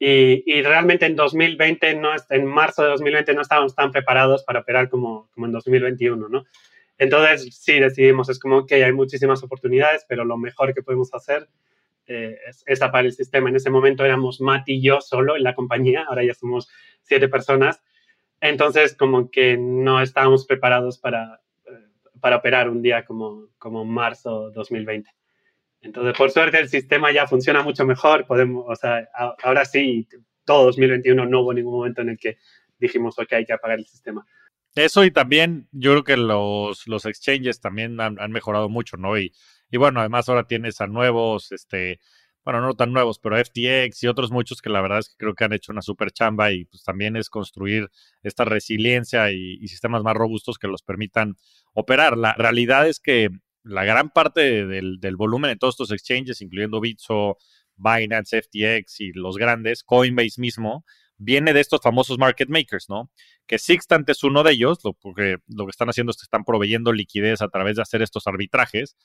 y, 0.06 0.42
y, 0.46 0.62
realmente 0.62 1.06
en 1.06 1.16
2020, 1.16 1.94
no, 1.94 2.10
en 2.28 2.44
marzo 2.44 2.82
de 2.82 2.90
2020 2.90 3.32
no 3.34 3.40
estábamos 3.40 3.74
tan 3.74 3.90
preparados 3.90 4.44
para 4.44 4.60
operar 4.60 4.90
como, 4.90 5.30
como 5.32 5.46
en 5.46 5.52
2021, 5.52 6.28
¿no? 6.28 6.44
Entonces 6.98 7.56
sí 7.56 7.80
decidimos, 7.80 8.28
es 8.28 8.38
como 8.38 8.66
que 8.66 8.84
hay 8.84 8.92
muchísimas 8.92 9.42
oportunidades, 9.42 10.04
pero 10.06 10.26
lo 10.26 10.36
mejor 10.36 10.74
que 10.74 10.82
podemos 10.82 11.12
hacer 11.14 11.48
eh, 12.06 12.36
es, 12.66 12.78
tapar 12.78 13.06
el 13.06 13.12
sistema. 13.12 13.48
En 13.48 13.56
ese 13.56 13.70
momento 13.70 14.04
éramos 14.04 14.42
Matt 14.42 14.68
y 14.68 14.82
yo 14.82 15.00
solo 15.00 15.36
en 15.36 15.42
la 15.42 15.54
compañía, 15.54 16.04
ahora 16.06 16.22
ya 16.22 16.34
somos 16.34 16.68
siete 17.02 17.28
personas. 17.28 17.82
Entonces, 18.42 18.94
como 18.94 19.30
que 19.30 19.56
no 19.56 20.02
estábamos 20.02 20.44
preparados 20.46 20.98
para, 20.98 21.40
eh, 21.66 21.88
para 22.20 22.36
operar 22.36 22.68
un 22.68 22.82
día 22.82 23.06
como, 23.06 23.48
como 23.58 23.86
marzo 23.86 24.50
2020. 24.50 25.10
Entonces, 25.84 26.16
por 26.16 26.30
suerte, 26.30 26.58
el 26.58 26.68
sistema 26.68 27.12
ya 27.12 27.26
funciona 27.26 27.62
mucho 27.62 27.84
mejor. 27.84 28.26
Podemos, 28.26 28.64
o 28.66 28.74
sea, 28.74 29.08
ahora 29.42 29.64
sí, 29.64 30.08
todo 30.44 30.64
2021 30.64 31.26
no 31.26 31.40
hubo 31.40 31.54
ningún 31.54 31.74
momento 31.74 32.02
en 32.02 32.10
el 32.10 32.18
que 32.18 32.38
dijimos, 32.78 33.18
ok, 33.18 33.32
hay 33.34 33.44
que 33.44 33.52
apagar 33.52 33.78
el 33.78 33.86
sistema. 33.86 34.26
Eso 34.74 35.04
y 35.04 35.12
también 35.12 35.68
yo 35.70 35.92
creo 35.92 36.04
que 36.04 36.16
los, 36.16 36.88
los 36.88 37.04
exchanges 37.04 37.60
también 37.60 38.00
han, 38.00 38.18
han 38.18 38.32
mejorado 38.32 38.68
mucho, 38.68 38.96
¿no? 38.96 39.16
Y 39.16 39.32
y 39.74 39.76
bueno, 39.76 39.98
además 39.98 40.28
ahora 40.28 40.46
tienes 40.46 40.80
a 40.80 40.86
nuevos, 40.86 41.50
este, 41.50 41.98
bueno, 42.44 42.60
no 42.60 42.74
tan 42.74 42.92
nuevos, 42.92 43.18
pero 43.18 43.36
FTX 43.36 44.04
y 44.04 44.06
otros 44.06 44.30
muchos 44.30 44.62
que 44.62 44.70
la 44.70 44.80
verdad 44.80 45.00
es 45.00 45.08
que 45.08 45.16
creo 45.16 45.34
que 45.34 45.42
han 45.42 45.52
hecho 45.52 45.72
una 45.72 45.82
super 45.82 46.12
chamba 46.12 46.52
y 46.52 46.66
pues 46.66 46.84
también 46.84 47.16
es 47.16 47.28
construir 47.28 47.90
esta 48.22 48.44
resiliencia 48.44 49.32
y, 49.32 49.66
sistemas 49.66 50.04
más 50.04 50.14
robustos 50.14 50.58
que 50.58 50.68
los 50.68 50.82
permitan 50.82 51.34
operar. 51.72 52.16
La 52.16 52.34
realidad 52.34 52.86
es 52.86 53.00
que 53.00 53.30
la 53.64 53.84
gran 53.84 54.10
parte 54.10 54.66
del, 54.66 55.16
volumen 55.16 55.50
de 55.50 55.56
todos 55.56 55.74
estos 55.74 55.90
exchanges, 55.90 56.42
incluyendo 56.42 56.80
Bitso, 56.80 57.38
Binance, 57.76 58.42
FTX 58.42 59.00
y 59.00 59.12
los 59.12 59.36
grandes, 59.36 59.82
Coinbase 59.82 60.40
mismo, 60.40 60.84
viene 61.16 61.52
de 61.52 61.60
estos 61.60 61.80
famosos 61.82 62.18
market 62.18 62.48
makers, 62.48 62.88
¿no? 62.88 63.10
Que 63.46 63.58
Sixtant 63.58 64.08
es 64.10 64.22
uno 64.22 64.42
de 64.42 64.52
ellos, 64.52 64.78
lo, 64.84 64.92
porque 64.92 65.38
lo 65.48 65.64
que 65.64 65.70
están 65.70 65.88
haciendo 65.88 66.10
es 66.10 66.18
que 66.18 66.24
están 66.24 66.44
proveyendo 66.44 66.92
liquidez 66.92 67.40
a 67.40 67.48
través 67.48 67.76
de 67.76 67.82
hacer 67.82 68.02
estos 68.02 68.26
arbitrajes. 68.26 68.96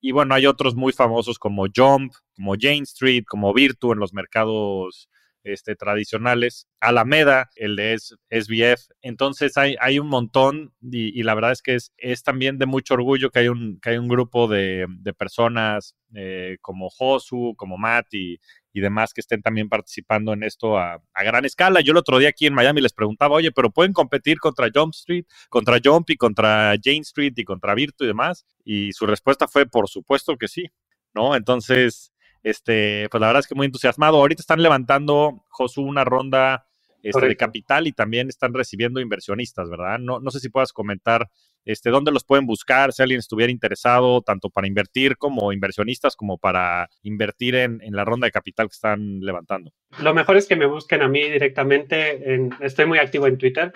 Y 0.00 0.12
bueno, 0.12 0.34
hay 0.34 0.46
otros 0.46 0.74
muy 0.74 0.92
famosos 0.92 1.38
como 1.38 1.66
Jump, 1.74 2.12
como 2.34 2.54
Jane 2.58 2.82
Street, 2.82 3.24
como 3.26 3.54
Virtu 3.54 3.92
en 3.92 3.98
los 3.98 4.12
mercados 4.12 5.08
este, 5.52 5.76
tradicionales, 5.76 6.68
Alameda, 6.80 7.50
el 7.56 7.76
de 7.76 7.98
SBF. 7.98 8.90
Entonces 9.02 9.56
hay, 9.56 9.98
un 9.98 10.08
montón 10.08 10.72
y, 10.80 11.22
la 11.22 11.34
verdad 11.34 11.52
es 11.52 11.62
que 11.62 11.76
es, 11.76 12.22
también 12.22 12.58
de 12.58 12.66
mucho 12.66 12.94
orgullo 12.94 13.30
que 13.30 13.40
hay 13.40 13.48
un, 13.48 13.78
que 13.80 13.90
hay 13.90 13.98
un 13.98 14.08
grupo 14.08 14.48
de, 14.48 14.86
personas 15.16 15.96
eh, 16.14 16.58
como 16.60 16.88
Josu, 16.90 17.54
como 17.56 17.76
Matt 17.76 18.12
y, 18.12 18.38
demás 18.80 19.12
que 19.12 19.20
estén 19.20 19.42
también 19.42 19.68
participando 19.68 20.32
en 20.32 20.44
esto 20.44 20.78
a, 20.78 21.02
gran 21.12 21.44
escala. 21.44 21.80
Yo 21.80 21.90
el 21.90 21.96
otro 21.96 22.18
día 22.20 22.28
aquí 22.28 22.46
en 22.46 22.54
Miami 22.54 22.80
les 22.80 22.92
preguntaba, 22.92 23.34
oye, 23.34 23.50
pero 23.50 23.70
pueden 23.70 23.92
competir 23.92 24.38
contra 24.38 24.68
Jump 24.72 24.94
Street, 24.94 25.24
contra 25.48 25.80
Jump 25.82 26.10
y 26.10 26.16
contra 26.16 26.74
Jane 26.80 27.00
Street 27.00 27.32
y 27.34 27.42
contra 27.42 27.74
Virtu 27.74 28.04
y 28.04 28.06
demás. 28.06 28.46
Y 28.64 28.92
su 28.92 29.04
respuesta 29.04 29.48
fue, 29.48 29.66
por 29.66 29.88
supuesto 29.88 30.36
que 30.36 30.46
sí, 30.46 30.70
¿no? 31.12 31.34
Entonces, 31.34 32.12
este, 32.42 33.08
pues 33.10 33.20
la 33.20 33.28
verdad 33.28 33.40
es 33.40 33.46
que 33.46 33.54
muy 33.54 33.66
entusiasmado. 33.66 34.18
Ahorita 34.18 34.40
están 34.40 34.62
levantando, 34.62 35.44
Josu, 35.48 35.82
una 35.82 36.04
ronda 36.04 36.66
este, 37.02 37.26
de 37.26 37.36
capital 37.36 37.86
y 37.86 37.92
también 37.92 38.28
están 38.28 38.54
recibiendo 38.54 39.00
inversionistas, 39.00 39.70
¿verdad? 39.70 39.98
No, 39.98 40.20
no 40.20 40.30
sé 40.30 40.40
si 40.40 40.48
puedas 40.48 40.72
comentar 40.72 41.28
este, 41.64 41.90
dónde 41.90 42.12
los 42.12 42.24
pueden 42.24 42.46
buscar, 42.46 42.92
si 42.92 43.02
alguien 43.02 43.18
estuviera 43.18 43.52
interesado, 43.52 44.22
tanto 44.22 44.48
para 44.50 44.66
invertir 44.66 45.16
como 45.16 45.52
inversionistas, 45.52 46.16
como 46.16 46.38
para 46.38 46.88
invertir 47.02 47.54
en, 47.56 47.80
la 47.90 48.04
ronda 48.04 48.26
de 48.26 48.30
capital 48.30 48.68
que 48.68 48.74
están 48.74 49.20
levantando. 49.20 49.72
Lo 50.02 50.14
mejor 50.14 50.36
es 50.36 50.46
que 50.46 50.56
me 50.56 50.66
busquen 50.66 51.02
a 51.02 51.08
mí 51.08 51.22
directamente. 51.28 52.50
estoy 52.60 52.86
muy 52.86 52.98
activo 52.98 53.26
en 53.26 53.38
Twitter. 53.38 53.72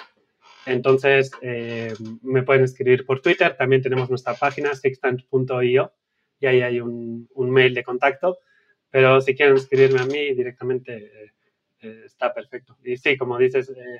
Entonces, 0.64 1.32
eh, 1.42 1.92
me 2.22 2.44
pueden 2.44 2.64
escribir 2.64 3.04
por 3.04 3.20
Twitter. 3.20 3.56
También 3.56 3.82
tenemos 3.82 4.08
nuestra 4.08 4.34
página, 4.34 4.74
sextant.io, 4.74 5.92
y 6.40 6.46
ahí 6.46 6.62
hay 6.62 6.80
un, 6.80 7.28
un 7.34 7.50
mail 7.50 7.74
de 7.74 7.84
contacto. 7.84 8.38
Pero 8.92 9.22
si 9.22 9.34
quieren 9.34 9.56
escribirme 9.56 10.00
a 10.00 10.04
mí 10.04 10.34
directamente, 10.34 10.96
eh, 10.98 11.32
eh, 11.80 12.02
está 12.04 12.32
perfecto. 12.32 12.76
Y 12.84 12.98
sí, 12.98 13.16
como 13.16 13.38
dices, 13.38 13.70
eh, 13.70 13.98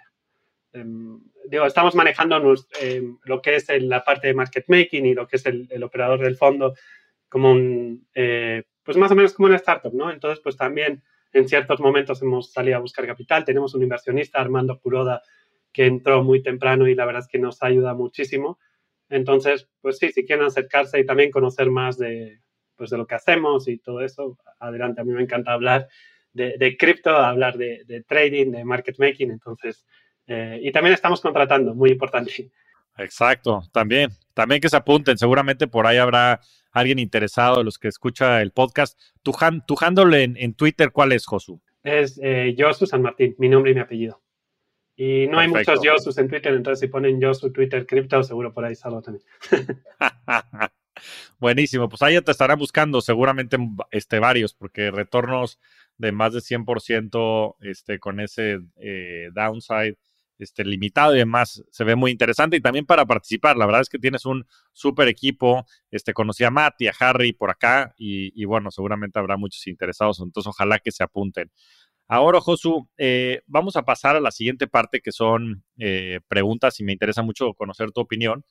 em, 0.74 1.18
digo, 1.48 1.64
estamos 1.64 1.94
manejando 1.94 2.54
em, 2.78 3.16
lo 3.24 3.40
que 3.40 3.56
es 3.56 3.66
la 3.80 4.04
parte 4.04 4.26
de 4.26 4.34
market 4.34 4.66
making 4.68 5.06
y 5.06 5.14
lo 5.14 5.26
que 5.26 5.36
es 5.36 5.46
el, 5.46 5.82
operador 5.82 6.20
del 6.20 6.36
fondo 6.36 6.74
como 7.28 7.56
pues 8.84 8.98
más 8.98 9.10
o 9.10 9.14
menos 9.14 9.32
como 9.32 9.46
una 9.46 9.56
startup, 9.56 9.94
¿no? 9.94 10.10
Entonces, 10.10 10.40
pues 10.40 10.58
también 10.58 11.02
en 11.32 11.48
ciertos 11.48 11.80
momentos 11.80 12.20
hemos 12.20 12.52
salido 12.52 12.76
a 12.76 12.80
buscar 12.80 13.06
capital. 13.06 13.46
Tenemos 13.46 13.74
un 13.74 13.82
inversionista, 13.82 14.40
Armando 14.40 14.78
Curoda, 14.78 15.22
que 15.72 15.86
entró 15.86 16.22
muy 16.22 16.42
temprano 16.42 16.86
y 16.86 16.94
la 16.94 17.06
verdad 17.06 17.22
es 17.22 17.28
que 17.28 17.38
nos 17.38 17.62
ayuda 17.62 17.94
muchísimo. 17.94 18.58
Entonces, 19.08 19.70
pues 19.80 19.96
sí, 19.96 20.12
si 20.12 20.26
quieren 20.26 20.44
acercarse 20.44 21.00
y 21.00 21.06
también 21.06 21.30
conocer 21.30 21.70
más 21.70 21.96
de, 21.96 22.42
pues 22.82 22.90
de 22.90 22.98
lo 22.98 23.06
que 23.06 23.14
hacemos 23.14 23.68
y 23.68 23.78
todo 23.78 24.00
eso, 24.00 24.36
adelante. 24.58 25.00
A 25.00 25.04
mí 25.04 25.12
me 25.12 25.22
encanta 25.22 25.52
hablar 25.52 25.86
de, 26.32 26.76
cripto, 26.76 27.10
hablar 27.10 27.56
de, 27.56 28.04
trading, 28.08 28.50
de 28.50 28.64
market 28.64 28.98
making, 28.98 29.30
entonces, 29.30 29.86
eh, 30.26 30.58
y 30.60 30.72
también 30.72 30.92
estamos 30.92 31.20
contratando, 31.20 31.76
muy 31.76 31.90
importante. 31.90 32.50
Exacto, 32.98 33.62
también, 33.70 34.10
también 34.34 34.60
que 34.60 34.68
se 34.68 34.76
apunten, 34.76 35.16
seguramente 35.16 35.68
por 35.68 35.86
ahí 35.86 35.98
habrá 35.98 36.40
alguien 36.72 36.98
interesado 36.98 37.58
de 37.58 37.64
los 37.64 37.78
que 37.78 37.86
escucha 37.86 38.42
el 38.42 38.50
podcast. 38.50 38.98
Tu, 39.22 39.30
tu 39.64 39.76
handle 39.80 40.20
en, 40.20 40.54
Twitter, 40.54 40.90
¿cuál 40.90 41.12
es, 41.12 41.24
Josu? 41.24 41.60
Es 41.84 42.18
eh, 42.20 42.56
Josu 42.58 42.84
San 42.84 43.02
Martín, 43.02 43.36
mi 43.38 43.48
nombre 43.48 43.70
y 43.70 43.74
mi 43.76 43.80
apellido. 43.80 44.20
Y 44.96 45.28
no 45.28 45.38
hay 45.38 45.46
muchos 45.46 45.78
Josus 45.84 46.18
en 46.18 46.28
Twitter, 46.28 46.52
entonces 46.52 46.80
si 46.80 46.88
ponen 46.88 47.22
Josu 47.22 47.52
Twitter 47.52 47.86
Crypto, 47.86 48.24
seguro 48.24 48.52
por 48.52 48.64
ahí 48.64 48.74
salgo 48.74 49.02
también. 49.02 49.24
Buenísimo, 51.42 51.88
pues 51.88 52.00
ahí 52.02 52.14
ya 52.14 52.22
te 52.22 52.30
estarán 52.30 52.56
buscando 52.56 53.00
seguramente 53.00 53.58
este, 53.90 54.20
varios, 54.20 54.54
porque 54.54 54.92
retornos 54.92 55.58
de 55.98 56.12
más 56.12 56.32
de 56.34 56.38
100% 56.38 57.56
este, 57.62 57.98
con 57.98 58.20
ese 58.20 58.60
eh, 58.76 59.28
downside 59.34 59.98
este, 60.38 60.64
limitado 60.64 61.16
y 61.16 61.18
demás, 61.18 61.64
se 61.68 61.82
ve 61.82 61.96
muy 61.96 62.12
interesante. 62.12 62.56
Y 62.56 62.60
también 62.60 62.86
para 62.86 63.06
participar, 63.06 63.56
la 63.56 63.66
verdad 63.66 63.80
es 63.80 63.88
que 63.88 63.98
tienes 63.98 64.24
un 64.24 64.46
súper 64.72 65.08
equipo. 65.08 65.66
Este, 65.90 66.14
conocí 66.14 66.44
a 66.44 66.52
Matt 66.52 66.80
y 66.80 66.86
a 66.86 66.94
Harry 67.00 67.32
por 67.32 67.50
acá 67.50 67.92
y, 67.98 68.44
bueno, 68.44 68.70
seguramente 68.70 69.18
habrá 69.18 69.36
muchos 69.36 69.66
interesados, 69.66 70.20
entonces 70.20 70.48
ojalá 70.48 70.78
que 70.78 70.92
se 70.92 71.02
apunten. 71.02 71.50
Ahora, 72.06 72.40
Josu, 72.40 72.88
eh, 72.98 73.42
vamos 73.48 73.74
a 73.74 73.82
pasar 73.82 74.14
a 74.14 74.20
la 74.20 74.30
siguiente 74.30 74.68
parte 74.68 75.00
que 75.00 75.10
son 75.10 75.64
eh, 75.76 76.20
preguntas 76.28 76.78
y 76.78 76.84
me 76.84 76.92
interesa 76.92 77.22
mucho 77.22 77.52
conocer 77.54 77.90
tu 77.90 78.00
opinión. 78.00 78.44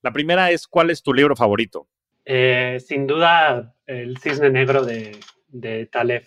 La 0.00 0.10
primera 0.10 0.50
es, 0.50 0.66
¿cuál 0.66 0.88
es 0.88 1.02
tu 1.02 1.12
libro 1.12 1.36
favorito? 1.36 1.86
Eh, 2.32 2.78
sin 2.78 3.08
duda, 3.08 3.74
El 3.88 4.16
Cisne 4.18 4.50
Negro 4.50 4.84
de, 4.84 5.18
de 5.48 5.86
Taleb. 5.86 6.22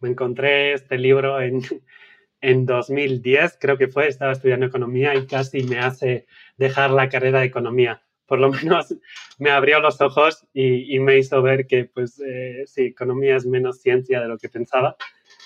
Me 0.00 0.10
encontré 0.10 0.74
este 0.74 0.98
libro 0.98 1.40
en, 1.40 1.62
en 2.42 2.66
2010, 2.66 3.56
creo 3.58 3.78
que 3.78 3.88
fue, 3.88 4.06
estaba 4.06 4.32
estudiando 4.32 4.66
economía 4.66 5.14
y 5.14 5.26
casi 5.26 5.62
me 5.62 5.78
hace 5.78 6.26
dejar 6.58 6.90
la 6.90 7.08
carrera 7.08 7.40
de 7.40 7.46
economía. 7.46 8.02
Por 8.26 8.38
lo 8.38 8.50
menos 8.52 8.94
me 9.38 9.48
abrió 9.48 9.80
los 9.80 9.98
ojos 10.02 10.46
y, 10.52 10.98
me 10.98 11.16
hizo 11.16 11.40
ver 11.40 11.66
que, 11.66 11.86
pues, 11.86 12.20
eh, 12.20 12.64
sí, 12.66 12.82
economía 12.82 13.36
es 13.36 13.46
menos 13.46 13.80
ciencia 13.80 14.20
de 14.20 14.28
lo 14.28 14.36
que 14.36 14.50
pensaba. 14.50 14.94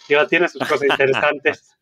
Digo, 0.09 0.27
tiene 0.27 0.49
sus 0.49 0.67
cosas 0.67 0.83
interesantes, 0.91 1.79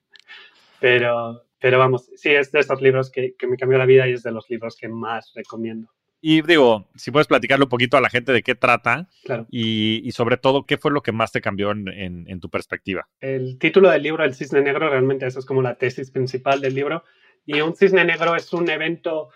pero, 0.81 1.47
pero 1.59 1.79
vamos, 1.79 2.11
sí, 2.15 2.29
es 2.29 2.53
de 2.53 2.61
estos 2.61 2.83
libros 2.83 3.11
que, 3.11 3.35
que 3.39 3.47
me 3.47 3.57
cambió 3.57 3.79
la 3.79 3.87
vida 3.87 4.07
y 4.07 4.13
es 4.13 4.23
de 4.23 4.33
los 4.33 4.51
libros 4.51 4.77
que 4.77 4.87
más 4.87 5.33
recomiendo. 5.35 5.96
Y 6.21 6.43
digo, 6.43 6.89
si 6.97 7.11
puedes 7.11 7.27
platicarle 7.29 7.65
un 7.65 7.69
poquito 7.69 7.97
a 7.97 8.01
la 8.01 8.09
gente 8.11 8.33
de 8.33 8.43
qué 8.43 8.55
trata 8.55 9.09
Claro. 9.25 9.47
y, 9.51 10.01
y 10.07 10.11
sobre 10.13 10.37
todo 10.39 10.65
qué 10.65 10.77
fue 10.79 10.91
lo 10.91 11.03
que 11.03 11.13
más 11.13 11.31
te 11.31 11.41
cambió 11.41 11.71
en, 11.71 11.87
en- 11.89 12.29
en 12.29 12.41
tu 12.41 12.49
perspectiva. 12.51 13.07
El 13.21 13.59
título 13.59 13.91
del 13.91 14.03
libro, 14.03 14.25
El 14.25 14.35
Cisne 14.35 14.63
Negro, 14.63 14.89
realmente 14.89 15.27
eso 15.27 15.39
es 15.39 15.47
como 15.47 15.63
la 15.63 15.77
tesis 15.77 16.11
principal 16.11 16.61
del 16.61 16.75
libro. 16.75 17.05
Y 17.45 17.61
un 17.61 17.77
cisne 17.77 18.05
negro 18.05 18.35
es 18.35 18.53
un 18.53 18.69
evento 18.69 19.29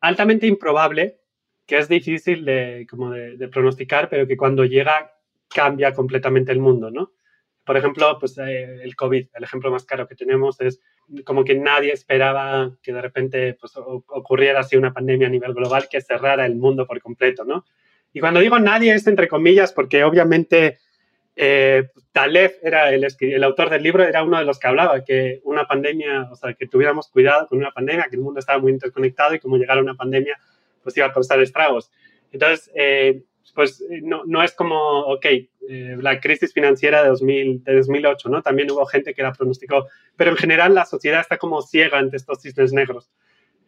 altamente 0.00 0.46
improbable, 0.46 1.20
que 1.66 1.78
es 1.78 1.88
difícil 1.88 2.44
de, 2.44 2.86
como 2.88 3.10
de, 3.10 3.36
de 3.36 3.48
pronosticar, 3.48 4.08
pero 4.08 4.26
que 4.26 4.36
cuando 4.36 4.64
llega 4.64 5.12
cambia 5.48 5.92
completamente 5.92 6.52
el 6.52 6.58
mundo, 6.58 6.90
¿no? 6.90 7.12
Por 7.64 7.76
ejemplo, 7.76 8.16
pues 8.18 8.36
eh, 8.38 8.82
el 8.82 8.94
COVID, 8.96 9.26
el 9.34 9.44
ejemplo 9.44 9.70
más 9.70 9.84
claro 9.84 10.06
que 10.06 10.14
tenemos 10.14 10.60
es 10.60 10.80
como 11.24 11.44
que 11.44 11.54
nadie 11.54 11.92
esperaba 11.92 12.72
que 12.82 12.92
de 12.92 13.00
repente 13.00 13.54
pues, 13.54 13.72
ocurriera 13.76 14.60
así 14.60 14.76
una 14.76 14.92
pandemia 14.92 15.28
a 15.28 15.30
nivel 15.30 15.54
global 15.54 15.88
que 15.90 16.00
cerrara 16.00 16.46
el 16.46 16.56
mundo 16.56 16.86
por 16.86 17.00
completo, 17.00 17.44
¿no? 17.44 17.64
Y 18.12 18.20
cuando 18.20 18.40
digo 18.40 18.58
nadie 18.58 18.94
es 18.94 19.06
entre 19.06 19.28
comillas 19.28 19.72
porque 19.72 20.02
obviamente 20.04 20.78
eh, 21.36 21.90
Taleb 22.12 22.54
era 22.62 22.92
el, 22.92 23.06
el 23.20 23.44
autor 23.44 23.68
del 23.68 23.82
libro, 23.82 24.02
era 24.02 24.24
uno 24.24 24.38
de 24.38 24.44
los 24.44 24.58
que 24.58 24.66
hablaba 24.68 25.04
que 25.04 25.40
una 25.44 25.66
pandemia, 25.66 26.28
o 26.30 26.34
sea, 26.34 26.54
que 26.54 26.66
tuviéramos 26.66 27.08
cuidado 27.08 27.46
con 27.46 27.58
una 27.58 27.70
pandemia, 27.70 28.06
que 28.08 28.16
el 28.16 28.22
mundo 28.22 28.40
estaba 28.40 28.58
muy 28.58 28.72
interconectado 28.72 29.34
y 29.34 29.38
como 29.38 29.58
llegara 29.58 29.82
una 29.82 29.94
pandemia, 29.94 30.38
pues 30.82 30.96
iba 30.96 31.06
a 31.06 31.12
causar 31.12 31.40
estragos. 31.40 31.90
Entonces, 32.32 32.70
eh, 32.74 33.22
pues 33.54 33.80
eh, 33.82 34.00
no, 34.02 34.24
no 34.24 34.42
es 34.42 34.52
como, 34.52 35.00
ok, 35.00 35.26
eh, 35.68 35.96
la 36.00 36.20
crisis 36.20 36.52
financiera 36.52 37.02
de, 37.02 37.08
2000, 37.08 37.64
de 37.64 37.76
2008, 37.76 38.28
¿no? 38.28 38.42
También 38.42 38.70
hubo 38.70 38.86
gente 38.86 39.14
que 39.14 39.22
la 39.22 39.32
pronosticó, 39.32 39.88
pero 40.16 40.30
en 40.30 40.36
general 40.36 40.74
la 40.74 40.84
sociedad 40.84 41.20
está 41.20 41.38
como 41.38 41.62
ciega 41.62 41.98
ante 41.98 42.16
estos 42.16 42.40
cisnes 42.42 42.72
negros. 42.72 43.10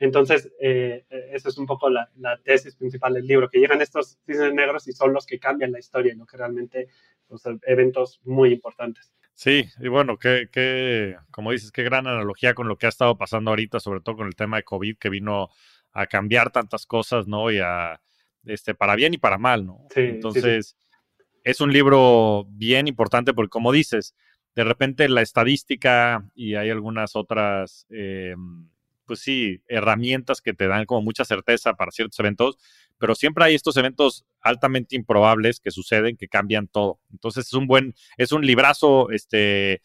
Entonces, 0.00 0.52
eh, 0.60 1.04
eh, 1.10 1.30
eso 1.32 1.48
es 1.48 1.58
un 1.58 1.66
poco 1.66 1.90
la, 1.90 2.08
la 2.18 2.38
tesis 2.38 2.76
principal 2.76 3.14
del 3.14 3.26
libro, 3.26 3.48
que 3.48 3.58
llegan 3.58 3.80
estos 3.80 4.18
cisnes 4.26 4.54
negros 4.54 4.86
y 4.86 4.92
son 4.92 5.12
los 5.12 5.26
que 5.26 5.38
cambian 5.40 5.72
la 5.72 5.80
historia 5.80 6.14
lo 6.14 6.26
que 6.26 6.36
realmente, 6.36 6.88
pues, 7.26 7.42
eventos 7.66 8.20
muy 8.24 8.52
importantes. 8.52 9.12
Sí, 9.34 9.68
y 9.80 9.88
bueno, 9.88 10.18
que, 10.18 10.48
que, 10.50 11.16
como 11.30 11.52
dices, 11.52 11.70
qué 11.72 11.82
gran 11.82 12.06
analogía 12.06 12.54
con 12.54 12.68
lo 12.68 12.76
que 12.76 12.86
ha 12.86 12.88
estado 12.88 13.16
pasando 13.16 13.50
ahorita, 13.50 13.80
sobre 13.80 14.00
todo 14.00 14.16
con 14.16 14.26
el 14.26 14.34
tema 14.34 14.56
de 14.56 14.64
COVID, 14.64 14.98
que 14.98 15.10
vino 15.10 15.50
a 15.92 16.06
cambiar 16.06 16.50
tantas 16.50 16.86
cosas, 16.86 17.26
¿no? 17.26 17.50
Y 17.50 17.58
a, 17.58 18.00
este, 18.48 18.74
para 18.74 18.96
bien 18.96 19.14
y 19.14 19.18
para 19.18 19.38
mal, 19.38 19.66
¿no? 19.66 19.86
Sí, 19.90 20.00
sí, 20.00 20.06
sí. 20.06 20.14
Entonces, 20.14 20.76
es 21.44 21.60
un 21.60 21.72
libro 21.72 22.46
bien 22.50 22.88
importante 22.88 23.32
porque, 23.32 23.50
como 23.50 23.72
dices, 23.72 24.14
de 24.54 24.64
repente 24.64 25.08
la 25.08 25.22
estadística 25.22 26.28
y 26.34 26.54
hay 26.54 26.70
algunas 26.70 27.16
otras, 27.16 27.86
eh, 27.90 28.34
pues 29.06 29.20
sí, 29.20 29.62
herramientas 29.68 30.40
que 30.40 30.52
te 30.52 30.66
dan 30.66 30.84
como 30.84 31.02
mucha 31.02 31.24
certeza 31.24 31.74
para 31.74 31.90
ciertos 31.90 32.18
eventos, 32.18 32.58
pero 32.98 33.14
siempre 33.14 33.44
hay 33.44 33.54
estos 33.54 33.76
eventos 33.76 34.26
altamente 34.40 34.96
improbables 34.96 35.60
que 35.60 35.70
suceden, 35.70 36.16
que 36.16 36.28
cambian 36.28 36.66
todo. 36.66 37.00
Entonces, 37.12 37.46
es 37.46 37.52
un 37.52 37.66
buen, 37.66 37.94
es 38.16 38.32
un 38.32 38.44
librazo, 38.44 39.10
este, 39.10 39.80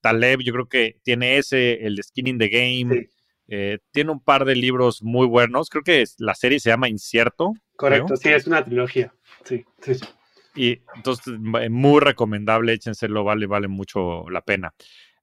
Taleb, 0.00 0.40
yo 0.40 0.52
creo 0.52 0.68
que 0.68 0.98
tiene 1.02 1.38
ese, 1.38 1.86
el 1.86 1.96
de 1.96 2.02
Skin 2.02 2.26
in 2.26 2.38
the 2.38 2.48
Game, 2.48 2.94
Sí. 2.94 3.08
Eh, 3.48 3.78
tiene 3.92 4.10
un 4.12 4.20
par 4.20 4.44
de 4.44 4.54
libros 4.56 5.02
muy 5.02 5.26
buenos, 5.26 5.68
creo 5.68 5.82
que 5.84 6.04
la 6.18 6.34
serie 6.34 6.60
se 6.60 6.70
llama 6.70 6.88
Incierto. 6.88 7.52
Correcto, 7.76 8.06
creo. 8.06 8.16
sí, 8.16 8.28
es 8.30 8.46
una 8.46 8.64
trilogía. 8.64 9.12
Sí, 9.44 9.64
sí, 9.80 9.94
sí. 9.96 10.04
Y 10.56 10.82
entonces, 10.94 11.34
eh, 11.60 11.68
muy 11.68 12.00
recomendable, 12.00 12.72
échenselo, 12.72 13.24
vale, 13.24 13.46
vale 13.46 13.66
mucho 13.68 14.28
la 14.30 14.40
pena. 14.40 14.72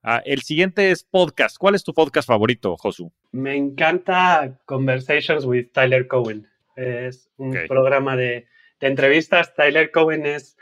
Ah, 0.02 0.20
el 0.26 0.42
siguiente 0.42 0.90
es 0.90 1.04
podcast. 1.04 1.56
¿Cuál 1.58 1.74
es 1.74 1.84
tu 1.84 1.94
podcast 1.94 2.26
favorito, 2.28 2.76
Josu? 2.76 3.12
Me 3.30 3.56
encanta 3.56 4.58
Conversations 4.66 5.44
with 5.44 5.68
Tyler 5.72 6.06
Cowen. 6.08 6.48
Es 6.76 7.30
un 7.36 7.50
Ok. 7.56 7.68
programa 7.68 8.16
de, 8.16 8.46
de 8.80 8.86
entrevistas. 8.88 9.54
Tyler 9.54 9.90
Cowen 9.90 10.26
es, 10.26 10.56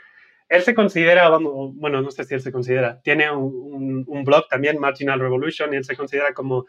él 0.47 0.61
se 0.61 0.75
considera, 0.75 1.27
vamos, 1.29 1.75
bueno, 1.75 2.01
no 2.01 2.11
sé 2.11 2.23
si 2.23 2.33
él 2.35 2.41
se 2.41 2.51
considera, 2.51 3.01
tiene 3.01 3.31
un, 3.31 3.51
un- 3.53 4.05
un 4.07 4.23
blog 4.23 4.47
también, 4.47 4.77
Marginal 4.79 5.19
Revolution, 5.19 5.73
y 5.73 5.77
él 5.77 5.85
se 5.85 5.95
considera 5.95 6.33
como 6.33 6.65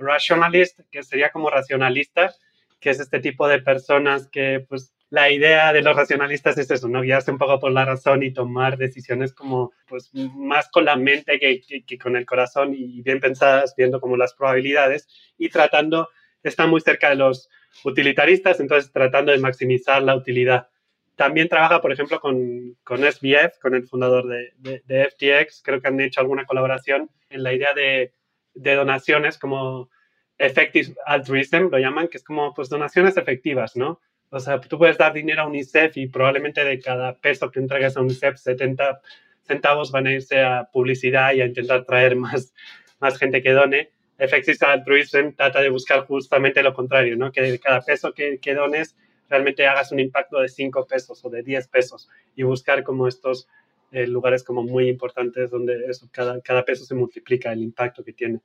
rationalist, 0.00 0.80
que 0.90 1.02
sería 1.02 1.30
como 1.30 1.50
racionalista, 1.50 2.34
que 2.80 2.90
es 2.90 3.00
este 3.00 3.20
tipo 3.20 3.46
de 3.48 3.60
personas 3.62 4.28
que, 4.28 4.64
pues, 4.68 4.92
la 5.10 5.30
idea 5.30 5.72
de 5.72 5.82
los 5.82 5.96
racionalistas 5.96 6.56
es 6.58 6.70
eso, 6.70 6.88
¿no? 6.88 7.02
Guiarse 7.02 7.30
un 7.32 7.38
poco 7.38 7.58
por 7.58 7.72
la 7.72 7.84
razón 7.84 8.22
y 8.22 8.32
tomar 8.32 8.76
decisiones 8.78 9.32
como, 9.34 9.72
pues, 9.88 10.10
más 10.14 10.68
con 10.70 10.84
la 10.84 10.96
mente 10.96 11.38
que, 11.40 11.60
que- 11.86 11.98
con 11.98 12.16
el 12.16 12.24
corazón 12.26 12.74
y 12.74 13.02
bien 13.02 13.20
pensadas, 13.20 13.74
viendo 13.76 14.00
como 14.00 14.16
las 14.16 14.34
probabilidades 14.34 15.08
y 15.36 15.48
tratando, 15.48 16.08
está 16.44 16.66
muy 16.66 16.80
cerca 16.80 17.08
de 17.10 17.16
los 17.16 17.48
utilitaristas, 17.84 18.60
entonces 18.60 18.92
tratando 18.92 19.32
de 19.32 19.38
maximizar 19.38 20.02
la 20.02 20.14
utilidad. 20.16 20.68
También 21.16 21.48
trabaja, 21.48 21.80
por 21.82 21.92
ejemplo, 21.92 22.18
con, 22.20 22.76
con 22.84 23.04
SBF, 23.04 23.58
con 23.60 23.74
el 23.74 23.86
fundador 23.86 24.26
de- 24.26 24.82
de 24.86 25.02
FTX. 25.08 25.60
Creo 25.62 25.80
que 25.80 25.88
han 25.88 26.00
hecho 26.00 26.20
alguna 26.20 26.46
colaboración 26.46 27.10
en 27.28 27.42
la 27.42 27.52
idea 27.52 27.74
de, 27.74 28.12
de 28.54 28.74
donaciones 28.74 29.38
como 29.38 29.90
effective 30.38 30.94
altruism, 31.06 31.68
lo 31.70 31.78
llaman, 31.78 32.08
que 32.08 32.16
es 32.16 32.24
como 32.24 32.54
pues 32.54 32.68
donaciones 32.68 33.16
efectivas, 33.16 33.76
¿no? 33.76 34.00
O 34.30 34.40
sea, 34.40 34.60
tú 34.60 34.78
puedes 34.78 34.96
dar 34.96 35.12
dinero 35.12 35.42
a 35.42 35.46
UNICEF 35.46 35.96
y 35.96 36.06
probablemente 36.06 36.64
de 36.64 36.78
cada 36.80 37.14
peso 37.18 37.50
que 37.50 37.58
entregues 37.58 37.96
a 37.96 38.00
UNICEF, 38.00 38.36
70 38.36 39.00
centavos 39.42 39.90
van 39.90 40.06
a 40.06 40.12
irse 40.12 40.40
a 40.40 40.68
publicidad 40.72 41.32
y 41.34 41.40
a 41.40 41.46
intentar 41.46 41.84
traer 41.84 42.14
más, 42.16 42.54
más 43.00 43.18
gente 43.18 43.42
que 43.42 43.50
done. 43.50 43.90
Effective 44.18 44.58
altruism 44.60 45.32
trata 45.36 45.60
de 45.60 45.70
buscar 45.70 46.06
justamente 46.06 46.62
lo 46.62 46.72
contrario, 46.72 47.16
¿no? 47.16 47.32
Que 47.32 47.42
de 47.42 47.58
cada 47.58 47.80
peso 47.80 48.12
que, 48.12 48.38
que 48.38 48.54
dones 48.54 48.96
realmente 49.28 49.66
hagas 49.66 49.92
un 49.92 50.00
impacto 50.00 50.40
de 50.40 50.48
5 50.48 50.86
pesos 50.86 51.24
o 51.24 51.30
de 51.30 51.42
10 51.42 51.68
pesos 51.68 52.08
y 52.36 52.42
buscar 52.42 52.82
como 52.82 53.08
estos 53.08 53.48
eh, 53.90 54.06
lugares 54.06 54.44
como 54.44 54.62
muy 54.62 54.88
importantes 54.88 55.50
donde 55.50 55.86
eso, 55.86 56.08
cada, 56.12 56.40
cada 56.40 56.64
peso 56.64 56.84
se 56.84 56.94
multiplica 56.94 57.52
el 57.52 57.62
impacto 57.62 58.04
que 58.04 58.12
tiene. 58.12 58.40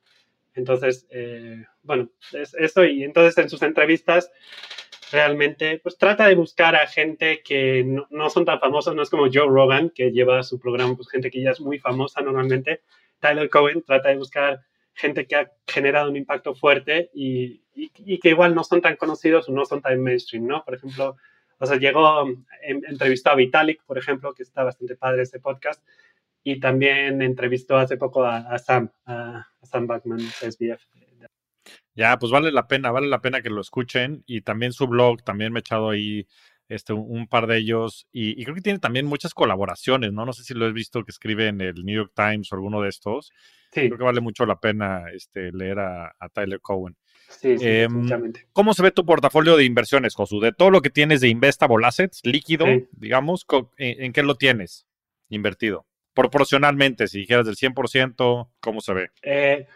Entonces, 0.54 1.06
eh, 1.10 1.64
bueno, 1.82 2.10
es 2.32 2.54
eso 2.54 2.84
y 2.84 3.04
entonces 3.04 3.36
en 3.38 3.50
sus 3.50 3.62
entrevistas 3.62 4.30
realmente 5.12 5.78
pues 5.82 5.96
trata 5.98 6.26
de 6.26 6.34
buscar 6.34 6.74
a 6.74 6.86
gente 6.86 7.42
que 7.44 7.84
no, 7.84 8.06
no 8.10 8.30
son 8.30 8.44
tan 8.44 8.58
famosos, 8.58 8.94
no 8.94 9.02
es 9.02 9.10
como 9.10 9.28
Joe 9.32 9.46
Rogan 9.46 9.90
que 9.90 10.10
lleva 10.10 10.42
su 10.42 10.58
programa, 10.58 10.96
pues 10.96 11.08
gente 11.08 11.30
que 11.30 11.42
ya 11.42 11.50
es 11.50 11.60
muy 11.60 11.78
famosa 11.78 12.22
normalmente. 12.22 12.82
Tyler 13.20 13.48
Cohen 13.48 13.82
trata 13.82 14.08
de 14.08 14.16
buscar 14.16 14.60
gente 14.94 15.26
que 15.26 15.36
ha 15.36 15.52
generado 15.66 16.10
un 16.10 16.16
impacto 16.16 16.54
fuerte 16.54 17.10
y, 17.14 17.62
y, 17.74 17.90
y 17.98 18.18
que 18.18 18.30
igual 18.30 18.54
no 18.54 18.64
son 18.64 18.80
tan 18.80 18.96
conocidos 18.96 19.48
o 19.48 19.52
no 19.52 19.64
son 19.64 19.82
tan 19.82 20.02
mainstream, 20.02 20.46
¿no? 20.46 20.64
Por 20.64 20.74
ejemplo, 20.74 21.16
o 21.58 21.66
sea, 21.66 21.78
llegó, 21.78 22.26
en, 22.62 22.82
entrevistó 22.86 23.30
a 23.30 23.34
Vitalik, 23.34 23.82
por 23.84 23.98
ejemplo, 23.98 24.34
que 24.34 24.42
está 24.42 24.64
bastante 24.64 24.96
padre 24.96 25.22
ese 25.22 25.40
podcast, 25.40 25.82
y 26.42 26.60
también 26.60 27.22
entrevistó 27.22 27.76
hace 27.76 27.96
poco 27.96 28.24
a, 28.24 28.36
a 28.38 28.58
Sam, 28.58 28.90
a, 29.04 29.38
a 29.60 29.66
Sam 29.66 29.86
Backman, 29.86 30.20
SBF. 30.20 30.82
Ya, 31.96 32.18
pues 32.18 32.30
vale 32.30 32.52
la 32.52 32.68
pena, 32.68 32.90
vale 32.90 33.08
la 33.08 33.22
pena 33.22 33.40
que 33.40 33.50
lo 33.50 33.60
escuchen. 33.60 34.22
Y 34.26 34.42
también 34.42 34.72
su 34.72 34.86
blog, 34.86 35.24
también 35.24 35.52
me 35.52 35.58
he 35.58 35.60
echado 35.60 35.90
ahí 35.90 36.28
este, 36.68 36.92
un, 36.92 37.06
un 37.08 37.26
par 37.26 37.46
de 37.46 37.56
ellos. 37.56 38.06
Y, 38.12 38.40
y, 38.40 38.44
creo 38.44 38.54
que 38.54 38.60
tiene 38.60 38.78
también 38.78 39.06
muchas 39.06 39.32
colaboraciones, 39.34 40.12
¿no? 40.12 40.26
No 40.26 40.32
sé 40.32 40.44
si 40.44 40.54
lo 40.54 40.66
has 40.66 40.74
visto 40.74 41.02
que 41.04 41.10
escribe 41.10 41.48
en 41.48 41.60
el 41.62 41.84
New 41.84 41.96
York 41.96 42.12
Times 42.14 42.52
o 42.52 42.54
alguno 42.54 42.82
de 42.82 42.90
estos. 42.90 43.32
Sí. 43.72 43.86
Creo 43.86 43.96
que 43.96 44.04
vale 44.04 44.20
mucho 44.20 44.44
la 44.44 44.60
pena 44.60 45.04
este, 45.12 45.50
leer 45.52 45.78
a, 45.78 46.14
a 46.18 46.28
Tyler 46.28 46.60
Cowen. 46.60 46.96
Sí, 47.28 47.58
sí, 47.58 47.64
eh, 47.66 47.88
¿Cómo 48.52 48.74
se 48.74 48.82
ve 48.82 48.90
tu 48.90 49.04
portafolio 49.04 49.56
de 49.56 49.64
inversiones, 49.64 50.14
Josu? 50.14 50.40
De 50.40 50.52
todo 50.52 50.70
lo 50.70 50.80
que 50.80 50.90
tienes 50.90 51.20
de 51.20 51.28
Investable 51.28 51.86
Assets, 51.86 52.20
líquido, 52.24 52.66
sí. 52.66 52.88
digamos, 52.92 53.46
¿en, 53.76 54.04
¿en, 54.04 54.12
qué 54.12 54.22
lo 54.22 54.36
tienes 54.36 54.86
invertido? 55.28 55.86
Proporcionalmente, 56.14 57.08
si 57.08 57.18
dijeras 57.18 57.46
del 57.46 57.56
100%, 57.56 58.48
¿cómo 58.60 58.80
se 58.80 58.94
ve? 58.94 59.10
Eh, 59.22 59.66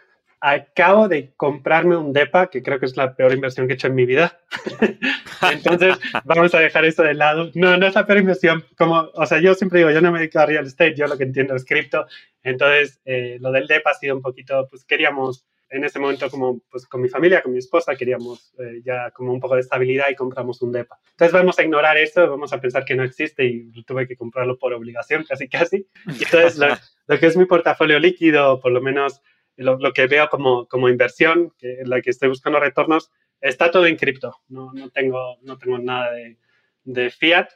acabo 0.41 1.07
de 1.07 1.33
comprarme 1.35 1.95
un 1.95 2.13
DEPA, 2.13 2.47
que 2.47 2.63
creo 2.63 2.79
que 2.79 2.87
es 2.87 2.97
la 2.97 3.15
peor 3.15 3.31
inversión 3.31 3.67
que 3.67 3.73
he 3.73 3.75
hecho 3.75 3.87
en 3.87 3.95
mi 3.95 4.07
vida. 4.07 4.39
Entonces, 5.51 5.97
vamos 6.23 6.53
a 6.55 6.59
dejar 6.59 6.83
eso 6.85 7.03
de 7.03 7.13
lado. 7.13 7.51
No, 7.53 7.77
no 7.77 7.85
es 7.85 7.93
la 7.93 8.07
peor 8.07 8.19
inversión. 8.19 8.65
Como, 8.75 9.11
o 9.13 9.25
sea, 9.27 9.39
yo 9.39 9.53
siempre 9.53 9.79
digo, 9.79 9.91
yo 9.91 10.01
no 10.01 10.11
me 10.11 10.19
dedico 10.19 10.39
a 10.39 10.47
real 10.47 10.65
estate, 10.65 10.95
yo 10.95 11.05
lo 11.05 11.17
que 11.17 11.25
entiendo 11.25 11.55
es 11.55 11.63
cripto. 11.63 12.07
Entonces, 12.41 12.99
eh, 13.05 13.37
lo 13.39 13.51
del 13.51 13.67
DEPA 13.67 13.91
ha 13.91 13.93
sido 13.93 14.15
un 14.15 14.23
poquito, 14.23 14.67
pues 14.67 14.83
queríamos 14.83 15.45
en 15.71 15.85
ese 15.85 15.99
momento 15.99 16.29
como 16.29 16.59
pues 16.69 16.85
con 16.85 17.01
mi 17.01 17.07
familia, 17.07 17.41
con 17.41 17.53
mi 17.53 17.59
esposa, 17.59 17.95
queríamos 17.95 18.53
eh, 18.59 18.81
ya 18.83 19.09
como 19.11 19.31
un 19.31 19.39
poco 19.39 19.55
de 19.55 19.61
estabilidad 19.61 20.09
y 20.11 20.15
compramos 20.15 20.61
un 20.61 20.71
DEPA. 20.73 20.99
Entonces 21.11 21.33
vamos 21.33 21.57
a 21.57 21.63
ignorar 21.63 21.97
esto, 21.97 22.29
vamos 22.29 22.51
a 22.51 22.59
pensar 22.59 22.83
que 22.83 22.93
no 22.93 23.03
existe 23.03 23.45
y 23.45 23.71
tuve 23.83 24.05
que 24.05 24.17
comprarlo 24.17 24.59
por 24.59 24.73
obligación 24.73 25.23
casi 25.29 25.47
casi. 25.47 25.87
Y 26.07 26.23
entonces 26.25 26.57
lo, 26.57 26.67
lo, 27.07 27.19
que 27.19 27.25
es 27.25 27.37
mi 27.37 27.45
portafolio 27.45 27.99
líquido, 27.99 28.59
por 28.59 28.73
lo 28.73 28.81
menos 28.81 29.21
lo, 29.55 29.77
lo 29.77 29.93
que 29.93 30.07
veo 30.07 30.27
como, 30.29 30.67
como 30.67 30.89
inversión, 30.89 31.53
que 31.57 31.79
en 31.79 31.89
la 31.89 32.01
que 32.01 32.09
estoy 32.09 32.27
buscando 32.27 32.59
retornos, 32.59 33.09
está 33.39 33.71
todo 33.71 33.85
en 33.85 33.95
cripto. 33.95 34.41
No, 34.49 34.73
no, 34.73 34.89
tengo, 34.89 35.37
no 35.41 35.57
tengo 35.57 35.77
nada 35.79 36.11
de, 36.11 36.37
de 36.83 37.09
fiat. 37.09 37.47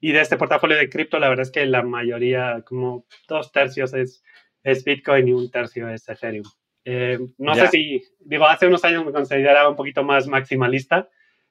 Y 0.00 0.12
de 0.12 0.20
este 0.20 0.36
portafolio 0.36 0.76
de 0.76 0.88
cripto, 0.88 1.18
la 1.18 1.28
verdad 1.28 1.42
es 1.42 1.50
que 1.50 1.66
la 1.66 1.82
mayoría, 1.82 2.62
como 2.64 3.04
dos 3.28 3.50
tercios 3.50 3.92
es, 3.94 4.22
es 4.62 4.84
Bitcoin 4.84 5.28
y 5.28 5.32
un 5.32 5.50
tercio 5.50 5.88
es 5.88 6.08
Ethereum. 6.08 6.44
Eh, 6.84 7.18
no 7.38 7.54
sé 7.54 7.68
si, 7.68 8.04
digo, 8.20 8.46
hace 8.46 8.66
unos 8.66 8.84
años 8.84 9.04
me 9.04 9.12
consideraba 9.12 9.68
un 9.68 9.76
poquito 9.76 10.02
más 10.02 10.26
maximalista. 10.26 11.08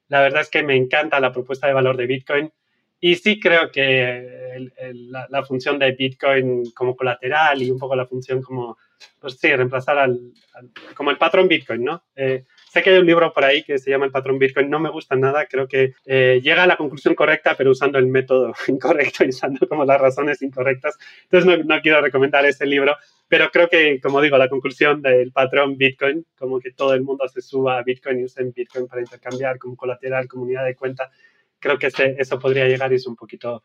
La 0.08 0.20
verdad 0.20 0.40
es 0.40 0.50
que 0.50 0.62
me 0.62 0.76
encanta 0.76 1.20
la 1.20 1.32
propuesta 1.32 1.66
de 1.66 1.74
valor 1.74 1.96
de 1.96 2.06
Bitcoin 2.06 2.52
y 3.00 3.14
sí 3.16 3.38
creo 3.38 3.70
que 3.70 4.70
la, 5.28 5.44
función 5.44 5.78
de 5.78 5.92
Bitcoin 5.92 6.70
como 6.72 6.96
colateral 6.96 7.62
y 7.62 7.70
un 7.70 7.78
poco 7.78 7.94
la 7.94 8.06
función 8.06 8.42
como, 8.42 8.76
pues 9.20 9.38
sí, 9.38 9.54
reemplazar 9.54 9.98
al, 9.98 10.32
como 10.94 11.10
el 11.10 11.18
patrón 11.18 11.46
Bitcoin, 11.46 11.84
¿no? 11.84 12.04
Eh, 12.16 12.44
sé 12.70 12.82
que 12.82 12.90
hay 12.90 12.98
un 12.98 13.06
libro 13.06 13.32
por 13.32 13.44
ahí 13.44 13.62
que 13.62 13.78
se 13.78 13.90
llama 13.90 14.06
El 14.06 14.12
patrón 14.12 14.38
Bitcoin, 14.38 14.68
no 14.68 14.78
me 14.78 14.90
gusta 14.90 15.16
nada, 15.16 15.46
creo 15.46 15.66
que 15.66 15.94
eh, 16.04 16.40
llega 16.42 16.64
a 16.64 16.66
la 16.66 16.76
conclusión 16.76 17.14
correcta, 17.14 17.54
pero 17.56 17.70
usando 17.70 17.98
el 17.98 18.06
método 18.06 18.52
incorrecto 18.68 19.24
y 19.24 19.28
usando 19.28 19.66
como 19.68 19.84
las 19.84 20.00
razones 20.00 20.42
incorrectas. 20.42 20.98
Entonces 21.24 21.46
no, 21.46 21.64
no 21.64 21.80
quiero 21.80 22.00
recomendar 22.00 22.44
ese 22.46 22.66
libro, 22.66 22.96
pero 23.28 23.50
creo 23.50 23.68
que, 23.68 24.00
como 24.00 24.20
digo, 24.20 24.38
la 24.38 24.48
conclusión 24.48 25.02
del 25.02 25.32
patrón 25.32 25.76
Bitcoin, 25.76 26.26
como 26.36 26.60
que 26.60 26.72
todo 26.72 26.94
el 26.94 27.02
mundo 27.02 27.28
se 27.28 27.42
suba 27.42 27.78
a 27.78 27.82
Bitcoin 27.82 28.20
y 28.20 28.24
usen 28.24 28.52
Bitcoin 28.52 28.86
para 28.86 29.02
intercambiar 29.02 29.58
como 29.58 29.76
colateral, 29.76 30.28
comunidad 30.28 30.64
de 30.64 30.74
cuenta, 30.74 31.10
creo 31.58 31.78
que 31.78 31.88
eso 32.18 32.38
podría 32.38 32.66
llegar 32.66 32.92
y 32.92 32.96
es 32.96 33.06
un 33.06 33.16
poquito 33.16 33.64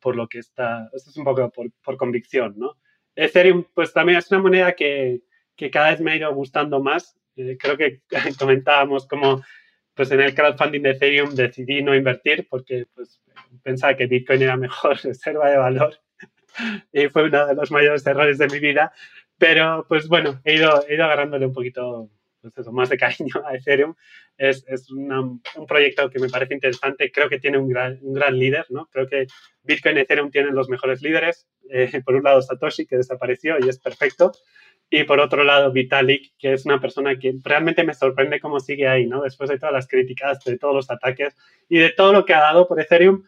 por, 0.00 0.16
lo 0.16 0.28
que 0.28 0.38
está, 0.38 0.90
es 0.92 1.16
un 1.16 1.24
poco 1.24 1.50
por, 1.50 1.96
convicción, 1.96 2.54
¿no? 2.56 2.76
Ethereum, 3.14 3.64
pues 3.74 3.92
también 3.92 4.18
es 4.18 4.30
una 4.30 4.40
moneda 4.40 4.72
que, 4.72 5.22
que 5.56 5.70
cada 5.70 5.90
vez 5.90 6.00
me 6.00 6.12
ha 6.12 6.16
ido 6.16 6.34
gustando 6.34 6.80
más. 6.80 7.16
Creo 7.58 7.76
que 7.76 8.00
comentábamos 8.38 9.06
como, 9.06 9.42
pues 9.94 10.10
en 10.10 10.20
el 10.20 10.34
crowdfunding 10.34 10.82
de 10.82 10.90
Ethereum 10.90 11.34
decidí 11.34 11.82
no 11.82 11.94
invertir 11.94 12.46
porque 12.48 12.86
pues, 12.94 13.20
pensaba 13.62 13.96
que 13.96 14.06
Bitcoin 14.06 14.42
era 14.42 14.56
mejor 14.56 14.96
reserva 15.02 15.50
de 15.50 15.58
valor 15.58 15.98
y 16.92 17.08
fue 17.08 17.24
uno 17.24 17.46
de 17.46 17.54
los 17.54 17.70
mayores 17.70 18.06
errores 18.06 18.38
de 18.38 18.48
mi 18.48 18.58
vida. 18.58 18.92
Pero 19.38 19.86
pues 19.88 20.08
bueno, 20.08 20.40
he 20.44 20.56
ido, 20.56 20.84
he 20.88 20.94
ido 20.94 21.04
agarrándole 21.04 21.46
un 21.46 21.52
poquito 21.52 22.10
pues 22.40 22.56
eso, 22.56 22.72
más 22.72 22.88
de 22.88 22.96
cariño 22.96 23.34
a 23.46 23.54
Ethereum. 23.54 23.94
Es, 24.36 24.64
es 24.68 24.90
un 24.90 25.42
proyecto 25.66 26.08
que 26.10 26.18
me 26.18 26.28
parece 26.28 26.54
interesante. 26.54 27.10
Creo 27.10 27.28
que 27.28 27.40
tiene 27.40 27.58
un 27.58 27.68
gran, 27.68 27.98
un 28.02 28.14
gran 28.14 28.38
líder, 28.38 28.66
¿no? 28.70 28.86
Creo 28.86 29.08
que 29.08 29.26
Bitcoin 29.62 29.96
y 29.96 30.00
Ethereum 30.00 30.30
tienen 30.30 30.54
los 30.54 30.68
mejores 30.68 31.02
líderes. 31.02 31.48
Eh, 31.70 32.00
por 32.04 32.14
un 32.14 32.22
lado, 32.22 32.40
Satoshi, 32.40 32.86
que 32.86 32.96
desapareció 32.96 33.56
y 33.60 33.68
es 33.68 33.78
perfecto. 33.78 34.32
Y 34.90 35.04
por 35.04 35.20
otro 35.20 35.44
lado, 35.44 35.70
Vitalik, 35.70 36.32
que 36.38 36.54
es 36.54 36.64
una 36.64 36.80
persona 36.80 37.18
que 37.18 37.34
realmente 37.44 37.84
me 37.84 37.92
sorprende 37.92 38.40
cómo 38.40 38.58
sigue 38.58 38.88
ahí, 38.88 39.06
¿no? 39.06 39.22
Después 39.22 39.50
de 39.50 39.58
todas 39.58 39.74
las 39.74 39.86
críticas, 39.86 40.42
de 40.44 40.56
todos 40.56 40.74
los 40.74 40.90
ataques 40.90 41.36
y 41.68 41.78
de 41.78 41.90
todo 41.90 42.12
lo 42.12 42.24
que 42.24 42.32
ha 42.32 42.40
dado 42.40 42.66
por 42.66 42.80
Ethereum, 42.80 43.22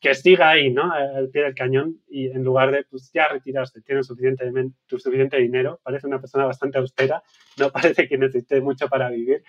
que, 0.00 0.14
siga 0.14 0.50
ahí, 0.50 0.70
¿no? 0.70 0.92
Al 0.92 1.28
pie 1.30 1.42
del 1.42 1.54
cañón 1.54 2.00
y 2.08 2.28
en 2.28 2.44
lugar 2.44 2.70
de, 2.70 2.84
pues 2.84 3.10
ya 3.12 3.28
retirarse, 3.28 3.80
tiene 3.82 4.04
suficiente, 4.04 4.44
suficiente 4.86 5.36
dinero, 5.38 5.80
parece 5.82 6.06
una 6.06 6.20
persona 6.20 6.46
bastante 6.46 6.78
austera, 6.78 7.22
no 7.58 7.70
parece 7.70 8.06
que 8.08 8.16
necesite 8.16 8.60
mucho 8.60 8.88
para 8.88 9.10
vivir. 9.10 9.42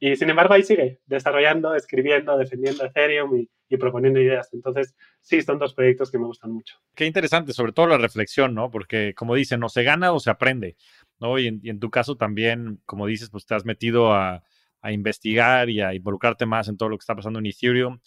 Y 0.00 0.16
sin 0.16 0.30
embargo 0.30 0.54
ahí 0.54 0.62
sigue, 0.62 1.00
desarrollando, 1.06 1.74
escribiendo, 1.74 2.36
defendiendo 2.36 2.84
Ethereum 2.84 3.36
y, 3.36 3.50
y, 3.70 3.76
proponiendo 3.76 4.20
ideas. 4.20 4.50
Entonces, 4.52 4.94
sí, 5.20 5.40
son 5.40 5.58
dos 5.58 5.72
proyectos 5.72 6.10
que 6.10 6.18
me 6.18 6.26
gustan 6.26 6.52
mucho. 6.52 6.76
Qué 6.94 7.06
interesante, 7.06 7.52
sobre 7.52 7.72
todo 7.72 7.86
la 7.86 7.98
reflexión, 7.98 8.54
¿no? 8.54 8.70
Porque 8.70 9.14
como 9.14 9.34
dicen, 9.34 9.60
no 9.60 9.68
se 9.68 9.84
gana 9.84 10.12
o 10.12 10.20
se 10.20 10.30
aprende, 10.30 10.76
¿no? 11.20 11.38
Y 11.38 11.46
en, 11.46 11.60
y 11.62 11.72
tu 11.78 11.90
caso 11.90 12.16
también, 12.16 12.80
como 12.84 13.06
dices, 13.06 13.30
pues 13.30 13.46
te 13.46 13.54
has 13.54 13.64
metido 13.64 14.12
a, 14.12 14.42
a 14.82 14.92
investigar 14.92 15.70
y 15.70 15.80
a 15.80 15.94
involucrarte 15.94 16.46
más 16.46 16.68
en 16.68 16.76
todo 16.76 16.88
lo 16.88 16.98
que 16.98 17.02
está 17.02 17.14
pasando 17.14 17.38
en 17.38 17.46
Ethereum 17.46 18.00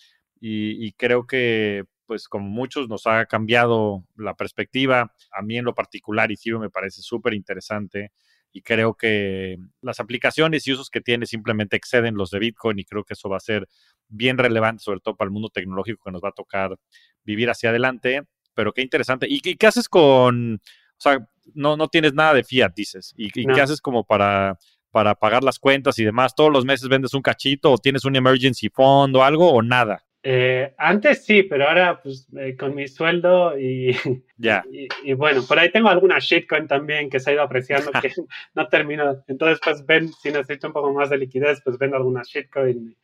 y, 0.45 0.91
creo 0.93 1.25
que 1.25 1.85
pues 2.05 2.27
como 2.27 2.49
muchos 2.49 2.89
nos 2.89 3.07
ha 3.07 3.25
cambiado 3.27 4.03
la 4.17 4.35
perspectiva. 4.35 5.13
A 5.31 5.41
mí 5.41 5.57
en 5.57 5.63
lo 5.63 5.73
particular 5.73 6.29
Ethereum 6.31 6.61
me 6.61 6.69
parece 6.69 7.01
súper 7.01 7.33
interesante 7.33 8.11
y 8.53 8.61
creo 8.61 8.93
que 8.93 9.57
las 9.81 9.99
aplicaciones 9.99 10.67
y 10.67 10.73
usos 10.73 10.91
que 10.91 11.01
tiene 11.01 11.25
simplemente 11.25 11.75
exceden 11.75 12.15
los 12.15 12.29
de 12.29 12.37
Bitcoin 12.37 12.77
y 12.77 12.85
creo 12.85 13.03
que 13.03 13.15
eso 13.15 13.27
va 13.27 13.37
a 13.37 13.41
ser 13.41 13.67
bien 14.07 14.37
relevante, 14.37 14.83
sobre 14.83 14.99
todo 14.99 15.15
para 15.15 15.27
el 15.27 15.31
mundo 15.31 15.49
tecnológico 15.49 16.03
que 16.05 16.11
nos 16.11 16.21
va 16.23 16.29
a 16.29 16.33
tocar 16.33 16.77
vivir 17.23 17.49
hacia 17.49 17.71
adelante. 17.71 18.21
Pero 18.53 18.71
qué 18.71 18.83
interesante. 18.83 19.25
¿Y 19.27 19.39
qué, 19.41 19.67
haces 19.67 19.89
con, 19.89 20.55
o 20.55 20.99
sea, 20.99 21.27
no, 21.55 21.75
no 21.75 21.87
tienes 21.87 22.13
nada 22.13 22.35
de 22.35 22.43
fiat, 22.43 22.73
dices? 22.75 23.15
¿Y, 23.17 23.31
qué 23.31 23.59
haces 23.59 23.81
como 23.81 24.03
para, 24.03 24.59
para 24.91 25.15
pagar 25.15 25.43
las 25.43 25.57
cuentas 25.57 25.97
y 25.97 26.03
demás? 26.03 26.35
¿Todos 26.35 26.51
los 26.51 26.63
meses 26.63 26.87
vendes 26.87 27.15
un 27.15 27.23
cachito 27.23 27.71
o 27.71 27.79
tienes 27.79 28.05
un 28.05 28.15
emergency 28.15 28.69
fund 28.69 29.15
o 29.15 29.23
algo 29.23 29.51
o 29.51 29.63
nada? 29.63 30.05
Eh, 30.25 30.73
antes 30.77 31.25
sí, 31.25 31.43
pero 31.43 31.67
ahora 31.67 32.01
pues 32.01 32.29
eh, 32.37 32.55
con 32.55 32.73
mi 32.73 32.87
sueldo 32.87 33.59
y, 33.59 33.91
ya 34.37 34.63
y, 34.71 35.11
bueno, 35.13 35.43
por 35.45 35.59
ahí 35.59 35.69
tengo 35.69 35.89
alguna 35.89 36.17
shitcoin 36.19 36.65
también 36.65 37.09
que 37.09 37.19
se 37.19 37.29
ha 37.29 37.33
ido 37.33 37.41
apreciando 37.41 37.91
que 38.01 38.13
no 38.55 38.67
termino. 38.69 39.21
Entonces 39.27 39.59
pues 39.61 39.85
ven, 39.85 40.13
si 40.13 40.31
necesito 40.31 40.67
un 40.67 40.73
poco 40.73 40.93
más 40.93 41.09
de 41.09 41.17
liquidez, 41.17 41.61
pues 41.61 41.77
vendo 41.77 41.97
alguna 41.97 42.21
shitcoin 42.23 42.95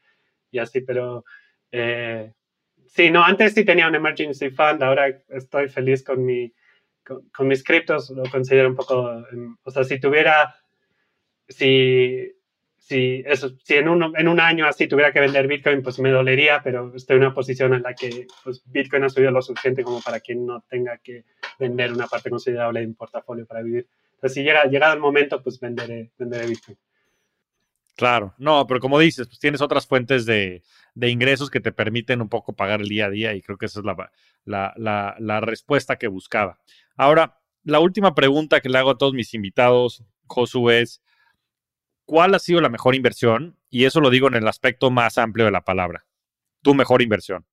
y, 0.52 0.60
así, 0.60 0.80
pero 0.80 1.26
eh, 1.74 2.32
sí, 2.88 3.12
no, 3.12 3.22
antes 3.22 3.54
sí 3.54 3.66
tenía 3.66 3.90
un 3.90 3.96
emergency 3.96 4.50
fund, 4.50 4.82
ahora 4.82 5.10
estoy 5.28 5.68
feliz 5.68 6.04
con, 6.06 6.26
mi, 6.26 6.54
con, 7.06 7.30
con 7.36 7.50
mis 7.50 7.66
criptos, 7.66 8.10
lo 8.12 8.24
considero 8.32 8.70
un 8.70 8.76
poco, 8.76 9.28
em, 9.32 9.58
o 9.62 9.72
sea, 9.72 9.84
si 9.84 10.00
tuviera, 10.00 10.56
si 11.50 12.32
si, 12.90 13.22
eso, 13.28 13.52
si 13.64 13.76
en, 13.76 13.88
un, 13.88 14.18
en 14.18 14.28
un 14.28 14.40
año 14.40 14.66
así 14.66 14.88
tuviera 14.88 15.14
que 15.14 15.20
vender 15.20 15.48
Bitcoin, 15.48 15.84
pues 15.84 16.00
me 16.00 16.10
dolería, 16.10 16.62
pero 16.64 16.92
estoy 16.96 17.18
en 17.18 17.22
una 17.24 17.36
posición 17.36 17.76
en 17.76 17.84
la 17.84 17.94
que 17.94 18.26
pues, 18.44 18.64
Bitcoin 18.66 19.04
ha 19.04 19.10
subido 19.10 19.30
lo 19.30 19.44
suficiente 19.44 19.84
como 19.84 20.02
para 20.02 20.20
que 20.20 20.34
no 20.34 20.62
tenga 20.68 20.98
que 20.98 21.26
vender 21.60 21.94
una 21.94 22.08
parte 22.08 22.32
considerable 22.32 22.80
de 22.80 22.88
mi 22.88 22.94
portafolio 22.94 23.46
para 23.46 23.62
vivir. 23.62 23.88
Entonces, 24.16 24.34
si 24.34 24.42
llega, 24.42 24.64
llegado 24.66 24.96
el 24.96 25.00
momento, 25.00 25.40
pues 25.44 25.60
venderé, 25.60 26.10
venderé 26.18 26.48
Bitcoin. 26.48 26.80
Claro, 27.96 28.34
no, 28.40 28.66
pero 28.66 28.80
como 28.80 28.98
dices, 28.98 29.28
pues 29.28 29.38
tienes 29.38 29.62
otras 29.62 29.86
fuentes 29.86 30.26
de, 30.26 30.64
de, 30.96 31.10
ingresos 31.10 31.52
que 31.52 31.60
te 31.60 31.72
permiten 31.72 32.24
un 32.24 32.30
poco 32.30 32.54
pagar 32.54 32.82
el 32.82 32.88
día 32.88 33.06
a 33.06 33.10
día 33.12 33.36
y 33.36 33.42
creo 33.44 33.60
que 33.60 33.68
esa 33.68 33.82
es 33.82 33.86
la, 33.86 34.10
la, 34.46 35.16
la, 35.20 35.42
respuesta 35.42 35.98
que 35.98 36.08
buscaba. 36.08 36.58
Ahora, 36.96 37.40
la 37.64 37.82
última 37.82 38.16
pregunta 38.16 38.62
que 38.62 38.70
le 38.70 38.80
hago 38.80 38.90
a 38.90 38.98
todos 38.98 39.14
mis 39.14 39.36
invitados, 39.36 40.04
Josu, 40.26 40.72
es, 40.72 41.04
¿cuál 42.10 42.34
ha 42.34 42.40
sido 42.40 42.60
la 42.60 42.70
mejor 42.70 42.96
inversión? 42.96 43.56
Y 43.70 43.86
eso 43.86 44.02
lo 44.02 44.10
digo 44.10 44.28
en 44.28 44.34
el 44.34 44.48
aspecto 44.48 44.90
más 44.90 45.20
amplio 45.20 45.46
de 45.46 45.52
la 45.52 45.64
palabra. 45.64 46.08
Tu 46.64 46.74
mejor 46.74 47.04
inversión. 47.04 47.46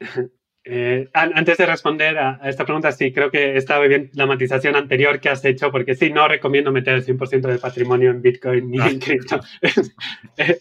Eh, 0.68 1.08
antes 1.12 1.58
de 1.58 1.64
responder 1.64 2.18
a, 2.18 2.40
esta 2.42 2.64
pregunta, 2.64 2.90
sí, 2.90 3.12
creo 3.12 3.30
que 3.30 3.56
estaba 3.56 3.86
bien 3.86 4.10
la 4.14 4.26
matización 4.26 4.74
anterior 4.74 5.20
que 5.20 5.28
has 5.28 5.44
hecho, 5.44 5.70
porque 5.70 5.94
sí, 5.94 6.10
no 6.10 6.26
recomiendo 6.26 6.72
meter 6.72 6.94
el 6.94 7.06
100% 7.06 7.42
del 7.42 7.60
patrimonio 7.60 8.10
en 8.10 8.20
Bitcoin 8.20 8.72
ni 8.72 8.80
en 8.80 8.98
cripto. 8.98 9.38
es, 9.62 9.94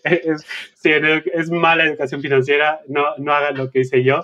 es, 0.03 0.45
es, 0.84 1.49
mala 1.49 1.86
educación 1.86 2.21
financiera, 2.21 2.82
no, 2.88 3.17
no 3.17 3.34
hagan 3.34 3.57
lo 3.57 3.71
que 3.71 3.80
hice 3.80 4.03
yo. 4.03 4.23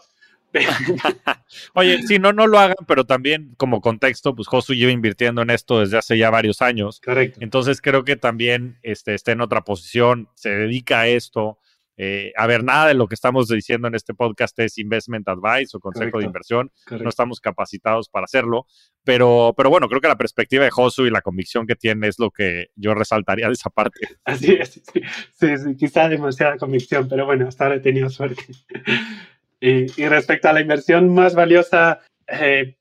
Oye, 1.73 2.01
sí, 2.03 2.19
no, 2.19 2.33
no 2.33 2.47
lo 2.47 2.59
hagan, 2.59 2.75
pero 2.87 3.05
también 3.05 3.53
como 3.57 3.81
contexto, 3.81 4.35
pues 4.35 4.47
Josu 4.47 4.73
lleva 4.73 4.91
invirtiendo 4.91 5.41
en 5.41 5.49
esto 5.49 5.79
desde 5.79 5.97
hace 5.97 6.17
ya 6.17 6.29
varios 6.29 6.61
años. 6.61 7.01
Correcto. 7.03 7.39
Entonces 7.41 7.81
creo 7.81 8.03
que 8.03 8.15
también 8.15 8.79
este, 8.83 9.13
está 9.13 9.31
en 9.31 9.41
otra 9.41 9.63
posición, 9.63 10.29
se 10.35 10.49
dedica 10.49 11.01
a 11.01 11.07
esto. 11.07 11.59
Eh, 11.97 12.33
a 12.35 12.47
ver, 12.47 12.63
nada 12.63 12.87
de 12.87 12.93
lo 12.95 13.07
que 13.07 13.13
estamos 13.15 13.47
diciendo 13.47 13.87
en 13.87 13.95
este 13.95 14.13
podcast 14.13 14.57
es 14.59 14.77
investment 14.77 15.27
advice 15.27 15.77
o 15.77 15.79
consejo 15.79 16.17
de 16.17 16.25
inversión. 16.25 16.71
No 16.89 17.09
estamos 17.09 17.39
capacitados 17.39 18.09
para 18.09 18.25
hacerlo. 18.25 18.65
Pero, 19.03 19.53
pero 19.57 19.69
bueno, 19.69 19.87
creo 19.87 19.99
que 19.99 20.07
la 20.07 20.17
perspectiva 20.17 20.63
de 20.63 20.69
Josu 20.69 21.05
y 21.05 21.09
la 21.09 21.21
convicción 21.21 21.65
que 21.65 21.75
tiene 21.75 22.07
es 22.07 22.19
lo 22.19 22.29
que 22.29 22.67
yo 22.75 22.93
resaltaría 22.93 23.47
de 23.47 23.53
esa 23.53 23.69
parte. 23.69 23.99
Así 24.25 24.53
es, 24.53 24.73
sí, 24.73 25.01
sí, 25.33 25.57
sí 25.57 25.75
quizá 25.75 26.07
demasiada 26.07 26.57
convicción, 26.57 27.07
pero 27.09 27.25
bueno, 27.25 27.47
hasta 27.47 27.65
ahora 27.65 27.77
he 27.77 27.79
tenido 27.79 28.09
suerte. 28.09 28.43
Y, 29.63 29.85
respecto 30.07 30.49
a 30.49 30.53
la 30.53 30.61
inversión 30.61 31.13
más 31.13 31.35
valiosa, 31.35 32.01
eh, 32.27 32.77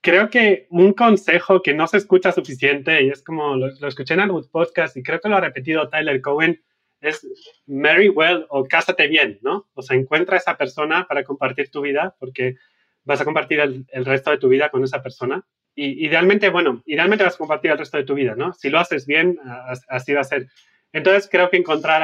creo 0.00 0.30
que 0.30 0.68
un 0.70 0.92
consejo 0.92 1.60
que 1.60 1.74
no 1.74 1.88
se 1.88 1.96
escucha 1.96 2.30
suficiente, 2.30 3.02
y 3.02 3.10
es 3.10 3.24
como 3.24 3.56
lo, 3.56 3.66
escuché 3.88 4.14
en 4.14 4.20
algún 4.20 4.48
podcast 4.48 4.96
y 4.96 5.02
creo 5.02 5.20
que 5.20 5.28
lo 5.28 5.36
ha 5.36 5.40
repetido 5.40 5.88
Tyler 5.88 6.20
Cohen, 6.20 6.62
es 7.00 7.26
marry 7.66 8.08
well 8.08 8.46
o 8.48 8.64
cásate 8.64 9.08
bien, 9.08 9.40
¿no? 9.42 9.66
O 9.74 9.82
sea, 9.82 9.96
encuentra 9.96 10.36
a 10.36 10.38
esa 10.38 10.56
persona 10.56 11.04
para 11.08 11.24
compartir 11.24 11.68
tu 11.70 11.80
vida, 11.80 12.14
porque 12.20 12.54
vas 13.02 13.20
a 13.20 13.24
compartir 13.24 13.58
el, 13.58 14.04
resto 14.04 14.30
de 14.30 14.38
tu 14.38 14.48
vida 14.48 14.70
con 14.70 14.84
esa 14.84 15.02
persona. 15.02 15.44
Y 15.74 16.06
idealmente, 16.06 16.48
bueno, 16.48 16.84
idealmente 16.86 17.24
vas 17.24 17.34
a 17.34 17.38
compartir 17.38 17.72
el 17.72 17.78
resto 17.78 17.96
de 17.96 18.04
tu 18.04 18.14
vida, 18.14 18.36
¿no? 18.36 18.52
Si 18.52 18.70
lo 18.70 18.78
haces 18.78 19.04
bien, 19.04 19.40
así 19.88 20.12
va 20.12 20.20
a 20.20 20.24
ser. 20.24 20.46
Entonces, 20.92 21.28
creo 21.28 21.50
que 21.50 21.56
encontrar 21.56 22.02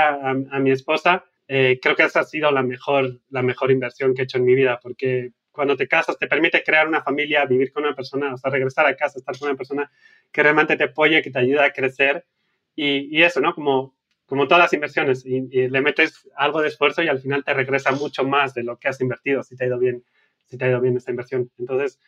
a 0.51 0.59
mi 0.59 0.73
esposa 0.73 1.25
eh, 1.53 1.81
creo 1.83 1.97
que 1.97 2.05
esa 2.05 2.21
ha 2.21 2.25
sido 2.25 2.53
la 2.53 2.63
mejor, 2.63 3.21
la 3.29 3.43
mejor 3.43 3.73
inversión 3.73 4.15
que 4.15 4.23
he 4.23 4.25
hecho 4.25 4.39
en 4.39 4.45
mi 4.45 4.55
vida, 4.55 4.79
porque 4.81 5.33
cuando 5.51 5.77
te 5.77 5.89
casas 5.89 6.17
te 6.17 6.29
permite 6.29 6.63
crear 6.63 6.87
una 6.87 7.03
familia, 7.03 7.45
vivir 7.45 7.73
con 7.73 7.83
una 7.83 7.93
persona, 7.93 8.35
o 8.35 8.39
sea, 8.39 8.53
regresar 8.53 8.87
a 8.87 8.95
casa, 8.95 9.19
estar 9.19 9.37
con 9.37 9.49
una 9.49 9.57
persona 9.57 9.91
que 10.31 10.45
realmente 10.45 10.77
te 10.77 10.85
apoye, 10.85 11.21
que 11.21 11.33
te 11.33 11.41
ayuda 11.41 11.65
a 11.65 11.73
crecer. 11.73 12.25
Y, 12.77 13.21
eso, 13.21 13.41
¿no? 13.41 13.53
Como, 13.53 13.97
como 14.27 14.47
todas 14.47 14.63
las 14.63 14.73
inversiones, 14.75 15.27
y, 15.27 15.41
le 15.41 15.81
metes 15.81 16.31
algo 16.37 16.63
de 16.63 16.69
esfuerzo 16.69 17.03
y 17.03 17.09
al 17.09 17.19
final 17.19 17.43
te 17.43 17.53
regresa 17.53 17.91
mucho 17.91 18.23
más 18.23 18.55
de 18.55 18.63
lo 18.63 18.79
que 18.79 18.87
has 18.87 19.01
invertido, 19.01 19.43
si 19.43 19.57
te 19.57 19.65
ha 19.65 19.67
ido 19.67 19.79
bien, 19.81 20.05
si 20.47 20.57
te 20.57 20.67
ha 20.67 20.69
ido 20.69 20.81
bien 20.81 20.97
esta 20.97 21.11
inversión. 21.11 21.51
Entonces, 21.59 21.99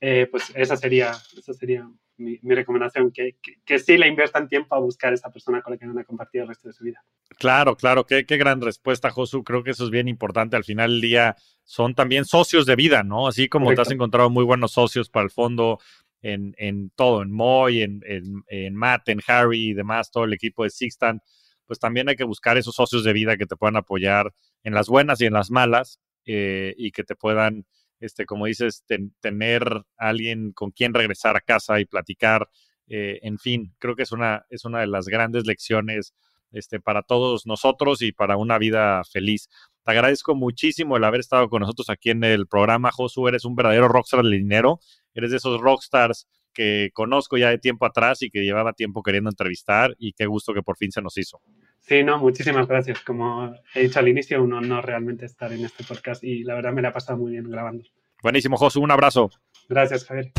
eh, 0.00 0.26
pues 0.28 0.50
esa 0.56 0.76
sería, 0.76 1.12
esa 1.36 1.54
sería 1.54 1.88
mi, 2.18 2.38
recomendación, 2.42 3.10
que, 3.10 3.36
que, 3.64 3.78
sí 3.78 3.96
le 3.96 4.08
inviertan 4.08 4.48
tiempo 4.48 4.74
a 4.74 4.78
buscar 4.78 5.12
a 5.12 5.14
esa 5.14 5.30
persona 5.30 5.62
con 5.62 5.72
la 5.72 5.78
que 5.78 5.86
van 5.86 5.98
a 5.98 6.04
compartir 6.04 6.42
el 6.42 6.48
resto 6.48 6.68
de 6.68 6.74
su 6.74 6.84
vida. 6.84 7.02
Claro, 7.38 7.76
claro, 7.76 8.04
qué, 8.04 8.26
qué 8.26 8.36
gran 8.36 8.60
respuesta, 8.60 9.10
Josu. 9.10 9.44
Creo 9.44 9.62
que 9.62 9.70
eso 9.70 9.84
es 9.84 9.90
bien 9.90 10.08
importante. 10.08 10.56
Al 10.56 10.64
final 10.64 10.90
del 10.90 11.00
día 11.00 11.36
son 11.64 11.94
también 11.94 12.24
socios 12.24 12.66
de 12.66 12.76
vida, 12.76 13.02
¿no? 13.02 13.28
Así 13.28 13.48
como 13.48 13.72
te 13.72 13.80
has 13.80 13.90
encontrado 13.90 14.30
muy 14.30 14.44
buenos 14.44 14.72
socios 14.72 15.08
para 15.08 15.24
el 15.24 15.30
fondo 15.30 15.78
en, 16.22 16.54
en 16.58 16.90
todo, 16.90 17.22
en 17.22 17.30
Moy, 17.30 17.82
en, 17.82 18.02
en, 18.06 18.42
en, 18.48 18.74
Matt, 18.74 19.08
en 19.08 19.20
Harry 19.26 19.70
y 19.70 19.74
demás, 19.74 20.10
todo 20.10 20.24
el 20.24 20.32
equipo 20.32 20.64
de 20.64 20.70
Sixtan, 20.70 21.22
pues 21.66 21.78
también 21.78 22.08
hay 22.08 22.16
que 22.16 22.24
buscar 22.24 22.56
esos 22.58 22.74
socios 22.74 23.04
de 23.04 23.12
vida 23.12 23.36
que 23.36 23.46
te 23.46 23.56
puedan 23.56 23.76
apoyar 23.76 24.34
en 24.64 24.74
las 24.74 24.88
buenas 24.88 25.20
y 25.20 25.26
en 25.26 25.34
las 25.34 25.50
malas 25.50 26.00
eh, 26.24 26.74
y 26.76 26.90
que 26.90 27.04
te 27.04 27.14
puedan 27.14 27.66
este, 28.00 28.26
como 28.26 28.46
dices, 28.46 28.84
tener 29.20 29.62
a 29.96 30.08
alguien 30.08 30.52
con 30.52 30.70
quien 30.70 30.94
regresar 30.94 31.36
a 31.36 31.40
casa 31.40 31.80
y 31.80 31.84
platicar. 31.84 32.48
Eh, 32.86 33.18
en 33.22 33.38
fin, 33.38 33.74
creo 33.78 33.96
que 33.96 34.02
es 34.02 34.12
una, 34.12 34.44
es 34.50 34.64
una 34.64 34.80
de 34.80 34.86
las 34.86 35.06
grandes 35.06 35.46
lecciones 35.46 36.14
este, 36.52 36.80
para 36.80 37.02
todos 37.02 37.46
nosotros 37.46 38.02
y 38.02 38.12
para 38.12 38.36
una 38.36 38.58
vida 38.58 39.02
feliz. 39.04 39.48
Te 39.84 39.92
agradezco 39.92 40.34
muchísimo 40.34 40.96
el 40.96 41.04
haber 41.04 41.20
estado 41.20 41.48
con 41.48 41.60
nosotros 41.60 41.90
aquí 41.90 42.10
en 42.10 42.24
el 42.24 42.46
programa, 42.46 42.90
Josu. 42.92 43.28
Eres 43.28 43.44
un 43.44 43.54
verdadero 43.54 43.88
rockstar 43.88 44.22
del 44.22 44.32
dinero. 44.32 44.80
Eres 45.14 45.30
de 45.30 45.38
esos 45.38 45.60
rockstars 45.60 46.26
que 46.52 46.90
conozco 46.92 47.36
ya 47.36 47.50
de 47.50 47.58
tiempo 47.58 47.86
atrás 47.86 48.22
y 48.22 48.30
que 48.30 48.40
llevaba 48.40 48.72
tiempo 48.72 49.02
queriendo 49.02 49.30
entrevistar 49.30 49.94
y 49.98 50.12
qué 50.12 50.26
gusto 50.26 50.54
que 50.54 50.62
por 50.62 50.76
fin 50.76 50.90
se 50.90 51.02
nos 51.02 51.16
hizo. 51.16 51.40
Sí, 51.88 52.04
no, 52.04 52.18
muchísimas 52.18 52.68
gracias. 52.68 53.00
Como 53.00 53.54
he 53.74 53.80
dicho 53.80 53.98
al 53.98 54.08
inicio, 54.08 54.42
un 54.42 54.52
honor 54.52 54.84
realmente 54.84 55.24
estar 55.24 55.50
en 55.52 55.64
este 55.64 55.84
podcast 55.84 56.22
y 56.22 56.44
la 56.44 56.54
verdad 56.54 56.72
me 56.72 56.82
la 56.82 56.88
ha 56.88 56.92
pasado 56.92 57.18
muy 57.18 57.32
bien 57.32 57.50
grabando. 57.50 57.82
Buenísimo, 58.22 58.58
Josu, 58.58 58.82
un 58.82 58.90
abrazo. 58.90 59.30
Gracias, 59.70 60.04
Javier. 60.04 60.32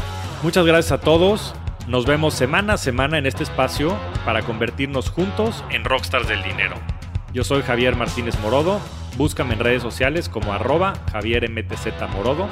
Muchas 0.43 0.64
gracias 0.64 0.91
a 0.91 1.02
todos. 1.02 1.56
Nos 1.88 2.06
vemos 2.06 2.36
semana 2.36 2.74
a 2.74 2.78
semana 2.78 3.18
en 3.18 3.26
este 3.26 3.41
espacio 3.41 3.97
para 4.26 4.43
convertirnos 4.43 5.10
juntos 5.10 5.64
en 5.72 5.86
rockstars 5.86 6.28
del 6.28 6.43
dinero. 6.43 6.76
Yo 7.34 7.43
soy 7.43 7.64
Javier 7.64 7.95
Martínez 7.95 8.39
Morodo. 8.41 8.80
Búscame 9.18 9.56
en 9.56 9.60
redes 9.60 9.82
sociales 9.82 10.30
como 10.30 10.54
arroba 10.54 10.93
Javier 11.12 11.50
Morodo 12.14 12.47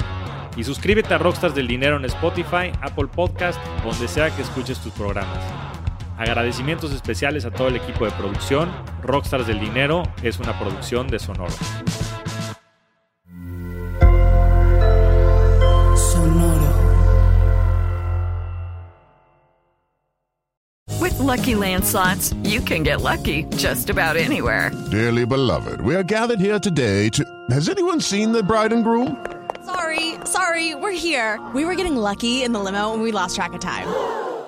y 0.56 0.64
suscríbete 0.64 1.14
a 1.14 1.18
Rockstars 1.18 1.54
del 1.54 1.68
Dinero 1.68 1.96
en 1.96 2.04
Spotify, 2.06 2.72
Apple 2.80 3.06
Podcast, 3.14 3.64
donde 3.84 4.08
sea 4.08 4.34
que 4.34 4.42
escuches 4.42 4.80
tus 4.80 4.92
programas. 4.92 5.77
Agradecimientos 6.18 6.92
especiales 6.92 7.44
a 7.44 7.50
todo 7.52 7.68
el 7.68 7.76
equipo 7.76 8.04
de 8.04 8.10
producción. 8.10 8.68
Rockstars 9.02 9.46
del 9.46 9.60
Dinero 9.60 10.02
es 10.20 10.40
una 10.40 10.58
producción 10.58 11.06
de 11.06 11.20
Sonoro. 11.20 11.52
Sonoro. 15.96 16.74
With 21.00 21.16
lucky 21.20 21.54
landslots, 21.54 22.34
you 22.42 22.60
can 22.62 22.82
get 22.82 23.00
lucky 23.00 23.44
just 23.56 23.88
about 23.88 24.16
anywhere. 24.16 24.72
Dearly 24.90 25.24
beloved, 25.24 25.80
we 25.82 25.94
are 25.94 26.02
gathered 26.02 26.40
here 26.40 26.58
today 26.58 27.08
to. 27.10 27.24
Has 27.50 27.68
anyone 27.68 28.00
seen 28.00 28.32
the 28.32 28.42
bride 28.42 28.72
and 28.72 28.82
groom? 28.82 29.24
Sorry, 29.64 30.14
sorry, 30.24 30.74
we're 30.74 30.90
here. 30.90 31.38
We 31.54 31.64
were 31.64 31.76
getting 31.76 31.94
lucky 31.94 32.42
in 32.42 32.52
the 32.52 32.58
limo 32.58 32.92
and 32.92 33.02
we 33.02 33.12
lost 33.12 33.36
track 33.36 33.52
of 33.52 33.60
time. 33.60 33.86